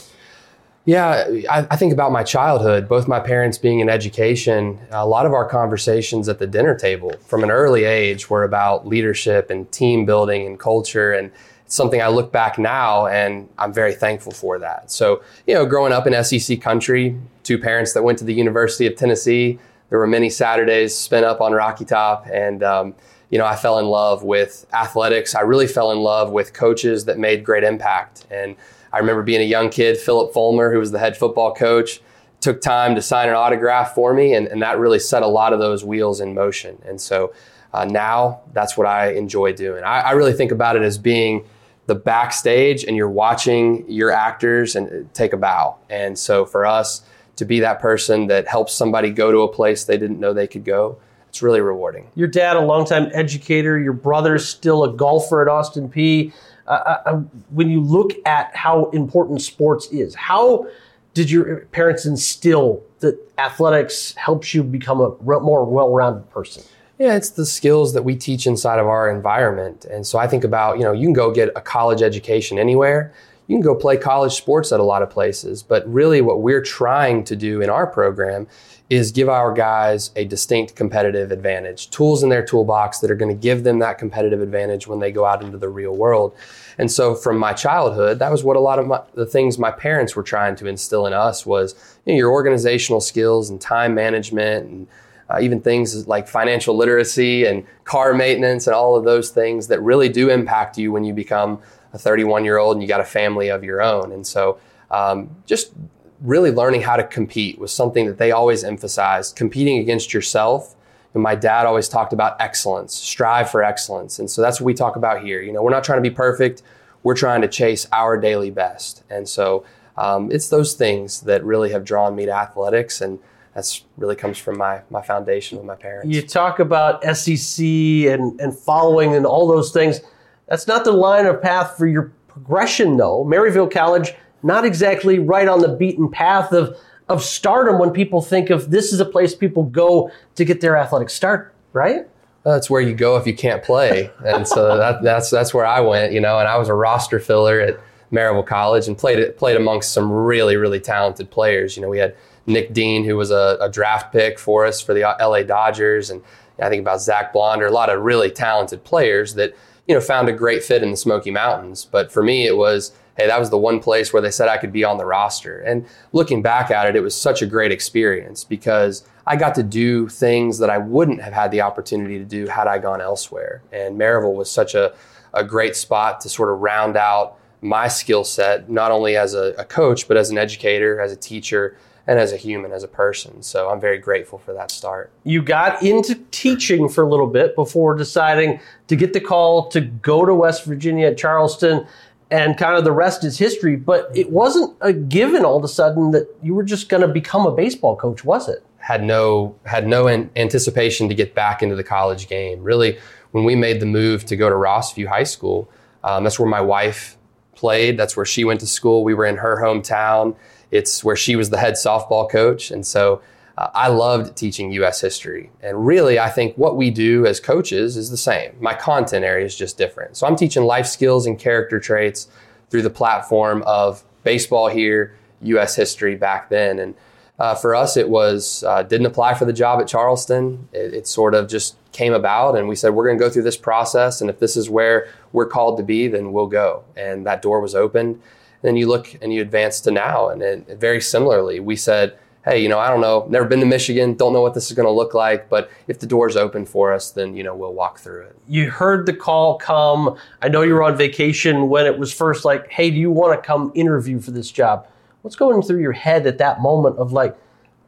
Yeah, 0.87 1.29
I, 1.51 1.67
I 1.69 1.77
think 1.77 1.93
about 1.93 2.13
my 2.13 2.23
childhood, 2.23 2.89
both 2.89 3.09
my 3.09 3.19
parents 3.19 3.59
being 3.59 3.81
in 3.81 3.89
education. 3.89 4.79
A 4.93 5.07
lot 5.07 5.27
of 5.27 5.33
our 5.33 5.45
conversations 5.45 6.29
at 6.29 6.39
the 6.39 6.47
dinner 6.47 6.77
table 6.77 7.13
from 7.27 7.43
an 7.43 7.51
early 7.51 7.83
age 7.83 8.31
were 8.31 8.45
about 8.45 8.87
leadership 8.87 9.51
and 9.51 9.71
team 9.73 10.07
building 10.07 10.47
and 10.47 10.61
culture. 10.61 11.13
And 11.13 11.33
it's 11.65 11.75
something 11.75 12.01
I 12.01 12.07
look 12.07 12.31
back 12.31 12.57
now 12.57 13.09
and 13.09 13.49
I'm 13.59 13.73
very 13.73 13.95
thankful 13.95 14.31
for 14.31 14.61
that. 14.61 14.93
So, 14.93 15.25
you 15.49 15.55
know, 15.55 15.67
growing 15.67 15.93
up 15.93 16.07
in 16.07 16.23
SEC 16.23 16.61
country, 16.61 17.19
two 17.43 17.59
parents 17.59 17.93
that 17.95 18.05
went 18.05 18.19
to 18.21 18.25
the 18.25 18.35
University 18.35 18.87
of 18.87 18.95
Tennessee, 18.95 19.59
there 19.89 19.99
were 19.99 20.07
many 20.07 20.31
Saturdays 20.31 20.97
spent 20.97 21.25
up 21.25 21.41
on 21.41 21.53
Rocky 21.53 21.85
Top. 21.85 22.27
And, 22.33 22.63
um, 22.63 22.95
you 23.31 23.39
know, 23.39 23.47
I 23.47 23.57
fell 23.57 23.79
in 23.79 23.87
love 23.87 24.23
with 24.23 24.67
athletics. 24.73 25.35
I 25.35 25.41
really 25.41 25.67
fell 25.67 25.91
in 25.93 25.99
love 25.99 26.31
with 26.31 26.53
coaches 26.53 27.05
that 27.07 27.19
made 27.19 27.45
great 27.45 27.65
impact. 27.65 28.27
And 28.31 28.57
I 28.93 28.99
remember 28.99 29.23
being 29.23 29.41
a 29.41 29.45
young 29.45 29.71
kid, 29.71 29.99
Phillip 29.99 30.33
Fulmer, 30.33 30.73
who 30.73 30.79
was 30.79 30.91
the 30.91 30.99
head 30.99 31.17
football 31.17 31.55
coach, 31.55 32.01
took 32.41 32.61
time 32.61 32.95
to 32.95 33.03
sign 33.03 33.29
an 33.29 33.35
autograph 33.35 33.95
for 33.95 34.15
me, 34.15 34.35
and, 34.35 34.47
and 34.47 34.63
that 34.63 34.79
really 34.79 34.99
set 34.99 35.23
a 35.23 35.27
lot 35.27 35.53
of 35.53 35.59
those 35.59 35.85
wheels 35.85 36.21
in 36.21 36.35
motion. 36.35 36.81
And 36.85 37.01
so 37.01 37.33
uh, 37.73 37.85
now 37.85 38.41
that's 38.53 38.77
what 38.77 38.87
I 38.87 39.13
enjoy 39.13 39.53
doing. 39.53 39.85
I, 39.85 40.01
I 40.01 40.11
really 40.13 40.33
think 40.33 40.53
about 40.53 40.77
it 40.77 40.83
as 40.83 40.99
being 40.99 41.45
the 41.87 41.95
backstage 41.95 42.85
and 42.85 42.97
you're 42.97 43.09
watching 43.09 43.85
your 43.89 44.11
actors 44.11 44.77
and 44.77 45.13
take 45.15 45.33
a 45.33 45.37
bow. 45.37 45.77
And 45.89 46.19
so 46.19 46.45
for 46.45 46.67
us 46.67 47.03
to 47.37 47.45
be 47.45 47.61
that 47.61 47.81
person 47.81 48.27
that 48.27 48.49
helps 48.49 48.73
somebody 48.73 49.11
go 49.11 49.31
to 49.31 49.39
a 49.41 49.49
place 49.49 49.85
they 49.85 49.99
didn't 49.99 50.19
know 50.19 50.33
they 50.33 50.47
could 50.47 50.65
go, 50.65 50.99
it's 51.29 51.43
really 51.43 51.61
rewarding. 51.61 52.09
Your 52.15 52.29
dad, 52.29 52.57
a 52.57 52.61
longtime 52.61 53.11
educator, 53.13 53.79
your 53.79 53.93
brother's 53.93 54.49
still 54.49 54.85
a 54.85 54.93
golfer 54.93 55.43
at 55.43 55.49
Austin 55.49 55.89
Peay. 55.89 56.33
Uh, 56.67 56.71
uh, 56.71 57.03
uh, 57.07 57.17
when 57.51 57.71
you 57.71 57.81
look 57.81 58.13
at 58.27 58.55
how 58.57 58.91
important 58.91 59.43
sports 59.43 59.87
is, 59.89 60.15
how 60.15 60.67
did 61.15 61.31
your 61.31 61.61
parents 61.67 62.07
instill 62.07 62.83
that 63.01 63.19
athletics 63.39 64.15
helps 64.15 64.55
you 64.55 64.63
become 64.63 65.01
a 65.01 65.11
more 65.23 65.65
well-rounded 65.65 66.29
person? 66.31 66.63
Yeah, 66.99 67.15
it's 67.15 67.31
the 67.31 67.45
skills 67.45 67.93
that 67.93 68.03
we 68.03 68.17
teach 68.17 68.47
inside 68.47 68.79
of 68.79 68.87
our 68.87 69.11
environment. 69.11 69.85
And 69.85 70.07
so 70.07 70.19
I 70.19 70.27
think 70.27 70.45
about, 70.45 70.79
you 70.79 70.85
know, 70.85 70.93
you 70.93 71.07
can 71.07 71.13
go 71.13 71.31
get 71.31 71.51
a 71.55 71.61
college 71.61 72.01
education 72.01 72.59
anywhere. 72.59 73.13
You 73.47 73.57
can 73.57 73.63
go 73.63 73.75
play 73.75 73.97
college 73.97 74.33
sports 74.33 74.73
at 74.73 74.81
a 74.81 74.85
lot 74.85 75.03
of 75.03 75.11
places. 75.11 75.63
But 75.63 75.87
really, 75.93 76.21
what 76.21 76.43
we're 76.43 76.63
trying 76.63 77.25
to 77.25 77.37
do 77.37 77.61
in 77.61 77.71
our 77.71 77.87
program 77.87 78.47
is 78.89 79.11
give 79.11 79.29
our 79.29 79.53
guys 79.53 80.13
a 80.15 80.25
distinct 80.25 80.77
competitive 80.77 81.33
advantage, 81.33 81.91
tools 81.91 82.23
in 82.23 82.29
their 82.29 82.45
toolbox 82.45 83.01
that 83.01 83.11
are 83.11 83.17
going 83.17 83.35
to 83.35 83.41
give 83.41 83.65
them 83.65 83.81
that 83.81 83.99
competitive 83.99 84.41
advantage 84.41 84.87
when 84.87 85.01
they 85.01 85.11
go 85.11 85.25
out 85.25 85.43
into 85.43 85.59
the 85.59 85.69
real 85.69 85.97
world. 85.97 86.37
And 86.79 86.91
so 86.91 87.15
from 87.15 87.37
my 87.37 87.53
childhood, 87.53 88.21
that 88.21 88.31
was 88.31 88.45
what 88.45 88.57
a 88.57 88.61
lot 88.61 88.79
of 88.79 88.87
my, 88.87 89.01
the 89.15 89.27
things 89.27 89.59
my 89.59 89.73
parents 89.73 90.15
were 90.15 90.23
trying 90.23 90.55
to 90.57 90.67
instill 90.67 91.07
in 91.07 91.13
us 91.13 91.45
was 91.45 91.75
you 92.05 92.13
know, 92.13 92.19
your 92.19 92.31
organizational 92.31 93.01
skills 93.01 93.51
and 93.51 93.61
time 93.61 93.95
management 93.95 94.71
and 94.71 94.87
uh, 95.29 95.41
even 95.41 95.61
things 95.61 96.07
like 96.07 96.29
financial 96.29 96.77
literacy 96.77 97.45
and 97.45 97.67
car 97.85 98.15
maintenance 98.15 98.69
and 98.69 98.77
all 98.77 98.95
of 98.95 99.05
those 99.05 99.31
things 99.31 99.67
that 99.67 99.83
really 99.83 100.09
do 100.09 100.31
impact 100.31 100.79
you 100.79 100.93
when 100.93 101.03
you 101.03 101.13
become 101.13 101.61
a 101.97 101.99
31 101.99 102.45
year 102.45 102.59
old 102.59 102.77
and 102.77 102.83
you 102.83 102.89
got 102.89 103.01
a 103.01 103.05
family 103.05 103.49
of 103.49 103.65
your 103.65 103.83
own. 103.83 104.13
And 104.13 104.27
so, 104.27 104.59
um, 104.91 105.35
just 105.47 105.73
really 106.21 106.51
learning 106.51 106.83
how 106.83 106.97
to 106.97 107.05
compete 107.05 107.59
was 107.59 107.73
something 107.73 108.07
that 108.07 108.19
they 108.19 108.31
always 108.31 108.63
emphasized 108.63 109.35
competing 109.35 109.79
against 109.79 110.15
yourself. 110.15 110.77
And 111.15 111.23
my 111.23 111.35
dad 111.35 111.67
always 111.67 111.89
talked 111.89 112.13
about 112.13 112.41
excellence, 112.41 112.95
strive 112.95 113.51
for 113.51 113.65
excellence. 113.65 114.19
And 114.19 114.31
so 114.31 114.43
that's 114.43 114.61
what 114.61 114.67
we 114.67 114.75
talk 114.75 114.97
about 114.97 115.25
here. 115.25 115.41
You 115.41 115.53
know, 115.53 115.63
we're 115.63 115.71
not 115.71 115.85
trying 115.85 116.03
to 116.03 116.09
be 116.09 116.15
perfect, 116.15 116.63
we're 117.03 117.17
trying 117.17 117.41
to 117.41 117.49
chase 117.49 117.87
our 117.93 118.21
daily 118.21 118.51
best. 118.51 119.03
And 119.11 119.29
so, 119.29 119.65
um, 119.97 120.31
it's 120.31 120.51
those 120.51 120.75
things 120.75 121.23
that 121.23 121.43
really 121.43 121.73
have 121.73 121.83
drawn 121.83 122.15
me 122.15 122.27
to 122.27 122.33
athletics 122.33 123.01
and 123.01 123.19
that's 123.55 123.85
really 123.97 124.17
comes 124.17 124.37
from 124.37 124.59
my 124.59 124.83
my 124.91 125.01
foundation 125.01 125.57
with 125.57 125.67
my 125.67 125.77
parents. 125.77 126.15
You 126.15 126.21
talk 126.21 126.59
about 126.59 127.03
SEC 127.17 127.65
and 127.65 128.39
and 128.39 128.55
Fulmer 128.55 129.17
and 129.17 129.25
all 129.25 129.49
those 129.49 129.73
things. 129.73 130.03
That's 130.49 130.67
not 130.67 130.85
the 130.85 130.93
line 130.93 131.27
of 131.27 131.43
path 131.43 131.77
for 131.77 131.87
your 131.87 132.13
progression, 132.29 132.97
though. 132.97 133.25
Maryville 133.25 133.71
College, 133.71 134.15
not 134.43 134.65
exactly 134.65 135.19
right 135.19 135.49
on 135.49 135.61
the 135.61 135.69
beaten 135.69 136.11
path 136.11 136.53
of 136.53 136.77
of 137.09 137.23
stardom 137.23 137.79
when 137.79 137.91
people 137.91 138.21
think 138.21 138.51
of 138.51 138.71
this 138.71 138.93
is 138.93 138.99
a 138.99 139.05
place 139.05 139.33
people 139.33 139.63
go 139.63 140.11
to 140.35 140.45
get 140.45 140.61
their 140.61 140.77
athletic 140.77 141.09
start, 141.09 141.55
right? 141.73 142.09
That's 142.43 142.69
where 142.69 142.81
you 142.81 142.95
go 142.95 143.17
if 143.17 143.27
you 143.27 143.35
can't 143.35 143.63
play, 143.63 144.11
and 144.25 144.47
so 144.47 144.77
that, 144.77 145.03
that's 145.03 145.31
that's 145.31 145.55
where 145.55 145.67
I 145.67 145.81
went, 145.81 146.13
you 146.13 146.21
know. 146.21 146.39
And 146.39 146.49
I 146.49 146.57
was 146.57 146.69
a 146.69 146.75
roster 146.75 147.19
filler 147.19 147.61
at 147.61 147.81
Maryville 148.13 148.47
College 148.47 148.87
and 148.87 148.97
played 148.97 149.37
played 149.37 149.57
amongst 149.57 149.93
some 149.93 150.11
really 150.11 150.57
really 150.57 150.81
talented 150.81 151.31
players. 151.31 151.77
You 151.77 151.83
know, 151.83 151.89
we 151.89 151.99
had 151.99 152.17
Nick 152.47 152.73
Dean, 152.73 153.05
who 153.05 153.17
was 153.17 153.31
a, 153.31 153.59
a, 153.61 153.69
draft 153.69 154.13
pick 154.13 154.39
for 154.39 154.65
us 154.65 154.81
for 154.81 154.95
the 154.95 155.01
LA 155.01 155.43
Dodgers, 155.43 156.11
and 156.11 156.23
I 156.61 156.69
think 156.69 156.81
about 156.81 157.01
Zach 157.01 157.33
Blonder, 157.33 157.67
a 157.67 157.73
lot 157.73 157.91
of 157.91 158.03
really 158.03 158.31
talented 158.31 158.85
players 158.85 159.35
that 159.35 159.57
you 159.87 159.95
know 159.95 160.01
found 160.01 160.29
a 160.29 160.33
great 160.33 160.63
fit 160.63 160.83
in 160.83 160.91
the 160.91 160.97
Smoky 160.97 161.31
Mountains. 161.31 161.85
But 161.85 162.13
for 162.13 162.23
me, 162.23 162.47
it 162.47 162.57
was 162.57 162.93
hey, 163.17 163.27
that 163.27 163.41
was 163.41 163.51
the 163.51 163.59
one 163.59 163.81
place 163.81 164.13
where 164.13 164.21
they 164.21 164.31
said 164.31 164.49
I 164.49 164.59
could 164.59 164.73
be 164.73 164.85
on 164.85 164.99
the 164.99 165.07
roster. 165.07 165.61
And 165.61 165.87
looking 166.13 166.43
back 166.43 166.71
at 166.71 166.87
it, 166.87 166.97
it 166.97 167.01
was 167.01 167.19
such 167.19 167.43
a 167.43 167.47
great 167.47 167.73
experience 167.73 168.45
because 168.45 169.05
I 169.27 169.37
got 169.37 169.55
to 169.55 169.63
do 169.63 170.09
things 170.09 170.59
that 170.59 170.71
I 170.71 170.79
wouldn't 170.79 171.23
have 171.23 171.33
had 171.33 171.51
the 171.51 171.63
opportunity 171.63 172.19
to 172.19 172.25
do 172.25 172.47
had 172.47 172.67
I 172.67 172.79
gone 172.79 173.01
elsewhere. 173.01 173.63
And 173.73 173.99
Maryville 173.99 174.35
was 174.35 174.51
such 174.51 174.75
a, 174.75 174.95
a 175.33 175.43
great 175.43 175.77
spot 175.77 176.21
to 176.21 176.29
sort 176.29 176.51
of 176.51 176.61
round 176.61 176.97
out 176.97 177.39
my 177.63 177.89
skill 177.89 178.23
set, 178.23 178.69
not 178.71 178.91
only 178.91 179.17
as 179.17 179.35
a, 179.35 179.55
a 179.59 179.65
coach, 179.65 180.07
but 180.07 180.17
as 180.17 180.31
an 180.31 180.39
educator, 180.39 181.01
as 181.01 181.11
a 181.11 181.17
teacher, 181.17 181.77
and 182.07 182.19
as 182.19 182.33
a 182.33 182.37
human, 182.37 182.73
as 182.73 182.85
a 182.85 182.89
person. 182.89 183.43
So 183.43 183.69
I'm 183.69 183.81
very 183.81 183.99
grateful 183.99 184.39
for 184.39 184.53
that 184.53 184.71
start. 184.71 185.11
You 185.25 185.43
got 185.43 185.83
into 185.83 186.15
teaching 186.31 186.89
for 186.89 187.03
a 187.03 187.09
little 187.09 187.27
bit 187.27 187.55
before 187.57 187.95
deciding 187.97 188.61
to 188.87 188.97
get 188.97 189.13
the 189.13 189.21
call 189.21 189.69
to 189.69 189.81
go 189.81 190.25
to 190.25 190.35
West 190.35 190.65
Virginia 190.65 191.09
at 191.09 191.19
Charleston, 191.19 191.87
and 192.31 192.57
kind 192.57 192.77
of 192.77 192.85
the 192.85 192.93
rest 192.93 193.25
is 193.25 193.39
history. 193.39 193.77
But 193.77 194.11
it 194.15 194.31
wasn't 194.31 194.77
a 194.81 194.93
given 194.93 195.45
all 195.45 195.57
of 195.57 195.65
a 195.65 195.69
sudden 195.69 196.13
that 196.13 196.29
you 196.43 196.55
were 196.55 196.65
just 196.65 196.89
going 196.89 197.03
to 197.03 197.09
become 197.09 197.47
a 197.47 197.53
baseball 197.53 197.97
coach, 197.97 198.25
was 198.25 198.49
it? 198.49 198.65
Had 198.79 199.03
no 199.03 199.57
had 199.65 199.89
no 199.89 200.07
anticipation 200.07 201.09
to 201.09 201.15
get 201.15 201.35
back 201.35 201.61
into 201.61 201.75
the 201.75 201.85
college 201.85 202.29
game. 202.29 202.63
Really, 202.63 202.99
when 203.33 203.43
we 203.43 203.57
made 203.57 203.81
the 203.81 203.87
move 203.87 204.25
to 204.27 204.37
go 204.37 204.49
to 204.49 204.55
Rossview 204.55 205.09
High 205.09 205.25
School, 205.25 205.69
um, 206.05 206.23
that's 206.23 206.39
where 206.39 206.49
my 206.49 206.61
wife 206.61 207.19
played. 207.57 207.97
That's 207.97 208.17
where 208.17 208.27
she 208.27 208.45
went 208.45 208.61
to 208.61 208.67
school. 208.67 209.03
We 209.03 209.15
were 209.15 209.27
in 209.27 209.39
her 209.39 209.57
hometown 209.57 210.37
it's 210.71 211.05
where 211.05 211.17
she 211.17 211.37
was 211.37 211.51
the 211.51 211.59
head 211.59 211.75
softball 211.75 212.29
coach. 212.29 212.71
And 212.71 212.87
so 212.87 213.23
uh, 213.59 213.69
I 213.75 213.89
loved 213.89 214.37
teaching 214.37 214.73
US 214.73 215.01
history. 215.01 215.51
And 215.63 215.87
really, 215.87 216.19
I 216.19 216.29
think 216.29 216.57
what 216.57 216.77
we 216.77 216.91
do 216.91 217.27
as 217.27 217.41
coaches 217.41 217.97
is 217.97 218.11
the 218.11 218.17
same. 218.17 218.53
My 218.61 218.75
content 218.75 219.25
area 219.25 219.45
is 219.45 219.57
just 219.57 219.79
different. 219.79 220.17
So 220.17 220.27
I'm 220.27 220.37
teaching 220.37 220.65
life 220.65 220.87
skills 220.87 221.27
and 221.27 221.39
character 221.39 221.81
traits 221.81 222.29
through 222.71 222.83
the 222.83 222.91
platform 222.91 223.63
of 223.67 224.05
baseball 224.25 224.69
here, 224.69 225.15
US 225.43 225.77
history 225.77 226.17
back 226.17 226.49
then. 226.49 226.79
And 226.79 226.95
uh, 227.39 227.55
for 227.55 227.75
us, 227.75 227.97
it 227.97 228.09
was 228.09 228.65
uh, 228.65 228.83
didn't 228.83 229.07
apply 229.07 229.35
for 229.35 229.45
the 229.45 229.53
job 229.53 229.81
at 229.81 229.87
Charleston. 229.87 230.69
It, 230.73 230.95
it 230.95 231.07
sort 231.07 231.35
of 231.35 231.49
just 231.49 231.77
came 231.93 232.15
about, 232.15 232.57
and 232.57 232.67
we 232.67 232.75
said 232.75 232.91
we're 232.91 233.07
going 233.07 233.19
to 233.19 233.23
go 233.25 233.31
through 233.31 233.43
this 233.43 233.59
process, 233.59 234.23
and 234.23 234.31
if 234.31 234.39
this 234.39 234.57
is 234.57 234.71
where 234.71 235.09
we're 235.33 235.47
called 235.47 235.77
to 235.77 235.83
be, 235.83 236.09
then 236.09 236.33
we'll 236.33 236.47
go. 236.47 236.85
And 236.97 237.27
that 237.27 237.43
door 237.43 237.61
was 237.61 237.75
opened 237.75 238.21
then 238.67 238.77
you 238.77 238.89
look 238.89 239.17
and 239.23 239.33
you 239.33 239.41
advance 239.41 239.81
to 239.81 239.93
now. 239.93 240.29
And 240.29 240.43
then 240.43 240.67
very 240.69 241.01
similarly, 241.01 241.61
we 241.61 241.77
said, 241.77 242.19
hey, 242.45 242.61
you 242.61 242.69
know, 242.69 242.81
I 242.81 242.89
don't 242.89 243.01
know, 243.01 243.25
never 243.29 243.45
been 243.45 243.61
to 243.61 243.67
Michigan, 243.67 244.15
don't 244.15 244.33
know 244.33 244.43
what 244.43 244.55
this 244.55 244.67
is 244.67 244.77
going 244.77 244.87
to 244.87 244.93
look 244.93 245.15
like, 245.15 245.49
but 245.49 245.71
if 245.87 246.01
the 246.01 246.07
door's 246.07 246.37
open 246.37 246.67
for 246.67 246.93
us, 246.93 247.13
then, 247.13 247.37
you 247.37 247.45
know, 247.45 247.55
we'll 247.55 247.75
walk 247.75 248.01
through 248.01 248.23
it. 248.23 248.37
You 248.49 248.71
heard 248.71 249.07
the 249.07 249.13
call 249.13 249.57
come. 249.59 250.17
I 250.43 250.49
know 250.49 250.63
you 250.63 250.75
were 250.75 250.83
on 250.83 250.97
vacation 250.97 251.69
when 251.69 251.87
it 251.87 251.97
was 251.97 252.13
first 252.13 252.45
like, 252.45 252.69
hey, 252.69 252.91
do 252.91 252.97
you 252.97 253.11
want 253.13 253.41
to 253.41 253.47
come 253.47 253.71
interview 253.77 254.19
for 254.19 254.33
this 254.33 254.51
job? 254.51 254.89
What's 255.23 255.37
going 255.37 255.63
through 255.63 255.81
your 255.81 255.93
head 255.93 256.27
at 256.27 256.39
that 256.39 256.61
moment 256.61 256.99
of 256.99 257.13
like, 257.13 257.37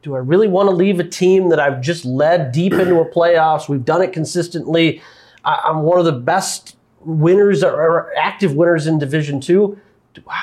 do 0.03 0.15
I 0.15 0.19
really 0.19 0.47
want 0.47 0.69
to 0.69 0.75
leave 0.75 1.01
a 1.01 1.05
team 1.05 1.49
that 1.49 1.59
I've 1.59 1.81
just 1.81 2.05
led 2.05 2.53
deep 2.53 2.73
into 2.73 3.01
a 3.01 3.05
playoffs? 3.05 3.69
We've 3.69 3.85
done 3.85 4.03
it 4.03 4.13
consistently. 4.13 5.03
I'm 5.45 5.83
one 5.83 5.99
of 5.99 6.05
the 6.05 6.13
best 6.13 6.77
winners 7.01 7.65
or 7.65 8.13
active 8.17 8.55
winners 8.55 8.87
in 8.87 9.01
Division 9.01 9.41
Two 9.41 9.77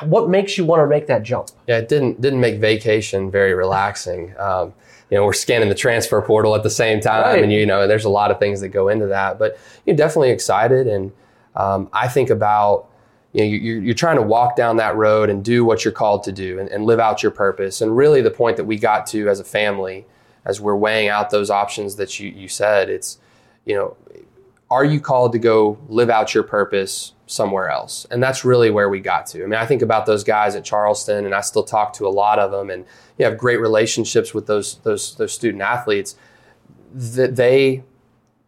what 0.04 0.30
makes 0.30 0.58
you 0.58 0.66
want 0.66 0.82
to 0.82 0.88
make 0.88 1.08
that 1.08 1.24
jump? 1.24 1.50
Yeah, 1.68 1.78
it 1.78 1.90
didn't 1.90 2.22
didn't 2.22 2.40
make 2.40 2.60
vacation 2.60 3.32
very 3.32 3.54
relaxing. 3.54 4.34
Um, 4.38 4.74
you 5.10 5.18
know, 5.18 5.26
we're 5.26 5.34
scanning 5.34 5.70
the 5.70 5.76
transfer 5.76 6.22
portal 6.22 6.56
at 6.56 6.64
the 6.64 6.70
same 6.70 7.00
time, 7.00 7.24
right. 7.24 7.44
and 7.44 7.52
you 7.52 7.66
know, 7.66 7.88
there's 7.88 8.06
a 8.06 8.10
lot 8.10 8.32
of 8.32 8.40
things 8.40 8.62
that 8.62 8.70
go 8.70 8.88
into 8.88 9.08
that. 9.08 9.38
But 9.38 9.58
you're 9.86 9.96
definitely 9.96 10.32
excited, 10.32 10.88
and 10.88 11.12
um, 11.56 11.90
I 11.94 12.08
think 12.08 12.30
about 12.30 12.88
you 13.34 13.42
know 13.42 13.48
you're, 13.48 13.82
you're 13.82 13.96
trying 13.96 14.16
to 14.18 14.22
walk 14.22 14.56
down 14.56 14.78
that 14.78 14.96
road 14.96 15.30
and 15.30 15.44
do 15.44 15.64
what 15.66 15.86
you're 15.86 15.92
called 15.92 16.24
to 16.24 16.32
do, 16.32 16.60
and, 16.60 16.70
and 16.70 16.86
live 16.86 17.00
out 17.00 17.22
your 17.22 17.32
purpose. 17.32 17.82
And 17.82 17.96
really, 17.96 18.22
the 18.22 18.32
point 18.32 18.58
that 18.58 18.66
we 18.66 18.78
got 18.78 19.06
to 19.08 19.30
as 19.30 19.40
a 19.40 19.44
family, 19.44 20.06
as 20.44 20.60
we're 20.62 20.76
weighing 20.76 21.10
out 21.10 21.30
those 21.30 21.50
options 21.50 21.98
that 21.98 22.20
you 22.20 22.30
you 22.30 22.48
said, 22.48 22.90
it's 22.90 23.20
you 23.66 23.76
know, 23.76 23.98
are 24.70 24.86
you 24.86 25.00
called 25.00 25.32
to 25.34 25.40
go 25.40 25.78
live 25.88 26.10
out 26.10 26.34
your 26.34 26.44
purpose 26.44 27.14
somewhere 27.28 27.70
else. 27.70 28.06
And 28.12 28.22
that's 28.22 28.46
really 28.46 28.70
where 28.70 28.90
we 28.90 29.00
got 29.00 29.26
to. 29.28 29.44
I 29.44 29.48
mean, 29.48 29.60
I 29.60 29.66
think 29.66 29.82
about 29.82 30.06
those 30.06 30.24
guys 30.24 30.56
at 30.56 30.64
Charleston 30.64 31.26
and 31.26 31.34
I 31.34 31.42
still 31.42 31.64
talk 31.64 31.94
to 31.94 32.08
a 32.08 32.10
lot 32.10 32.40
of 32.40 32.52
them 32.52 32.70
and 32.70 32.86
you 33.18 33.26
have 33.26 33.38
great 33.38 33.60
relationships 33.60 34.34
with 34.34 34.48
those 34.48 34.76
those 34.80 35.16
those 35.16 35.34
student 35.34 35.62
athletes 35.62 36.16
that 36.94 37.36
they 37.36 37.84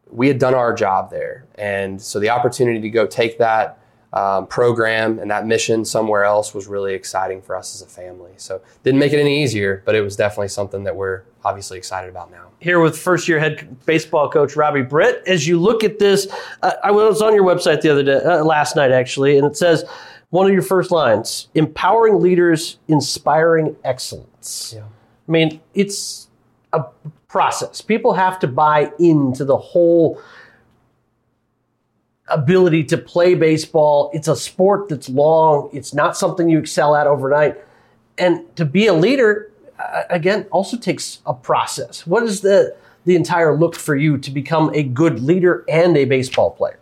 we 0.09 0.27
had 0.27 0.39
done 0.39 0.53
our 0.53 0.73
job 0.73 1.09
there. 1.09 1.45
And 1.55 2.01
so 2.01 2.19
the 2.19 2.29
opportunity 2.29 2.79
to 2.81 2.89
go 2.89 3.05
take 3.05 3.39
that 3.39 3.79
um, 4.13 4.47
program 4.47 5.19
and 5.19 5.29
that 5.31 5.45
mission 5.45 5.83
somewhere 5.83 6.23
else 6.23 6.53
was 6.53 6.67
really 6.67 6.93
exciting 6.93 7.41
for 7.41 7.55
us 7.55 7.75
as 7.75 7.81
a 7.81 7.89
family. 7.89 8.31
So 8.37 8.61
didn't 8.83 8.99
make 8.99 9.11
it 9.11 9.19
any 9.19 9.43
easier, 9.43 9.83
but 9.85 9.95
it 9.95 10.01
was 10.01 10.15
definitely 10.15 10.47
something 10.47 10.83
that 10.85 10.95
we're 10.95 11.23
obviously 11.43 11.77
excited 11.77 12.09
about 12.09 12.31
now. 12.31 12.46
Here 12.59 12.79
with 12.79 12.97
first 12.97 13.27
year 13.27 13.39
head 13.39 13.85
baseball 13.85 14.29
coach 14.29 14.55
Robbie 14.55 14.81
Britt. 14.81 15.21
As 15.27 15.47
you 15.47 15.59
look 15.59 15.83
at 15.83 15.99
this, 15.99 16.27
uh, 16.63 16.73
I 16.83 16.91
was 16.91 17.21
on 17.21 17.35
your 17.35 17.43
website 17.43 17.81
the 17.81 17.89
other 17.89 18.03
day, 18.03 18.15
uh, 18.15 18.43
last 18.43 18.75
night 18.75 18.91
actually, 18.91 19.37
and 19.37 19.45
it 19.45 19.55
says 19.55 19.85
one 20.31 20.47
of 20.47 20.53
your 20.53 20.63
first 20.63 20.89
lines: 20.89 21.49
empowering 21.53 22.19
leaders, 22.19 22.79
inspiring 22.87 23.75
excellence. 23.83 24.73
Yeah. 24.75 24.83
I 24.83 25.31
mean, 25.31 25.61
it's 25.75 26.29
a 26.73 26.85
process. 27.27 27.81
People 27.81 28.13
have 28.13 28.39
to 28.39 28.47
buy 28.47 28.91
into 28.97 29.45
the 29.45 29.57
whole 29.57 30.19
ability 32.29 32.83
to 32.85 32.97
play 32.97 33.35
baseball. 33.35 34.09
It's 34.13 34.27
a 34.27 34.35
sport 34.35 34.89
that's 34.89 35.09
long. 35.09 35.69
It's 35.73 35.93
not 35.93 36.17
something 36.17 36.49
you 36.49 36.59
excel 36.59 36.95
at 36.95 37.07
overnight. 37.07 37.57
And 38.17 38.53
to 38.55 38.65
be 38.65 38.87
a 38.87 38.93
leader, 38.93 39.51
again, 40.09 40.45
also 40.51 40.77
takes 40.77 41.19
a 41.25 41.33
process. 41.33 42.05
What 42.05 42.23
is 42.23 42.41
the 42.41 42.75
the 43.05 43.15
entire 43.15 43.55
look 43.55 43.73
for 43.73 43.95
you 43.95 44.17
to 44.17 44.29
become 44.29 44.69
a 44.73 44.83
good 44.83 45.21
leader 45.21 45.63
and 45.69 45.95
a 45.95 46.03
baseball 46.03 46.51
player? 46.51 46.77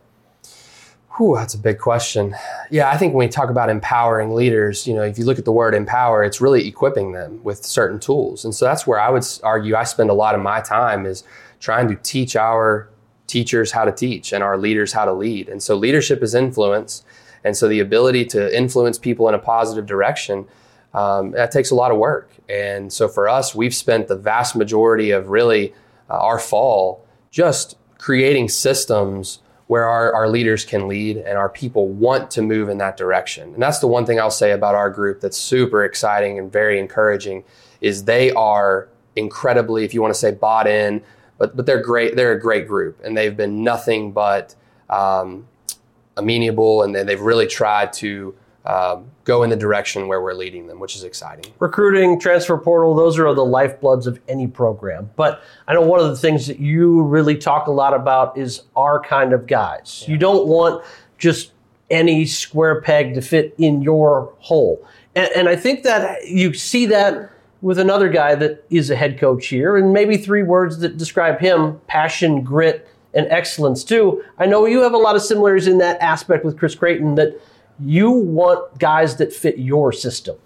Whew, 1.17 1.35
that's 1.35 1.53
a 1.53 1.59
big 1.59 1.77
question. 1.77 2.35
Yeah, 2.71 2.89
I 2.89 2.97
think 2.97 3.13
when 3.13 3.27
we 3.27 3.31
talk 3.31 3.49
about 3.49 3.69
empowering 3.69 4.33
leaders, 4.33 4.85
you 4.87 4.93
know, 4.95 5.03
if 5.03 5.17
you 5.17 5.23
look 5.23 5.37
at 5.39 5.45
the 5.45 5.51
word 5.51 5.73
empower, 5.73 6.23
it's 6.23 6.41
really 6.41 6.67
equipping 6.67 7.13
them 7.13 7.41
with 7.43 7.63
certain 7.63 7.99
tools. 7.99 8.43
And 8.43 8.53
so 8.53 8.65
that's 8.65 8.85
where 8.85 8.99
I 8.99 9.09
would 9.11 9.23
argue 9.43 9.75
I 9.75 9.83
spend 9.83 10.09
a 10.09 10.13
lot 10.13 10.35
of 10.35 10.41
my 10.41 10.61
time 10.61 11.05
is 11.05 11.23
trying 11.59 11.87
to 11.89 11.95
teach 11.95 12.35
our 12.35 12.89
teachers 13.27 13.71
how 13.71 13.85
to 13.85 13.91
teach 13.91 14.33
and 14.33 14.43
our 14.43 14.57
leaders 14.57 14.93
how 14.93 15.05
to 15.05 15.13
lead. 15.13 15.47
And 15.47 15.63
so 15.63 15.75
leadership 15.75 16.21
is 16.21 16.35
influence. 16.35 17.03
And 17.43 17.55
so 17.55 17.67
the 17.67 17.79
ability 17.79 18.25
to 18.25 18.57
influence 18.57 18.97
people 18.97 19.29
in 19.29 19.35
a 19.35 19.39
positive 19.39 19.85
direction, 19.85 20.47
um, 20.95 21.31
that 21.31 21.51
takes 21.51 21.71
a 21.71 21.75
lot 21.75 21.91
of 21.91 21.97
work. 21.97 22.29
And 22.47 22.91
so 22.91 23.07
for 23.07 23.27
us, 23.27 23.53
we've 23.53 23.75
spent 23.75 24.07
the 24.07 24.15
vast 24.15 24.55
majority 24.55 25.11
of 25.11 25.29
really 25.29 25.73
uh, 26.09 26.17
our 26.17 26.39
fall 26.39 27.05
just 27.31 27.77
creating 27.97 28.47
systems 28.49 29.39
where 29.67 29.85
our, 29.85 30.13
our 30.13 30.29
leaders 30.29 30.63
can 30.63 30.87
lead 30.87 31.17
and 31.17 31.37
our 31.37 31.49
people 31.49 31.89
want 31.89 32.31
to 32.31 32.41
move 32.41 32.69
in 32.69 32.77
that 32.77 32.95
direction. 32.97 33.53
And 33.53 33.61
that's 33.61 33.79
the 33.79 33.87
one 33.87 34.05
thing 34.05 34.19
I'll 34.19 34.31
say 34.31 34.51
about 34.51 34.75
our 34.75 34.89
group 34.89 35.21
that's 35.21 35.37
super 35.37 35.83
exciting 35.83 36.39
and 36.39 36.51
very 36.51 36.79
encouraging 36.79 37.43
is 37.81 38.05
they 38.05 38.31
are 38.31 38.87
incredibly, 39.15 39.83
if 39.83 39.93
you 39.93 40.01
want 40.01 40.13
to 40.13 40.19
say 40.19 40.31
bought 40.31 40.67
in, 40.67 41.01
but 41.37 41.57
but 41.57 41.65
they're 41.65 41.81
great. 41.81 42.15
They're 42.15 42.31
a 42.31 42.39
great 42.39 42.67
group, 42.67 43.01
and 43.03 43.17
they've 43.17 43.35
been 43.35 43.63
nothing 43.63 44.13
but 44.13 44.55
um, 44.89 45.47
amenable, 46.15 46.83
and 46.83 46.95
they've 46.95 47.19
really 47.19 47.47
tried 47.47 47.91
to 47.93 48.33
um, 48.66 49.05
go 49.24 49.43
in 49.43 49.49
the 49.49 49.55
direction 49.55 50.07
where 50.07 50.22
we're 50.22 50.34
leading 50.34 50.68
them, 50.68 50.80
which 50.80 50.95
is 50.95 51.03
exciting. 51.03 51.51
Recruiting, 51.59 52.20
transfer 52.20 52.57
portal, 52.57 52.95
those 52.95 53.20
are 53.20 53.34
the 53.34 53.45
lifebloods 53.45 54.07
of 54.07 54.20
any 54.28 54.47
program. 54.47 55.09
But 55.16 55.43
I 55.68 55.74
know 55.74 55.82
one 55.82 55.99
of 55.99 56.07
the 56.07 56.16
things 56.16 56.47
that 56.47 56.59
you 56.59 57.03
really 57.03 57.38
talk 57.38 57.68
a 57.68 57.72
lot 57.72 57.93
about 57.93 58.38
is 58.38 58.63
our 58.76 58.99
kind 58.99 59.34
of 59.34 59.45
guys. 59.45 60.03
Yeah. 60.05 60.13
You 60.13 60.18
don't 60.18 60.47
want 60.47 60.84
just 61.18 61.51
any 61.89 62.26
square 62.26 62.82
peg 62.82 63.13
to 63.13 63.22
fit 63.22 63.53
in 63.57 63.82
your 63.84 64.34
hole. 64.39 64.86
And, 65.16 65.30
and 65.36 65.49
I 65.49 65.55
think 65.55 65.84
that 65.84 66.28
you 66.28 66.53
see 66.53 66.88
that 66.88 67.30
with 67.61 67.80
another 67.80 68.09
guy 68.09 68.36
that 68.36 68.63
is 68.70 68.89
a 68.89 68.95
head 68.95 69.20
coach 69.20 69.47
here, 69.47 69.78
and 69.78 69.93
maybe 69.93 70.18
three 70.18 70.43
words 70.43 70.80
that 70.80 70.97
describe 70.97 71.39
him 71.39 71.80
passion, 71.88 72.43
grit, 72.43 72.88
and 73.13 73.28
excellence 73.28 73.84
too. 73.84 74.24
I 74.38 74.45
know 74.45 74.66
you 74.66 74.82
have 74.82 74.93
a 74.93 74.97
lot 74.97 75.16
of 75.16 75.22
similarities 75.22 75.68
in 75.68 75.78
that 75.78 75.99
aspect 76.01 76.43
with 76.43 76.57
Chris 76.59 76.76
Creighton 76.76 77.16
that 77.16 77.39
you 77.80 78.11
want 78.11 78.80
guys 78.80 79.17
that 79.17 79.34
fit 79.34 79.57
your 79.57 79.91
system. 79.91 80.38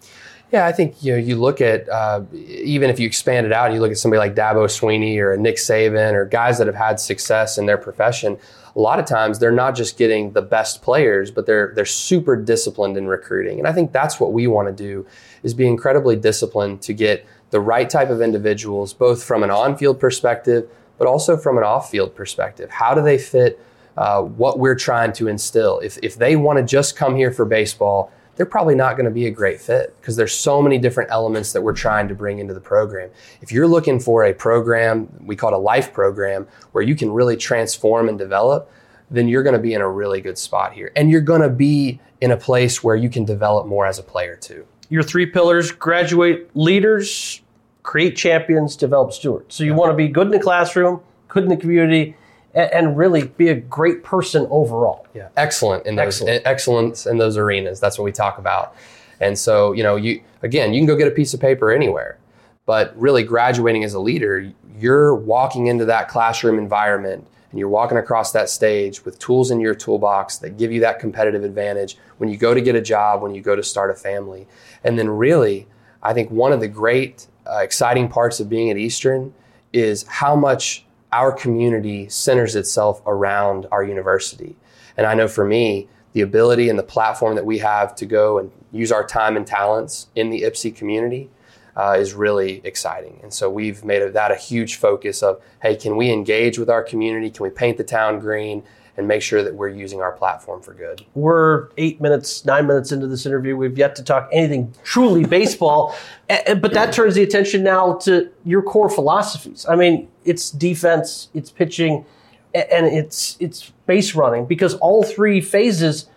Yeah, 0.51 0.65
I 0.65 0.71
think 0.71 1.03
you 1.03 1.11
know 1.13 1.19
you 1.19 1.35
look 1.35 1.61
at 1.61 1.87
uh, 1.89 2.23
even 2.33 2.89
if 2.89 2.99
you 2.99 3.05
expand 3.05 3.45
it 3.45 3.53
out, 3.53 3.71
you 3.71 3.79
look 3.79 3.91
at 3.91 3.99
somebody 3.99 4.17
like 4.17 4.33
Dabo 4.33 4.65
Swinney 4.65 5.19
or 5.19 5.37
Nick 5.37 5.57
Saban 5.57 6.13
or 6.13 6.25
guys 6.25 6.57
that 6.57 6.65
have 6.65 6.75
had 6.75 6.99
success 6.99 7.59
in 7.59 7.67
their 7.67 7.77
profession. 7.77 8.37
A 8.75 8.79
lot 8.79 8.97
of 8.99 9.05
times 9.05 9.37
they're 9.37 9.51
not 9.51 9.75
just 9.75 9.97
getting 9.97 10.31
the 10.31 10.41
best 10.41 10.81
players, 10.81 11.29
but 11.29 11.45
they're 11.45 11.71
they're 11.75 11.85
super 11.85 12.35
disciplined 12.35 12.97
in 12.97 13.07
recruiting, 13.07 13.59
and 13.59 13.67
I 13.67 13.73
think 13.73 13.91
that's 13.91 14.19
what 14.19 14.33
we 14.33 14.47
want 14.47 14.67
to 14.67 14.73
do 14.73 15.05
is 15.43 15.53
be 15.53 15.67
incredibly 15.67 16.15
disciplined 16.15 16.81
to 16.81 16.93
get 16.93 17.25
the 17.51 17.59
right 17.59 17.89
type 17.89 18.09
of 18.09 18.21
individuals, 18.21 18.93
both 18.93 19.23
from 19.23 19.43
an 19.43 19.51
on-field 19.51 19.99
perspective, 19.99 20.69
but 20.97 21.07
also 21.07 21.37
from 21.37 21.57
an 21.57 21.63
off-field 21.63 22.15
perspective. 22.15 22.69
How 22.69 22.93
do 22.93 23.01
they 23.01 23.17
fit 23.17 23.59
uh, 23.99 24.21
what 24.21 24.57
we're 24.57 24.75
trying 24.75 25.13
to 25.13 25.27
instill? 25.27 25.79
If 25.79 25.99
if 26.01 26.15
they 26.15 26.35
want 26.35 26.57
to 26.57 26.65
just 26.65 26.95
come 26.95 27.15
here 27.15 27.31
for 27.31 27.45
baseball 27.45 28.11
they're 28.39 28.45
probably 28.45 28.73
not 28.73 28.95
going 28.95 29.03
to 29.03 29.11
be 29.11 29.25
a 29.25 29.31
great 29.31 29.59
fit 29.59 29.93
because 29.99 30.15
there's 30.15 30.31
so 30.33 30.61
many 30.61 30.77
different 30.77 31.11
elements 31.11 31.51
that 31.51 31.61
we're 31.61 31.73
trying 31.73 32.07
to 32.07 32.15
bring 32.15 32.39
into 32.39 32.53
the 32.53 32.61
program. 32.61 33.09
If 33.41 33.51
you're 33.51 33.67
looking 33.67 33.99
for 33.99 34.23
a 34.23 34.33
program, 34.33 35.09
we 35.25 35.35
call 35.35 35.51
it 35.51 35.55
a 35.55 35.57
life 35.57 35.91
program, 35.91 36.47
where 36.71 36.81
you 36.81 36.95
can 36.95 37.11
really 37.11 37.35
transform 37.35 38.07
and 38.07 38.17
develop, 38.17 38.71
then 39.11 39.27
you're 39.27 39.43
going 39.43 39.57
to 39.57 39.61
be 39.61 39.73
in 39.73 39.81
a 39.81 39.89
really 39.89 40.21
good 40.21 40.37
spot 40.37 40.71
here. 40.71 40.89
And 40.95 41.11
you're 41.11 41.19
going 41.19 41.41
to 41.41 41.49
be 41.49 41.99
in 42.21 42.31
a 42.31 42.37
place 42.37 42.81
where 42.81 42.95
you 42.95 43.09
can 43.09 43.25
develop 43.25 43.67
more 43.67 43.85
as 43.85 43.99
a 43.99 44.03
player 44.03 44.37
too. 44.37 44.65
Your 44.87 45.03
three 45.03 45.25
pillars 45.25 45.73
graduate 45.73 46.49
leaders, 46.55 47.41
create 47.83 48.15
champions, 48.15 48.77
develop 48.77 49.11
stewards. 49.11 49.53
So 49.53 49.65
you 49.65 49.73
want 49.73 49.91
to 49.91 49.97
be 49.97 50.07
good 50.07 50.27
in 50.27 50.31
the 50.31 50.39
classroom, 50.39 51.01
good 51.27 51.43
in 51.43 51.49
the 51.49 51.57
community, 51.57 52.15
and, 52.53 52.97
really 52.97 53.27
be 53.27 53.49
a 53.49 53.55
great 53.55 54.03
person 54.03 54.47
overall. 54.49 55.05
Yeah, 55.13 55.29
excellent 55.37 55.85
in 55.85 55.95
those 55.95 56.21
excellent. 56.21 56.41
excellence 56.45 57.05
in 57.05 57.17
those 57.17 57.37
arenas. 57.37 57.79
That's 57.79 57.97
what 57.97 58.05
we 58.05 58.11
talk 58.11 58.37
about. 58.37 58.75
And 59.19 59.37
so, 59.37 59.73
you 59.73 59.83
know, 59.83 59.95
you 59.95 60.21
again, 60.41 60.73
you 60.73 60.79
can 60.79 60.87
go 60.87 60.95
get 60.95 61.07
a 61.07 61.11
piece 61.11 61.33
of 61.33 61.39
paper 61.39 61.71
anywhere, 61.71 62.17
but 62.65 62.97
really 62.99 63.23
graduating 63.23 63.83
as 63.83 63.93
a 63.93 63.99
leader, 63.99 64.51
you're 64.77 65.13
walking 65.13 65.67
into 65.67 65.85
that 65.85 66.07
classroom 66.07 66.57
environment 66.57 67.27
and 67.51 67.59
you're 67.59 67.69
walking 67.69 67.97
across 67.97 68.31
that 68.31 68.49
stage 68.49 69.03
with 69.05 69.17
tools 69.19 69.51
in 69.51 69.59
your 69.59 69.73
toolbox 69.73 70.37
that 70.37 70.57
give 70.57 70.71
you 70.71 70.79
that 70.81 70.99
competitive 70.99 71.43
advantage 71.43 71.97
when 72.17 72.29
you 72.29 72.37
go 72.37 72.53
to 72.53 72.61
get 72.61 72.75
a 72.75 72.81
job, 72.81 73.21
when 73.21 73.33
you 73.33 73.41
go 73.41 73.55
to 73.55 73.63
start 73.63 73.89
a 73.89 73.95
family. 73.95 74.47
And 74.83 74.99
then 74.99 75.09
really, 75.09 75.67
I 76.01 76.13
think 76.13 76.29
one 76.31 76.53
of 76.53 76.59
the 76.59 76.67
great 76.67 77.27
uh, 77.47 77.57
exciting 77.57 78.07
parts 78.07 78.39
of 78.39 78.49
being 78.49 78.69
at 78.69 78.77
Eastern 78.77 79.33
is 79.73 80.03
how 80.03 80.35
much 80.35 80.85
our 81.11 81.31
community 81.31 82.07
centers 82.09 82.55
itself 82.55 83.01
around 83.05 83.65
our 83.71 83.83
university. 83.83 84.55
And 84.97 85.07
I 85.07 85.13
know 85.13 85.27
for 85.27 85.45
me, 85.45 85.87
the 86.13 86.21
ability 86.21 86.69
and 86.69 86.77
the 86.77 86.83
platform 86.83 87.35
that 87.35 87.45
we 87.45 87.59
have 87.59 87.95
to 87.95 88.05
go 88.05 88.37
and 88.39 88.51
use 88.71 88.91
our 88.91 89.05
time 89.05 89.37
and 89.37 89.45
talents 89.45 90.07
in 90.15 90.29
the 90.29 90.41
Ypsi 90.41 90.75
community 90.75 91.29
uh, 91.75 91.95
is 91.97 92.13
really 92.13 92.61
exciting. 92.63 93.19
And 93.23 93.33
so 93.33 93.49
we've 93.49 93.85
made 93.85 94.01
that 94.13 94.31
a 94.31 94.35
huge 94.35 94.75
focus 94.75 95.23
of, 95.23 95.41
hey, 95.61 95.75
can 95.75 95.95
we 95.95 96.11
engage 96.11 96.59
with 96.59 96.69
our 96.69 96.83
community? 96.83 97.29
Can 97.29 97.43
we 97.43 97.49
paint 97.49 97.77
the 97.77 97.83
town 97.83 98.19
green? 98.19 98.63
And 98.99 99.07
make 99.07 99.21
sure 99.21 99.41
that 99.41 99.55
we're 99.55 99.69
using 99.69 100.01
our 100.01 100.11
platform 100.11 100.61
for 100.61 100.73
good. 100.73 101.05
We're 101.15 101.69
eight 101.77 102.01
minutes, 102.01 102.43
nine 102.43 102.67
minutes 102.67 102.91
into 102.91 103.07
this 103.07 103.25
interview. 103.25 103.55
We've 103.55 103.77
yet 103.77 103.95
to 103.95 104.03
talk 104.03 104.27
anything 104.33 104.75
truly 104.83 105.23
baseball, 105.37 105.95
but 106.27 106.73
that 106.73 106.91
turns 106.91 107.15
the 107.15 107.23
attention 107.23 107.63
now 107.63 107.93
to 107.99 108.29
your 108.43 108.61
core 108.61 108.89
philosophies. 108.89 109.65
I 109.69 109.77
mean, 109.77 110.09
it's 110.25 110.51
defense, 110.51 111.29
it's 111.33 111.49
pitching, 111.49 112.05
and 112.53 112.87
it's 112.87 113.37
it's 113.39 113.71
base 113.85 114.15
running 114.15 114.45
because 114.45 114.73
all 114.75 115.03
three 115.03 115.39
phases 115.39 116.09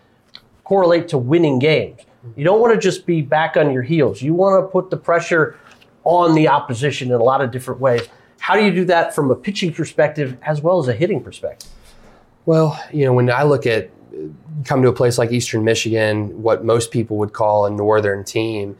correlate 0.64 1.06
to 1.08 1.18
winning 1.18 1.60
games. 1.60 2.00
You 2.34 2.42
don't 2.42 2.60
want 2.60 2.74
to 2.74 2.80
just 2.80 3.06
be 3.06 3.22
back 3.22 3.56
on 3.56 3.72
your 3.72 3.82
heels. 3.82 4.22
You 4.22 4.34
want 4.34 4.60
to 4.60 4.66
put 4.68 4.90
the 4.90 4.96
pressure 4.96 5.56
on 6.02 6.34
the 6.34 6.48
opposition 6.48 7.12
in 7.12 7.14
a 7.14 7.22
lot 7.22 7.42
of 7.42 7.52
different 7.52 7.80
ways. 7.80 8.08
How 8.40 8.54
do 8.54 8.64
you 8.64 8.72
do 8.72 8.84
that 8.86 9.14
from 9.14 9.30
a 9.30 9.36
pitching 9.36 9.72
perspective 9.72 10.36
as 10.42 10.60
well 10.60 10.80
as 10.80 10.88
a 10.88 10.94
hitting 10.94 11.22
perspective? 11.22 11.70
Well, 12.44 12.82
you 12.92 13.04
know, 13.04 13.12
when 13.12 13.30
I 13.30 13.44
look 13.44 13.66
at 13.66 13.90
come 14.64 14.82
to 14.82 14.88
a 14.88 14.92
place 14.92 15.18
like 15.18 15.32
Eastern 15.32 15.64
Michigan, 15.64 16.42
what 16.42 16.64
most 16.64 16.90
people 16.90 17.16
would 17.18 17.32
call 17.32 17.66
a 17.66 17.70
northern 17.70 18.24
team, 18.24 18.76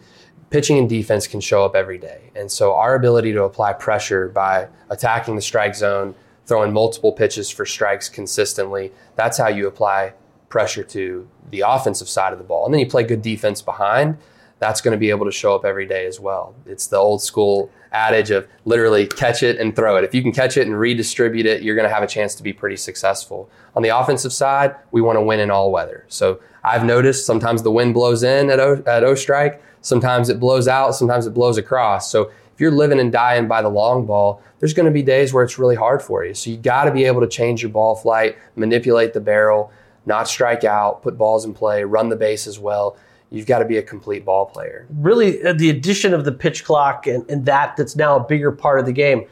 pitching 0.51 0.79
and 0.79 0.89
defense 0.89 1.27
can 1.27 1.41
show 1.41 1.65
up 1.65 1.75
every 1.75 1.99
day. 1.99 2.31
And 2.37 2.51
so 2.51 2.75
our 2.75 2.95
ability 2.95 3.33
to 3.33 3.45
apply 3.45 3.73
pressure 3.75 4.29
by 4.29 4.69
attacking 4.91 5.37
the 5.37 5.43
strike 5.43 5.75
zone, 5.75 6.15
throwing 6.47 6.73
multiple 6.73 7.13
pitches 7.13 7.51
for 7.51 7.65
strikes 7.65 8.09
consistently, 8.09 8.93
that's 9.17 9.39
how 9.39 9.49
you 9.49 9.67
apply 9.67 10.13
pressure 10.49 10.83
to 10.85 11.27
the 11.51 11.65
offensive 11.67 12.09
side 12.09 12.33
of 12.33 12.39
the 12.39 12.45
ball. 12.45 12.67
And 12.67 12.75
then 12.75 12.81
you 12.81 12.87
play 12.87 13.05
good 13.05 13.23
defense 13.23 13.63
behind 13.63 14.19
that's 14.63 14.81
going 14.81 14.93
to 14.93 14.99
be 14.99 15.11
able 15.11 15.27
to 15.27 15.33
show 15.33 15.57
up 15.57 15.65
every 15.65 15.87
day 15.87 16.07
as 16.07 16.21
well. 16.21 16.55
It's 16.67 16.87
the 16.87 16.97
old 16.97 17.21
school 17.21 17.69
adage 17.91 18.31
of 18.31 18.47
literally 18.65 19.09
catch 19.09 19.43
it 19.43 19.59
and 19.59 19.75
throw 19.75 19.97
it. 19.97 20.05
If 20.05 20.15
you 20.15 20.23
can 20.23 20.31
catch 20.31 20.57
it 20.57 20.69
and 20.69 20.79
redistribute 20.79 21.47
it, 21.47 21.65
you're 21.65 21.75
going 21.75 21.89
to 21.89 21.93
have 21.93 22.05
a 22.05 22.07
chance 22.07 22.37
to 22.37 22.45
be 22.45 22.53
pretty 22.53 22.77
successful. 22.77 23.51
On 23.75 23.83
the 23.83 23.89
offensive 23.89 24.33
side, 24.33 24.77
we 24.93 25.01
want 25.01 25.17
to 25.17 25.21
win 25.21 25.41
in 25.41 25.51
all 25.51 25.73
weather. 25.73 26.05
So 26.07 26.39
I've 26.63 26.85
noticed 26.85 27.27
sometimes 27.27 27.65
the 27.65 27.73
wind 27.73 27.93
blows 27.93 28.23
in 28.23 28.51
at 28.51 28.61
O, 28.61 28.75
at 28.87 29.03
Oestrike, 29.03 29.59
sometimes 29.81 30.29
it 30.29 30.39
blows 30.39 30.69
out, 30.69 30.95
sometimes 30.95 31.27
it 31.27 31.35
blows 31.35 31.59
across. 31.59 32.09
So 32.09 32.31
if 32.55 32.61
you're 32.61 32.71
living 32.71 33.01
and 33.01 33.11
dying 33.11 33.49
by 33.49 33.63
the 33.63 33.69
long 33.69 34.07
ball, 34.07 34.45
there's 34.61 34.75
going 34.75 34.87
to 34.87 34.93
be 34.93 35.03
days 35.03 35.35
where 35.35 35.43
it's 35.43 35.59
really 35.59 35.75
hard 35.75 36.03
for 36.03 36.25
you. 36.25 36.35
So 36.35 36.51
you 36.51 36.57
got 36.57 36.85
to 36.85 36.93
be 36.93 37.03
able 37.03 37.21
to 37.23 37.29
change 37.29 37.63
your 37.63 37.73
ball 37.73 37.97
flight, 37.97 38.39
manipulate 38.55 39.13
the 39.13 39.21
barrel, 39.21 39.73
not 40.07 40.29
strike 40.29 40.63
out, 40.63 41.03
put 41.03 41.19
balls 41.19 41.45
in 41.45 41.53
play, 41.53 41.83
run 41.83 42.11
the 42.11 42.17
base 42.17 42.47
as 42.47 42.61
well 42.61 42.97
you've 43.33 43.47
got 43.47 43.61
to 43.61 43.65
be 43.65 43.79
a 43.79 43.83
complete 43.83 44.25
ball 44.25 44.47
player. 44.47 44.87
Really, 44.99 45.43
uh, 45.43 45.55
the 45.55 45.71
addition 45.71 46.15
of 46.15 46.25
the 46.25 46.33
pitch 46.33 46.65
clock 46.65 47.07
and, 47.07 47.29
and 47.31 47.47
that 47.47 47.77
that's 47.77 47.97
now 47.97 48.17
a 48.17 48.25
bigger 48.25 48.53
part 48.53 48.79
of 48.79 48.87
the 48.87 48.93
game. 48.93 49.27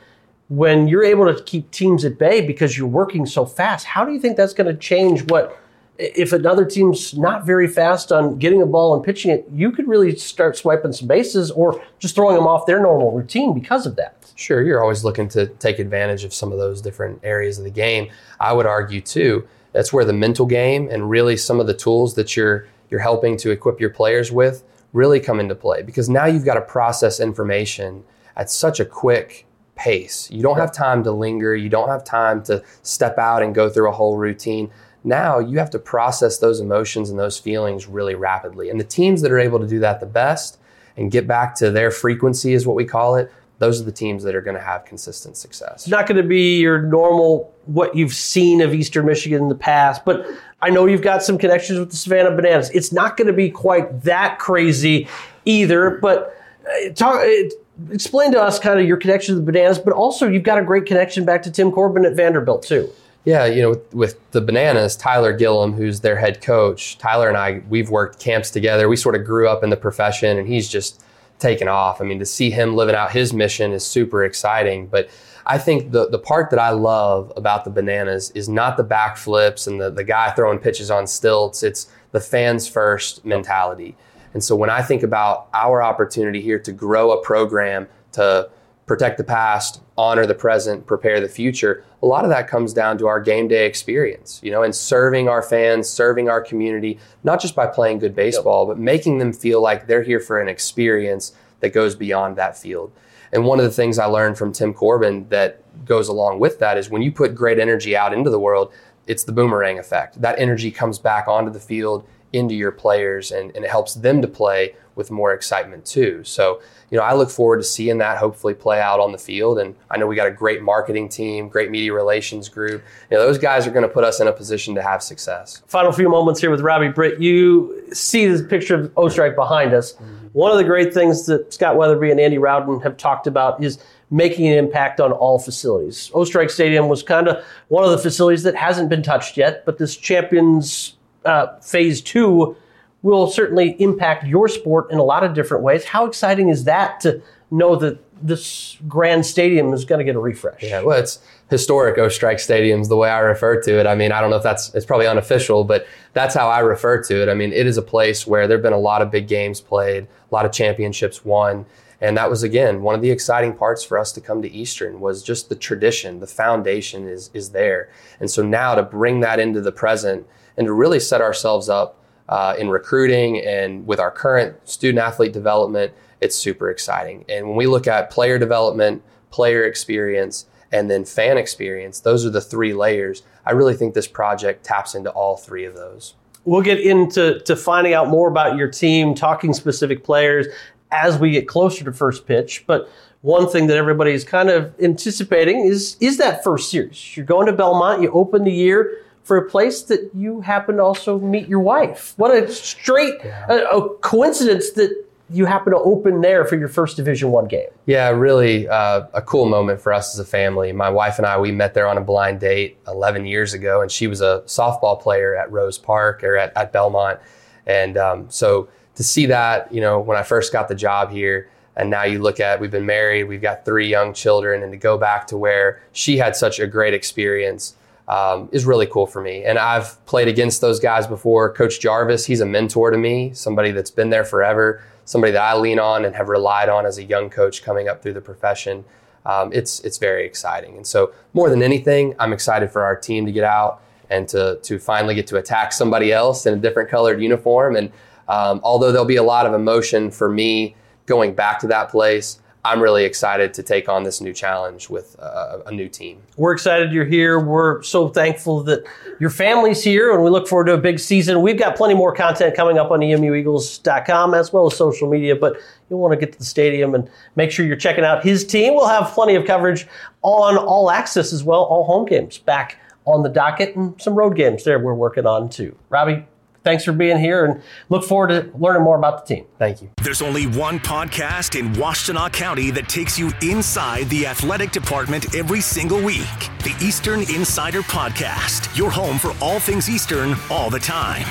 When 0.49 0.89
you're 0.89 1.05
able 1.05 1.33
to 1.33 1.41
keep 1.45 1.71
teams 1.71 2.05
at 2.05 2.19
bay 2.19 2.45
because 2.45 2.77
you're 2.77 2.89
working 2.89 3.25
so 3.25 3.45
fast, 3.47 3.87
how 3.87 4.05
do 4.05 4.13
you 4.13 4.19
think 4.19 4.37
that's 4.37 4.55
going 4.55 4.67
to 4.67 4.77
change 4.77 5.31
what 5.31 5.57
if 6.01 6.33
another 6.33 6.65
team's 6.65 7.17
not 7.17 7.45
very 7.45 7.69
fast 7.69 8.11
on 8.11 8.39
getting 8.39 8.63
a 8.63 8.67
ball 8.67 8.95
and 8.95 9.05
pitching 9.05 9.31
it, 9.31 9.47
you 9.53 9.71
could 9.71 9.87
really 9.87 10.17
start 10.17 10.57
swiping 10.57 10.93
some 10.93 11.07
bases 11.07 11.51
or 11.51 11.83
just 11.99 12.15
throwing 12.15 12.37
them 12.37 12.47
off 12.47 12.65
their 12.65 12.81
normal 12.81 13.13
routine 13.13 13.53
because 13.53 13.87
of 13.87 13.97
that. 13.97 14.33
Sure, 14.35 14.63
you're 14.63 14.83
always 14.83 15.05
looking 15.05 15.29
to 15.29 15.47
take 15.47 15.79
advantage 15.79 16.25
of 16.25 16.33
some 16.33 16.53
of 16.53 16.59
those 16.59 16.81
different 16.81 17.21
areas 17.23 17.59
of 17.59 17.65
the 17.65 17.71
game. 17.71 18.11
I 18.41 18.55
would 18.55 18.65
argue 18.65 19.03
too, 19.03 19.47
that's 19.73 19.93
where 19.93 20.07
the 20.07 20.15
mental 20.15 20.47
game 20.47 20.89
and 20.91 21.11
really 21.11 21.37
some 21.37 21.61
of 21.61 21.67
the 21.67 21.75
tools 21.75 22.15
that 22.15 22.35
you're 22.35 22.67
you're 22.91 23.01
helping 23.01 23.37
to 23.39 23.51
equip 23.51 23.81
your 23.81 23.91
players 23.91 24.31
with 24.33 24.65
really 24.93 25.21
come 25.21 25.39
into 25.39 25.55
play 25.55 25.83
because 25.83 26.09
now 26.09 26.27
you've 26.27 26.45
got 26.45 26.55
to 26.55 26.61
process 26.61 27.21
information 27.21 28.05
at 28.37 28.51
such 28.51 28.81
a 28.81 28.85
quick 28.85 29.47
pace. 29.77 30.31
You 30.31 30.43
don't 30.43 30.59
have 30.59 30.73
time 30.73 31.05
to 31.05 31.13
linger, 31.13 31.55
you 31.55 31.69
don't 31.69 31.89
have 31.89 32.05
time 32.05 32.43
to 32.45 32.63
step 32.83 33.19
out 33.19 33.43
and 33.43 33.55
go 33.55 33.69
through 33.71 33.89
a 33.89 33.93
whole 33.93 34.17
routine. 34.17 34.71
Now 35.05 35.39
you 35.39 35.59
have 35.59 35.71
to 35.71 35.79
process 35.79 36.39
those 36.39 36.61
emotions 36.61 37.09
and 37.09 37.19
those 37.19 37.39
feelings 37.39 37.87
really 37.87 38.15
rapidly. 38.15 38.69
And 38.69 38.79
the 38.79 38.85
teams 38.85 39.23
that 39.23 39.33
are 39.33 39.39
able 39.39 39.59
to 39.61 39.67
do 39.67 39.79
that 39.79 40.01
the 40.01 40.07
best 40.07 40.59
and 40.97 41.11
get 41.11 41.27
back 41.27 41.55
to 41.57 41.71
their 41.71 41.91
frequency 41.91 42.53
is 42.53 42.67
what 42.67 42.77
we 42.77 42.85
call 42.85 43.17
it, 43.17 43.33
those 43.59 43.81
are 43.81 43.85
the 43.85 43.93
teams 43.93 44.23
that 44.25 44.35
are 44.35 44.41
going 44.41 44.57
to 44.57 44.63
have 44.63 44.85
consistent 44.85 45.37
success. 45.37 45.83
It's 45.83 45.89
not 45.89 46.07
going 46.07 46.21
to 46.21 46.27
be 46.27 46.59
your 46.59 46.81
normal 46.83 47.55
what 47.67 47.95
you've 47.95 48.15
seen 48.15 48.61
of 48.63 48.75
Eastern 48.75 49.07
Michigan 49.07 49.43
in 49.43 49.49
the 49.49 49.55
past, 49.55 50.05
but 50.05 50.27
I 50.63 50.71
know 50.71 50.87
you've 50.87 51.03
got 51.03 51.23
some 51.23 51.39
connections 51.39 51.79
with 51.79 51.91
the 51.91 51.97
Savannah 51.97 52.35
Bananas. 52.35 52.71
It's 52.71 52.93
not 52.93 53.17
going 53.17 53.27
to 53.27 53.33
be 53.33 53.51
quite 53.51 54.03
that 54.03 54.39
crazy 54.39 55.09
either, 55.45 55.91
but 55.91 56.37
uh, 56.67 56.91
talk 56.91 57.17
uh, 57.17 57.49
explain 57.91 58.33
to 58.33 58.41
us 58.41 58.59
kind 58.59 58.79
of 58.79 58.87
your 58.87 58.99
connection 58.99 59.35
to 59.35 59.41
the 59.41 59.47
Bananas, 59.47 59.79
but 59.79 59.93
also 59.95 60.29
you've 60.29 60.43
got 60.43 60.59
a 60.59 60.65
great 60.65 60.87
connection 60.87 61.25
back 61.25 61.43
to 61.45 61.51
Tim 61.51 61.73
Corbin 61.73 62.05
at 62.05 62.15
Vanderbilt 62.15 62.63
too. 62.63 62.91
Yeah, 63.25 63.45
you 63.45 63.61
know, 63.61 63.71
with, 63.71 63.95
with, 63.95 64.31
the 64.31 64.41
Bananas, 64.41 64.97
Tyler 64.97 65.35
Gillum, 65.35 65.75
who's 65.75 66.01
their 66.01 66.17
head 66.17 66.41
coach, 66.41 66.97
Tyler 66.97 67.29
and 67.29 67.37
I, 67.37 67.61
we've 67.69 67.91
worked 67.91 68.19
camps 68.19 68.51
together. 68.51 68.89
We 68.89 68.97
sort 68.97 69.15
of 69.15 69.27
grew 69.27 69.47
up 69.47 69.63
in 69.63 69.69
the 69.69 69.77
profession, 69.77 70.39
and 70.39 70.49
he's 70.49 70.69
just 70.71 71.03
taken 71.41 71.69
off. 71.69 72.01
I 72.01 72.05
mean, 72.05 72.19
to 72.19 72.27
see 72.27 72.51
him 72.51 72.77
living 72.77 72.95
out 72.95 73.13
his 73.13 73.33
mission 73.33 73.73
is 73.73 73.85
super 73.85 74.25
exciting. 74.25 74.87
But 74.87 75.11
I 75.47 75.59
think 75.59 75.91
the, 75.91 76.09
the 76.09 76.19
part 76.19 76.51
that 76.51 76.59
I 76.59 76.71
love 76.71 77.33
about 77.37 77.65
the 77.65 77.71
Bananas 77.71 78.31
is 78.33 78.49
not 78.49 78.77
the 78.77 78.85
backflips 78.85 79.67
and 79.67 79.81
the, 79.81 79.91
the 79.91 80.05
guy 80.05 80.31
throwing 80.31 80.59
pitches 80.59 80.91
on 80.91 81.07
stilts. 81.07 81.63
It's 81.63 81.91
the 82.13 82.21
fans 82.21 82.69
first 82.69 83.25
mentality. 83.25 83.97
And 84.35 84.45
so 84.45 84.55
when 84.55 84.71
I 84.71 84.83
think 84.83 85.03
about 85.03 85.49
our 85.53 85.83
opportunity 85.83 86.41
here 86.41 86.59
to 86.61 86.73
grow 86.73 87.13
a 87.13 87.23
program 87.23 87.89
to 88.13 88.51
protect 88.87 89.19
the 89.19 89.25
past, 89.25 89.81
honor 89.97 90.27
the 90.27 90.35
present, 90.35 90.87
prepare 90.87 91.21
the 91.21 91.29
future, 91.29 91.85
a 92.03 92.07
lot 92.07 92.25
of 92.25 92.31
that 92.31 92.49
comes 92.49 92.73
down 92.73 92.97
to 92.99 93.07
our 93.07 93.21
game 93.21 93.47
day 93.47 93.67
experience, 93.67 94.41
you 94.43 94.51
know, 94.51 94.63
and 94.63 94.75
serving 94.75 95.29
our 95.29 95.43
fans, 95.43 95.89
serving 95.89 96.29
our 96.29 96.41
community, 96.41 96.99
not 97.25 97.41
just 97.41 97.55
by 97.55 97.67
playing 97.67 97.99
good 97.99 98.15
baseball, 98.15 98.67
but 98.67 98.79
making 98.79 99.19
them 99.19 99.33
feel 99.33 99.61
like 99.61 99.87
they're 99.87 100.03
here 100.03 100.21
for 100.21 100.41
an 100.41 100.49
experience 100.49 101.33
that 101.61 101.75
goes 101.75 101.95
beyond 101.95 102.37
that 102.37 102.57
field. 102.57 102.91
And 103.33 103.45
one 103.45 103.59
of 103.59 103.65
the 103.65 103.71
things 103.71 103.99
I 103.99 104.07
learned 104.07 104.39
from 104.39 104.53
Tim 104.53 104.73
Corbin 104.73 105.29
that 105.29 105.63
goes 105.85 106.09
along 106.09 106.41
with 106.41 106.59
that 106.59 106.79
is 106.79 106.91
when 106.91 107.03
you 107.03 107.13
put 107.13 107.35
great 107.35 107.59
energy 107.59 107.97
out 107.97 108.13
into 108.13 108.31
the 108.31 108.41
world, 108.41 108.73
it's 109.07 109.25
the 109.25 109.33
boomerang 109.33 109.79
effect. 109.79 110.21
That 110.21 110.39
energy 110.39 110.71
comes 110.71 110.99
back 110.99 111.29
onto 111.29 111.51
the 111.51 111.61
field, 111.61 112.07
into 112.33 112.55
your 112.55 112.73
players, 112.73 113.31
and, 113.31 113.55
and 113.55 113.65
it 113.65 113.71
helps 113.71 113.95
them 113.95 114.23
to 114.23 114.29
play 114.29 114.75
with 115.01 115.11
more 115.11 115.33
excitement 115.33 115.87
too. 115.87 116.23
So, 116.25 116.61
you 116.91 116.99
know, 116.99 117.03
I 117.03 117.15
look 117.15 117.31
forward 117.31 117.57
to 117.57 117.65
seeing 117.65 117.97
that 117.99 118.19
hopefully 118.19 118.53
play 118.53 118.83
out 118.83 119.01
on 119.01 119.13
the 119.13 119.19
field. 119.19 119.59
And 119.59 119.75
I 119.91 119.97
know 119.97 120.07
we 120.07 120.15
got 120.15 120.27
a 120.27 120.31
great 120.31 120.61
marketing 120.61 121.09
team, 121.09 121.49
great 121.49 121.71
media 121.71 121.95
relations 121.95 122.51
group. 122.51 122.83
You 123.11 123.17
know, 123.17 123.27
those 123.27 123.39
guys 123.39 123.67
are 123.67 123.71
going 123.71 123.89
to 123.89 123.89
put 123.89 124.05
us 124.05 124.21
in 124.21 124.29
a 124.29 124.33
position 124.33 124.75
to 124.75 124.83
have 124.83 125.03
success. 125.03 125.63
Final 125.69 125.91
few 125.91 126.11
moments 126.11 126.39
here 126.39 126.51
with 126.51 126.61
Robbie 126.61 126.89
Britt. 126.89 127.19
You 127.19 127.83
see 127.95 128.27
this 128.27 128.43
picture 128.47 128.75
of 128.75 128.95
Oestrike 128.95 129.35
behind 129.35 129.73
us. 129.73 129.95
Mm-hmm. 129.95 130.27
One 130.33 130.53
of 130.53 130.59
the 130.59 130.65
great 130.65 130.93
things 130.93 131.25
that 131.27 131.55
Scott 131.55 131.77
Wetherbee 131.77 132.11
and 132.11 132.21
Andy 132.21 132.37
Rowden 132.37 132.81
have 132.83 132.99
talked 132.99 133.27
about 133.27 133.65
is 133.65 133.79
making 134.11 134.47
an 134.49 134.59
impact 134.59 135.01
on 135.01 135.13
all 135.13 135.39
facilities. 135.39 136.11
Oestrike 136.15 136.51
Stadium 136.51 136.89
was 136.89 137.03
kind 137.03 137.29
of 137.29 137.43
one 137.69 137.85
of 137.85 137.91
the 137.91 137.99
facilities 137.99 138.43
that 138.43 138.55
hasn't 138.55 138.91
been 138.91 139.03
touched 139.03 139.37
yet, 139.37 139.65
but 139.65 139.79
this 139.79 139.97
Champions 139.97 140.97
uh, 141.25 141.59
Phase 141.61 142.01
2 142.03 142.57
will 143.03 143.27
certainly 143.29 143.81
impact 143.81 144.27
your 144.27 144.49
sport 144.49 144.91
in 144.91 144.99
a 144.99 145.03
lot 145.03 145.25
of 145.25 145.35
different 145.35 145.63
ways. 145.63 145.85
How 145.85 146.07
exciting 146.07 146.49
is 146.49 146.65
that 146.65 147.01
to 147.01 147.23
know 147.51 147.77
that 147.77 147.99
this 148.23 148.77
grand 148.87 149.25
stadium 149.25 149.73
is 149.73 149.85
going 149.85 149.99
to 149.99 150.05
get 150.05 150.17
a 150.17 150.21
refresh? 150.21 150.63
Yeah, 150.63 150.83
well, 150.83 150.99
it's 150.99 151.21
historic 151.49 151.97
Oestrike 151.97 152.39
Stadium's 152.39 152.89
the 152.89 152.97
way 152.97 153.09
I 153.11 153.19
refer 153.21 153.61
to 153.63 153.81
it. 153.81 153.87
I 153.87 153.95
mean, 153.95 154.13
I 154.13 154.21
don't 154.21 154.31
know 154.31 154.37
if 154.37 154.43
that's 154.43 154.75
it's 154.75 154.87
probably 154.87 155.07
unofficial, 155.07 155.65
but 155.65 155.87
that's 156.13 156.35
how 156.35 156.49
I 156.49 156.61
refer 156.61 157.03
to 157.05 157.23
it. 157.23 157.29
I 157.29 157.35
mean, 157.35 157.53
it 157.53 157.67
is 157.67 157.77
a 157.77 157.83
place 157.83 158.27
where 158.27 158.47
there've 158.47 158.63
been 158.63 158.73
a 158.73 158.79
lot 158.79 159.03
of 159.03 159.11
big 159.11 159.27
games 159.27 159.61
played, 159.61 160.05
a 160.05 160.35
lot 160.35 160.45
of 160.45 160.53
championships 160.53 161.25
won. 161.25 161.67
And 162.03 162.17
that 162.17 162.31
was 162.31 162.43
again 162.43 162.83
one 162.83 162.95
of 162.95 163.03
the 163.03 163.11
exciting 163.11 163.55
parts 163.55 163.85
for 163.85 163.99
us 163.99 164.13
to 164.13 164.21
come 164.21 164.41
to 164.43 164.51
Eastern 164.51 165.01
was 165.01 165.23
just 165.23 165.49
the 165.49 165.57
tradition, 165.57 166.21
the 166.21 166.27
foundation 166.27 167.09
is 167.09 167.31
is 167.35 167.51
there. 167.51 167.91
And 168.21 168.31
so 168.31 168.43
now 168.43 168.75
to 168.75 168.83
bring 168.83 169.21
that 169.21 169.41
into 169.41 169.61
the 169.61 169.73
present 169.73 170.27
and 170.57 170.67
to 170.67 170.73
really 170.73 171.01
set 171.01 171.21
ourselves 171.21 171.69
up 171.69 172.00
uh, 172.31 172.55
in 172.59 172.71
recruiting 172.71 173.45
and 173.45 173.87
with 173.87 173.99
our 173.99 174.11
current 174.11 174.57
student 174.67 175.01
athlete 175.01 175.33
development, 175.33 175.93
it's 176.21 176.37
super 176.37 176.71
exciting. 176.71 177.25
And 177.29 177.49
when 177.49 177.57
we 177.57 177.67
look 177.67 177.87
at 177.87 178.11
player 178.11 178.39
development, 178.39 179.03
player 179.31 179.65
experience, 179.65 180.47
and 180.73 180.89
then 180.89 181.05
fan 181.05 181.37
experience, 181.37 182.01
those 182.01 182.25
are 182.25 182.31
the 182.31 182.41
three 182.41 182.73
layers. 182.73 183.25
I 183.45 183.51
really 183.51 183.75
think 183.75 183.95
this 183.95 184.07
project 184.07 184.65
taps 184.65 184.95
into 184.95 185.11
all 185.11 185.37
three 185.37 185.65
of 185.65 185.75
those. 185.75 186.15
We'll 186.45 186.63
get 186.63 186.81
into 186.81 187.41
to 187.41 187.57
finding 187.57 187.95
out 187.95 188.09
more 188.09 188.29
about 188.29 188.57
your 188.57 188.69
team, 188.69 189.15
talking 189.15 189.53
specific 189.53 190.05
players 190.05 190.47
as 190.93 191.19
we 191.19 191.33
get 191.33 191.49
closer 191.49 191.85
to 191.85 191.93
first 191.93 192.27
pitch. 192.27 192.65
But 192.67 192.89
one 193.23 193.49
thing 193.49 193.67
that 193.67 193.77
everybody 193.77 194.13
is 194.13 194.25
kind 194.25 194.49
of 194.49 194.73
anticipating 194.81 195.67
is 195.67 195.97
is 196.01 196.17
that 196.19 196.45
first 196.45 196.71
series. 196.71 197.17
You're 197.17 197.27
going 197.27 197.47
to 197.47 197.53
Belmont, 197.53 198.03
you 198.03 198.11
open 198.13 198.45
the 198.45 198.53
year 198.53 199.05
for 199.23 199.37
a 199.37 199.49
place 199.49 199.83
that 199.83 200.11
you 200.15 200.41
happen 200.41 200.77
to 200.77 200.83
also 200.83 201.19
meet 201.19 201.49
your 201.49 201.61
wife. 201.61 202.15
What 202.17 202.35
a 202.35 202.51
straight 202.51 203.15
yeah. 203.25 203.47
a, 203.49 203.77
a 203.77 203.95
coincidence 203.99 204.71
that 204.73 205.07
you 205.33 205.47
happen 205.47 205.73
to 205.73 205.79
open 205.79 206.21
there 206.21 206.45
for 206.45 206.57
your 206.57 206.69
first 206.69 206.97
division 206.97 207.31
one 207.31 207.47
game 207.47 207.69
yeah 207.87 208.09
really 208.09 208.69
uh, 208.69 209.03
a 209.15 209.23
cool 209.23 209.47
moment 209.47 209.81
for 209.81 209.93
us 209.93 210.15
as 210.15 210.19
a 210.19 210.25
family 210.25 210.73
my 210.73 210.91
wife 210.91 211.19
and 211.19 211.27
i 211.27 211.39
we 211.39 211.53
met 211.53 211.73
there 211.75 211.87
on 211.87 211.97
a 211.97 212.01
blind 212.01 212.41
date 212.41 212.77
11 212.89 213.25
years 213.27 213.55
ago 213.55 213.81
and 213.81 213.91
she 213.91 214.07
was 214.07 214.21
a 214.21 214.43
softball 214.47 215.01
player 215.01 215.37
at 215.37 215.51
rose 215.51 215.79
park 215.79 216.25
or 216.25 216.37
at, 216.37 216.55
at 216.57 216.73
belmont 216.73 217.19
and 217.67 217.97
um, 217.97 218.29
so 218.29 218.69
to 218.95 219.05
see 219.05 219.27
that 219.27 219.73
you 219.73 219.81
know 219.81 220.01
when 220.01 220.19
i 220.19 220.23
first 220.23 220.53
got 220.53 220.69
the 220.69 220.75
job 220.75 221.11
here 221.11 221.49
and 221.77 221.89
now 221.89 222.03
you 222.03 222.19
look 222.19 222.41
at 222.41 222.61
we've 222.61 222.71
been 222.71 222.87
married 222.87 223.25
we've 223.25 223.43
got 223.43 223.65
three 223.65 223.89
young 223.89 224.13
children 224.13 224.63
and 224.63 224.73
to 224.73 224.79
go 224.79 224.99
back 224.99 225.27
to 225.27 225.37
where 225.37 225.81
she 225.93 226.19
had 226.19 226.35
such 226.35 226.59
a 226.59 226.67
great 226.67 226.93
experience 226.93 227.77
um, 228.11 228.49
is 228.51 228.67
really 228.67 228.87
cool 228.87 229.07
for 229.07 229.23
me. 229.23 229.45
And 229.45 229.57
I've 229.57 230.05
played 230.05 230.27
against 230.27 230.61
those 230.61 230.81
guys 230.81 231.07
before. 231.07 231.53
Coach 231.53 231.79
Jarvis, 231.79 232.27
he's 232.27 232.41
a 232.41 232.47
mentor 232.47 232.91
to 232.91 232.99
me, 232.99 233.33
somebody 233.33 233.71
that's 233.71 233.93
been 233.93 234.11
there 234.11 234.25
forever, 234.25 234.83
somebody 235.05 235.33
that 235.33 235.43
I 235.43 235.57
lean 235.57 235.79
on 235.79 236.05
and 236.05 236.15
have 236.17 236.29
relied 236.29 236.69
on 236.69 236.87
as 236.87 236.99
a 236.99 237.05
young 237.05 237.31
coach 237.31 237.63
coming 237.63 237.89
up 237.89 238.03
through 238.03 238.15
the 238.15 238.21
profession. 238.21 238.85
Um, 239.25 239.53
it's 239.53 239.79
it's 239.81 239.99
very 239.99 240.27
exciting. 240.27 240.77
And 240.77 240.85
so 240.85 241.13
more 241.35 241.49
than 241.49 241.63
anything, 241.63 242.17
I'm 242.19 242.33
excited 242.33 242.73
for 242.73 242.83
our 242.83 242.97
team 242.97 243.27
to 243.27 243.33
get 243.33 243.45
out 243.45 243.81
and 244.09 244.27
to 244.31 244.59
to 244.61 244.81
finally 244.81 245.15
get 245.15 245.29
to 245.29 245.37
attack 245.37 245.73
somebody 245.73 246.13
else 246.13 246.47
in 246.47 246.55
a 246.55 246.57
different 246.57 246.91
colored 246.91 247.23
uniform. 247.23 247.77
And 247.77 247.93
um, 248.27 248.61
although 248.65 248.91
there'll 248.91 249.07
be 249.07 249.17
a 249.17 249.23
lot 249.23 249.47
of 249.47 249.55
emotion 249.55 250.11
for 250.11 250.29
me 250.29 250.75
going 251.07 251.35
back 251.35 251.61
to 251.61 251.69
that 251.69 251.91
place, 251.91 252.41
I'm 252.63 252.83
really 252.83 253.05
excited 253.05 253.55
to 253.55 253.63
take 253.63 253.89
on 253.89 254.03
this 254.03 254.21
new 254.21 254.35
challenge 254.35 254.91
with 254.91 255.17
uh, 255.19 255.61
a 255.65 255.73
new 255.73 255.89
team. 255.89 256.21
We're 256.37 256.53
excited 256.53 256.93
you're 256.93 257.07
here. 257.07 257.41
We're 257.41 257.83
so 257.83 258.11
thankful 258.11 258.63
that 258.65 258.85
your 259.19 259.31
family's 259.31 259.83
here, 259.83 260.13
and 260.13 260.23
we 260.23 260.29
look 260.29 260.47
forward 260.47 260.67
to 260.67 260.75
a 260.75 260.79
big 260.79 260.99
season. 260.99 261.41
We've 261.41 261.59
got 261.59 261.75
plenty 261.77 261.95
more 261.95 262.15
content 262.15 262.55
coming 262.55 262.77
up 262.77 262.91
on 262.91 263.01
emueagles.com 263.01 264.35
as 264.35 264.53
well 264.53 264.67
as 264.67 264.77
social 264.77 265.09
media, 265.09 265.35
but 265.37 265.57
you'll 265.89 266.01
want 266.01 266.13
to 266.13 266.19
get 266.19 266.33
to 266.33 266.39
the 266.39 266.45
stadium 266.45 266.95
and 266.95 267.09
make 267.35 267.51
sure 267.51 267.65
you're 267.65 267.77
checking 267.77 268.05
out 268.05 268.23
his 268.23 268.47
team. 268.47 268.75
We'll 268.75 268.89
have 268.89 269.11
plenty 269.13 269.37
of 269.37 269.47
coverage 269.47 269.87
on 270.21 270.59
all 270.59 270.91
access 270.91 271.33
as 271.33 271.43
well, 271.43 271.63
all 271.63 271.85
home 271.85 272.05
games 272.05 272.37
back 272.37 272.79
on 273.07 273.23
the 273.23 273.31
docket, 273.31 273.75
and 273.75 274.01
some 274.01 274.15
road 274.15 274.37
games 274.37 274.65
there 274.65 274.79
we're 274.79 274.93
working 274.93 275.27
on 275.27 275.49
too. 275.49 275.75
Robbie, 275.89 276.27
thanks 276.71 276.85
for 276.85 276.93
being 276.93 277.19
here 277.19 277.45
and 277.45 277.63
look 277.89 278.05
forward 278.05 278.29
to 278.29 278.57
learning 278.57 278.83
more 278.83 278.97
about 278.97 279.27
the 279.27 279.35
team. 279.35 279.47
Thank 279.59 279.83
you. 279.83 279.91
There's 280.05 280.23
only 280.23 280.47
one 280.47 280.79
podcast 280.79 281.59
in 281.59 281.73
Washtenaw 281.73 282.33
County 282.33 282.71
that 282.71 282.89
takes 282.89 283.19
you 283.19 283.33
inside 283.43 284.09
the 284.09 284.25
athletic 284.27 284.71
department 284.71 285.35
every 285.35 285.61
single 285.61 286.01
week. 286.01 286.39
The 286.63 286.77
Eastern 286.81 287.21
Insider 287.35 287.81
Podcast, 287.83 288.77
your 288.77 288.91
home 288.91 289.19
for 289.19 289.35
all 289.41 289.59
things 289.59 289.91
Eastern 289.91 290.37
all 290.49 290.71
the 290.71 290.79
time. 290.79 291.27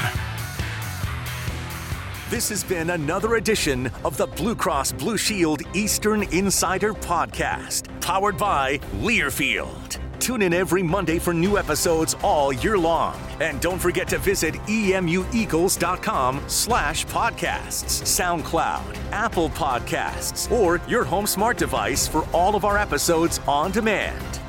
This 2.30 2.50
has 2.50 2.64
been 2.64 2.90
another 2.90 3.36
edition 3.36 3.90
of 4.04 4.18
the 4.18 4.28
Blue 4.28 4.56
Cross 4.56 4.92
Blue 4.92 5.18
Shield 5.18 5.62
Eastern 5.74 6.24
Insider 6.34 6.94
Podcast, 6.94 7.88
powered 8.02 8.38
by 8.38 8.78
Learfield. 9.02 10.09
Tune 10.20 10.42
in 10.42 10.54
every 10.54 10.84
Monday 10.84 11.20
for 11.20 11.34
new 11.34 11.58
episodes 11.58 12.16
all 12.22 12.52
year 12.52 12.78
long. 12.78 13.20
And 13.40 13.60
don't 13.62 13.80
forget 13.80 14.08
to 14.10 14.18
visit 14.18 14.56
emueagles.com 14.56 16.44
slash 16.48 17.06
podcasts, 17.08 18.04
SoundCloud, 18.04 18.98
Apple 19.12 19.50
Podcasts, 19.50 20.52
or 20.52 20.82
your 20.88 21.04
home 21.04 21.26
smart 21.26 21.58
device 21.58 22.08
for 22.08 22.28
all 22.34 22.56
of 22.56 22.66
our 22.66 22.78
episodes 22.78 23.40
on 23.48 23.72
demand. 23.72 24.40